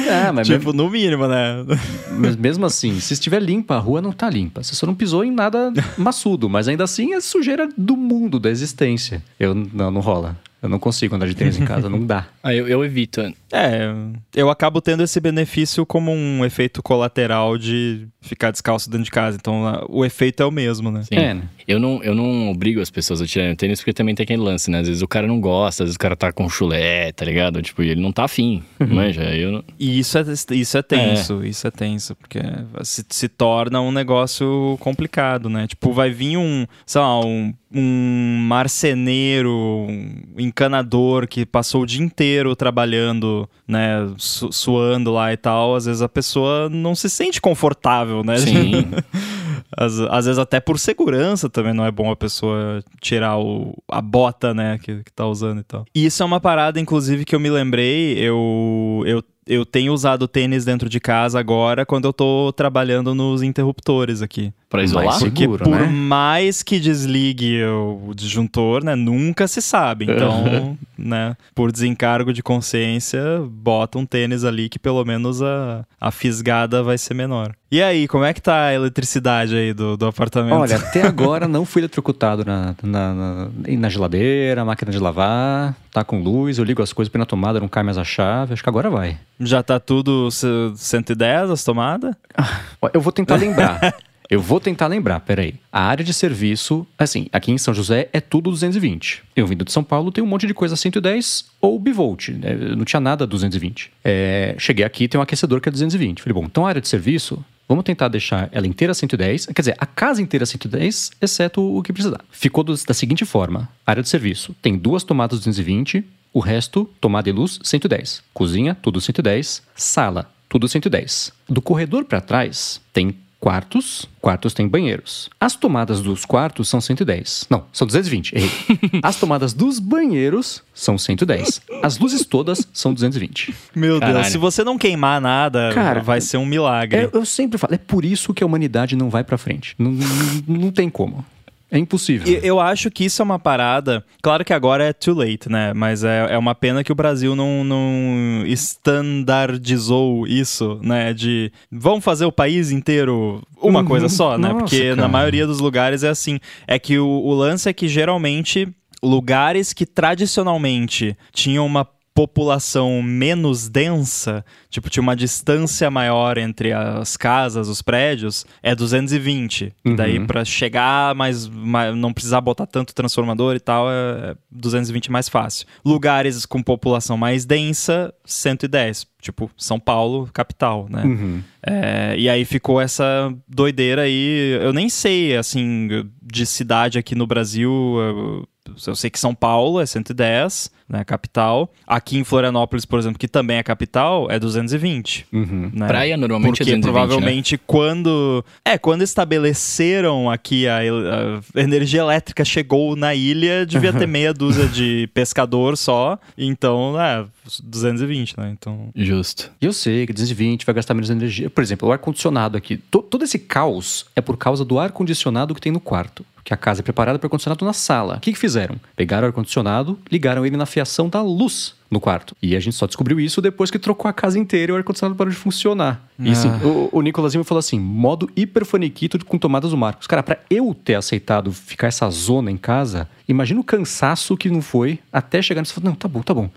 [0.08, 0.74] é, mas tipo, mesmo...
[0.74, 1.66] no mínimo né?
[2.12, 4.62] Mas mesmo assim, se estiver limpa, a rua não tá limpa.
[4.62, 8.52] Você só não pisou em nada maçudo, mas ainda assim é sujeira do mundo, da
[8.52, 9.24] existência.
[9.40, 10.38] Eu não, não rola.
[10.62, 12.28] Eu não consigo andar de tênis em casa, não dá.
[12.44, 13.22] Ah, eu, eu evito.
[13.54, 13.94] É,
[14.36, 19.38] eu acabo tendo esse benefício como um efeito colateral de ficar descalço dentro de casa.
[19.40, 21.04] Então o efeito é o mesmo, né?
[21.04, 21.16] Sim.
[21.16, 21.44] É, né?
[21.66, 24.42] Eu não, eu não obrigo as pessoas a tirarem o tênis porque também tem aquele
[24.42, 24.80] lance, né?
[24.80, 27.62] Às vezes o cara não gosta, às vezes o cara tá com chulé, tá ligado?
[27.62, 28.88] Tipo, ele não tá afim, uhum.
[28.88, 29.24] manja.
[29.24, 29.64] Eu não...
[29.80, 31.48] E isso é, isso é tenso, é.
[31.48, 32.40] isso é tenso, porque
[32.84, 35.66] se, se torna um negócio complicado, né?
[35.66, 42.04] Tipo, vai vir um, sei lá, um um marceneiro, um encanador que passou o dia
[42.04, 47.42] inteiro trabalhando, né, su suando lá e tal, às vezes a pessoa não se sente
[47.42, 48.38] confortável, né?
[48.38, 48.86] Sim.
[49.76, 54.02] às, às, vezes até por segurança também não é bom a pessoa tirar o, a
[54.02, 55.86] bota, né, que, que tá usando e tal.
[55.94, 60.28] E isso é uma parada, inclusive, que eu me lembrei, eu, eu eu tenho usado
[60.28, 64.54] tênis dentro de casa agora quando eu tô trabalhando nos interruptores aqui.
[64.70, 65.06] Pra isolar?
[65.06, 65.86] Mais seguro, Porque por né?
[65.86, 70.06] mais que desligue o disjuntor, né, nunca se sabe.
[70.06, 76.10] Então, né, por desencargo de consciência, bota um tênis ali que pelo menos a, a
[76.10, 77.54] fisgada vai ser menor.
[77.72, 80.56] E aí, como é que tá a eletricidade aí do, do apartamento?
[80.56, 86.04] Olha, até agora não fui eletrocutado na, na, na, na geladeira, máquina de lavar, tá
[86.04, 88.70] com luz, eu ligo as coisas na tomada, não cai mais a chave, acho que
[88.70, 89.18] agora vai.
[89.40, 92.16] Já tá tudo 110 as tomadas?
[92.36, 92.62] Ah,
[92.94, 93.96] eu vou tentar lembrar.
[94.30, 95.56] Eu vou tentar lembrar, peraí.
[95.72, 99.22] A área de serviço, assim, aqui em São José é tudo 220.
[99.36, 102.30] Eu vindo de São Paulo, tem um monte de coisa 110 ou bivolt.
[102.30, 102.56] Né?
[102.76, 103.92] Não tinha nada 220.
[104.04, 106.22] É, cheguei aqui, tem um aquecedor que é 220.
[106.22, 109.76] Falei, bom, então a área de serviço, Vamos tentar deixar ela inteira 110, quer dizer,
[109.78, 112.20] a casa inteira 110, exceto o que precisar.
[112.30, 116.04] Ficou do, da seguinte forma: área de serviço tem duas tomadas 220,
[116.34, 118.24] o resto, tomada e luz, 110.
[118.34, 119.62] Cozinha, tudo 110.
[119.76, 121.32] Sala, tudo 110.
[121.48, 125.30] Do corredor para trás, tem quartos, quartos têm banheiros.
[125.38, 127.48] As tomadas dos quartos são 110.
[127.50, 128.50] Não, são 220, errei.
[129.04, 131.62] As tomadas dos banheiros são 110.
[131.84, 133.54] As luzes todas são 220.
[133.76, 134.20] Meu Caralho.
[134.20, 137.02] Deus, se você não queimar nada, Cara, vai ser um milagre.
[137.02, 139.76] É, eu sempre falo, é por isso que a humanidade não vai para frente.
[139.78, 140.08] Não, não,
[140.48, 141.26] não tem como.
[141.74, 142.32] É impossível.
[142.32, 144.06] E eu acho que isso é uma parada.
[144.22, 145.74] Claro que agora é too late, né?
[145.74, 151.16] Mas é, é uma pena que o Brasil não, não estandardizou isso, né?
[151.16, 153.86] De vamos fazer o país inteiro uma uhum.
[153.88, 154.50] coisa só, né?
[154.50, 154.96] Nossa, Porque cara.
[154.96, 156.40] na maioria dos lugares é assim.
[156.68, 158.68] É que o, o lance é que geralmente
[159.02, 161.84] lugares que tradicionalmente tinham uma
[162.14, 169.74] população menos densa, tipo, tinha uma distância maior entre as casas, os prédios, é 220.
[169.84, 169.96] Uhum.
[169.96, 171.50] Daí, para chegar, mas
[171.96, 175.66] não precisar botar tanto transformador e tal, é 220 mais fácil.
[175.84, 179.08] Lugares com população mais densa, 110.
[179.20, 181.04] Tipo, São Paulo, capital, né?
[181.04, 181.42] Uhum.
[181.66, 184.60] É, e aí ficou essa doideira aí.
[184.62, 185.88] Eu nem sei, assim,
[186.22, 188.46] de cidade aqui no Brasil.
[188.66, 191.72] Eu, eu sei que São Paulo é 110, né, capital.
[191.86, 195.28] Aqui em Florianópolis, por exemplo, que também é capital, é 220.
[195.34, 195.72] Uhum.
[195.74, 195.88] Né?
[195.88, 197.60] Praia normalmente Porque é 220, provavelmente né?
[197.68, 198.46] quando...
[198.64, 204.68] É, quando estabeleceram aqui a, a, energia elétrica chegou na ilha, devia ter meia dúzia
[204.68, 206.18] de pescador só.
[206.38, 207.26] Então, é,
[207.64, 208.50] 220, né?
[208.52, 208.90] Então...
[208.96, 209.52] Justo.
[209.62, 211.50] Eu sei que 220 vai gastar menos energia.
[211.50, 212.78] Por exemplo, o ar-condicionado aqui.
[212.78, 216.82] todo esse caos é por causa do ar-condicionado que tem no quarto que a casa
[216.82, 218.18] é preparada para ar-condicionado na sala.
[218.18, 218.76] O que, que fizeram?
[218.96, 222.36] Pegaram o ar-condicionado, ligaram ele na fiação da luz no quarto.
[222.42, 225.16] E a gente só descobriu isso depois que trocou a casa inteira e o ar-condicionado
[225.16, 226.04] parou de funcionar.
[226.20, 226.24] Ah.
[226.24, 230.08] E assim, o, o Nicolasinho falou assim: modo hiperfoniquito com tomadas do Marcos.
[230.08, 234.62] Cara, para eu ter aceitado ficar essa zona em casa, imagina o cansaço que não
[234.62, 235.80] foi até chegar nisso.
[235.84, 236.50] Não, tá bom, tá bom.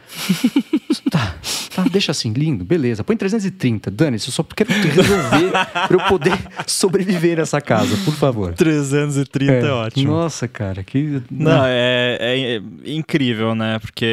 [1.10, 1.36] tá,
[1.74, 3.04] tá, deixa assim, lindo, beleza.
[3.04, 8.54] Põe 330, dane-se, eu só quero resolver pra eu poder sobreviver nessa casa, por favor.
[8.54, 10.12] 330 é, é ótimo.
[10.12, 11.22] Nossa, cara, que.
[11.30, 13.78] Não, é, é, é incrível, né?
[13.78, 14.06] Porque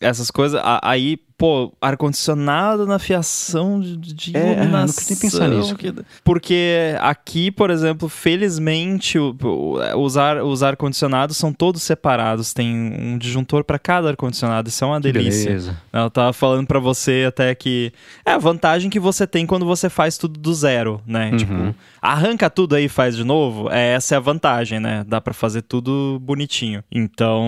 [0.00, 0.60] essas coisas.
[0.82, 5.02] Aí pô, ar-condicionado na fiação de, de é, iluminação.
[5.02, 5.74] Não nem pensar nisso.
[5.74, 5.94] Que...
[6.22, 12.52] Porque aqui, por exemplo, felizmente, o, o, os, ar, os ar-condicionados são todos separados.
[12.52, 14.68] Tem um disjuntor para cada ar-condicionado.
[14.68, 15.46] Isso é uma delícia.
[15.46, 15.78] Beleza.
[15.90, 17.90] Ela tava falando para você até que
[18.22, 21.30] é a vantagem que você tem quando você faz tudo do zero, né?
[21.30, 21.36] Uhum.
[21.38, 23.70] Tipo, arranca tudo aí e faz de novo.
[23.70, 25.06] É, essa é a vantagem, né?
[25.08, 26.84] Dá para fazer tudo bonitinho.
[26.92, 27.42] Então,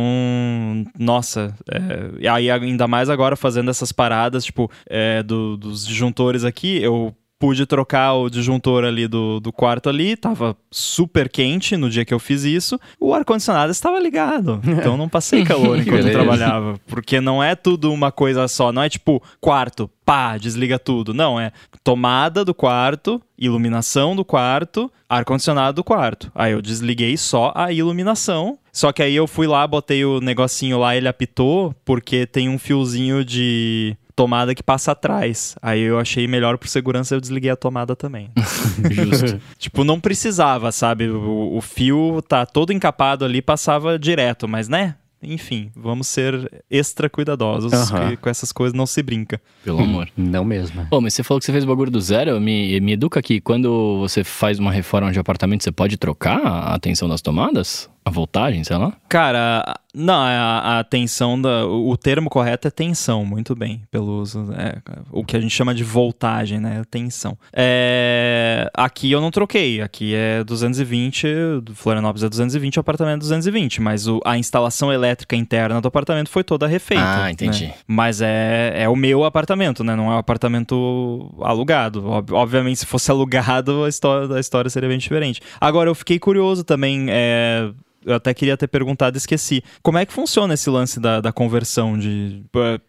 [0.99, 5.87] nossa, é, e aí ainda mais agora fazendo essa essas paradas, tipo, é, do, dos
[5.87, 11.77] disjuntores aqui, eu pude trocar o disjuntor ali do, do quarto ali, tava super quente
[11.77, 12.79] no dia que eu fiz isso.
[13.01, 16.79] O ar-condicionado estava ligado, então não passei calor enquanto eu trabalhava.
[16.87, 21.13] Porque não é tudo uma coisa só, não é tipo quarto, pá, desliga tudo.
[21.13, 21.51] Não, é
[21.83, 26.31] tomada do quarto, iluminação do quarto, ar-condicionado do quarto.
[26.37, 28.57] Aí eu desliguei só a iluminação.
[28.73, 32.59] Só que aí eu fui lá, botei o negocinho lá, ele apitou, porque tem um
[32.59, 35.57] fiozinho de tomada que passa atrás.
[35.61, 38.31] Aí eu achei melhor por segurança eu desliguei a tomada também.
[38.91, 39.41] Justo.
[39.59, 41.09] tipo, não precisava, sabe?
[41.09, 44.97] O, o, fio tá todo encapado ali, passava direto, mas né?
[45.23, 49.41] Enfim, vamos ser extra cuidadosos, que com essas coisas não se brinca.
[49.65, 50.09] Pelo amor.
[50.17, 50.87] Não mesmo.
[50.91, 53.41] Pô, mas você falou que você fez o bagulho do zero, me, me educa aqui.
[53.41, 57.89] Quando você faz uma reforma de apartamento, você pode trocar a tensão das tomadas?
[58.05, 58.93] A voltagem, sei lá?
[59.09, 61.67] Cara, não, a, a tensão da.
[61.67, 64.49] O termo correto é tensão, muito bem, pelo uso.
[64.55, 64.79] É,
[65.13, 66.83] o que a gente chama de voltagem, né?
[66.91, 67.37] Tensão.
[67.53, 69.83] É, aqui eu não troquei.
[69.83, 71.27] Aqui é 220,
[71.75, 73.83] Florianópolis é 220, o apartamento é 220.
[73.83, 77.25] Mas o, a instalação elétrica interna do apartamento foi toda refeita.
[77.25, 77.67] Ah, entendi.
[77.67, 77.75] Né?
[77.87, 79.95] Mas é, é o meu apartamento, né?
[79.97, 82.09] Não é um apartamento alugado.
[82.09, 85.41] Ob obviamente, se fosse alugado, a história, a história seria bem diferente.
[85.61, 87.07] Agora, eu fiquei curioso também.
[87.09, 87.71] É,
[88.05, 89.63] eu até queria ter perguntado, esqueci.
[89.83, 92.43] Como é que funciona esse lance da, da conversão de.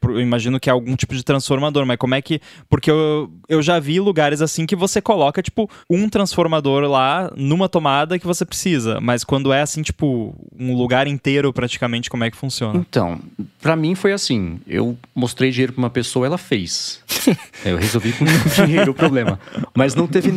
[0.03, 2.41] Eu imagino que é algum tipo de transformador, mas como é que.
[2.69, 7.69] Porque eu, eu já vi lugares assim que você coloca, tipo, um transformador lá numa
[7.69, 8.99] tomada que você precisa.
[8.99, 12.79] Mas quando é assim, tipo, um lugar inteiro praticamente, como é que funciona?
[12.79, 13.19] Então,
[13.61, 14.59] para mim foi assim.
[14.67, 17.01] Eu mostrei dinheiro pra uma pessoa, ela fez.
[17.63, 18.25] eu resolvi com
[18.65, 19.39] dinheiro o problema.
[19.75, 20.31] Mas não teve.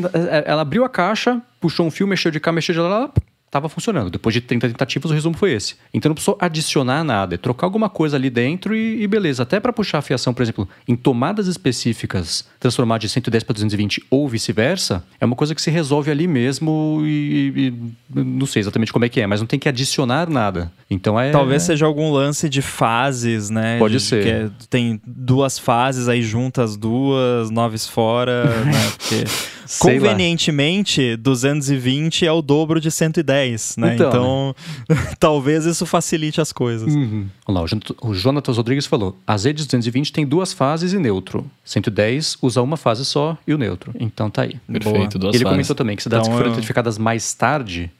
[0.44, 3.10] Ela abriu a caixa, puxou um fio, mexeu de cá, mexeu de lá
[3.56, 4.10] estava funcionando.
[4.10, 5.76] Depois de 30 tentativas, o resumo foi esse.
[5.92, 9.42] Então não precisou adicionar nada, é trocar alguma coisa ali dentro e, e beleza.
[9.42, 14.04] Até para puxar a fiação, por exemplo, em tomadas específicas, transformar de 110 para 220
[14.10, 17.72] ou vice-versa, é uma coisa que se resolve ali mesmo e,
[18.14, 20.70] e, não sei exatamente como é que é, mas não tem que adicionar nada.
[20.90, 21.30] Então é.
[21.30, 23.78] Talvez seja algum lance de fases, né?
[23.78, 24.26] Pode de, ser.
[24.26, 28.92] É, tem duas fases, aí juntas duas, noves fora, né?
[28.96, 29.55] Porque.
[29.78, 31.16] Convenientemente, lá.
[31.16, 33.94] 220 é o dobro de 110, né?
[33.94, 34.54] Então, então
[34.88, 34.96] né?
[35.18, 36.94] talvez isso facilite as coisas.
[36.94, 37.26] Uhum.
[37.46, 37.66] Olha lá,
[38.02, 41.44] o Jonatas Rodrigues falou: a Z de 220 tem duas fases e neutro.
[41.64, 43.92] 110 usa uma fase só e o neutro.
[43.98, 44.56] Então tá aí.
[44.66, 45.20] Perfeito, Boa.
[45.20, 45.56] duas Ele fases.
[45.56, 47.90] comentou também que cidades então, que foram identificadas mais tarde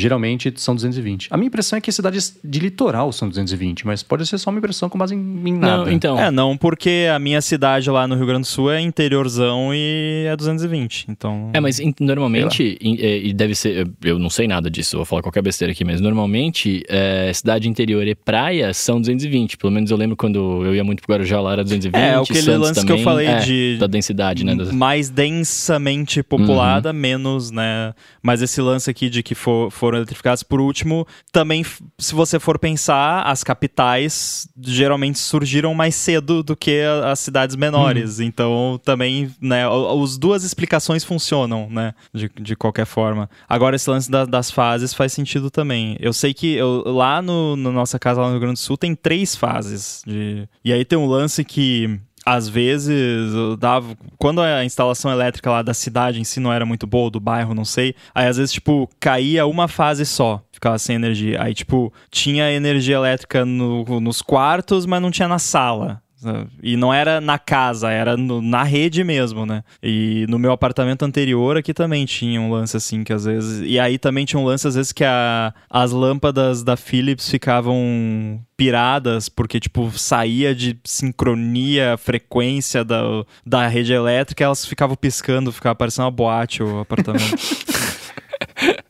[0.00, 1.28] geralmente são 220.
[1.30, 4.58] A minha impressão é que cidades de litoral são 220, mas pode ser só uma
[4.58, 5.84] impressão com base em, em nada.
[5.84, 6.18] Não, então.
[6.18, 10.24] É, não, porque a minha cidade lá no Rio Grande do Sul é interiorzão e
[10.26, 11.50] é 220, então...
[11.52, 15.42] É, mas normalmente, é, e deve ser, eu não sei nada disso, vou falar qualquer
[15.42, 20.16] besteira aqui, mas normalmente é, cidade interior e praia são 220, pelo menos eu lembro
[20.16, 23.00] quando eu ia muito pro Guarujá lá era 220, É, aquele Santos lance também, que
[23.00, 23.76] eu falei é, de...
[23.78, 24.54] Da densidade, né?
[24.72, 26.96] Mais densamente populada, uhum.
[26.96, 27.94] menos, né?
[28.22, 31.64] Mas esse lance aqui de que for, foram eletrificadas por último, também,
[31.98, 38.18] se você for pensar, as capitais geralmente surgiram mais cedo do que as cidades menores.
[38.18, 38.24] Uhum.
[38.24, 43.28] Então, também, né, as duas explicações funcionam, né, de, de qualquer forma.
[43.48, 45.96] Agora, esse lance da, das fases faz sentido também.
[45.98, 48.76] Eu sei que eu, lá no, no nossa casa, lá no Rio Grande do Sul,
[48.76, 50.02] tem três fases.
[50.06, 50.48] De...
[50.64, 55.74] E aí tem um lance que às vezes dava quando a instalação elétrica lá da
[55.74, 57.94] cidade em si não era muito boa, do bairro, não sei.
[58.14, 61.42] Aí às vezes tipo caía uma fase só, ficava sem energia.
[61.42, 66.02] Aí tipo tinha energia elétrica no, nos quartos, mas não tinha na sala.
[66.62, 69.62] E não era na casa, era no, na rede mesmo, né?
[69.82, 73.62] E no meu apartamento anterior aqui também tinha um lance assim, que às vezes.
[73.64, 78.40] E aí também tinha um lance, às vezes, que a, as lâmpadas da Philips ficavam
[78.56, 83.02] piradas, porque, tipo, saía de sincronia, frequência da,
[83.44, 87.36] da rede elétrica, elas ficavam piscando, ficava parecendo uma boate o apartamento.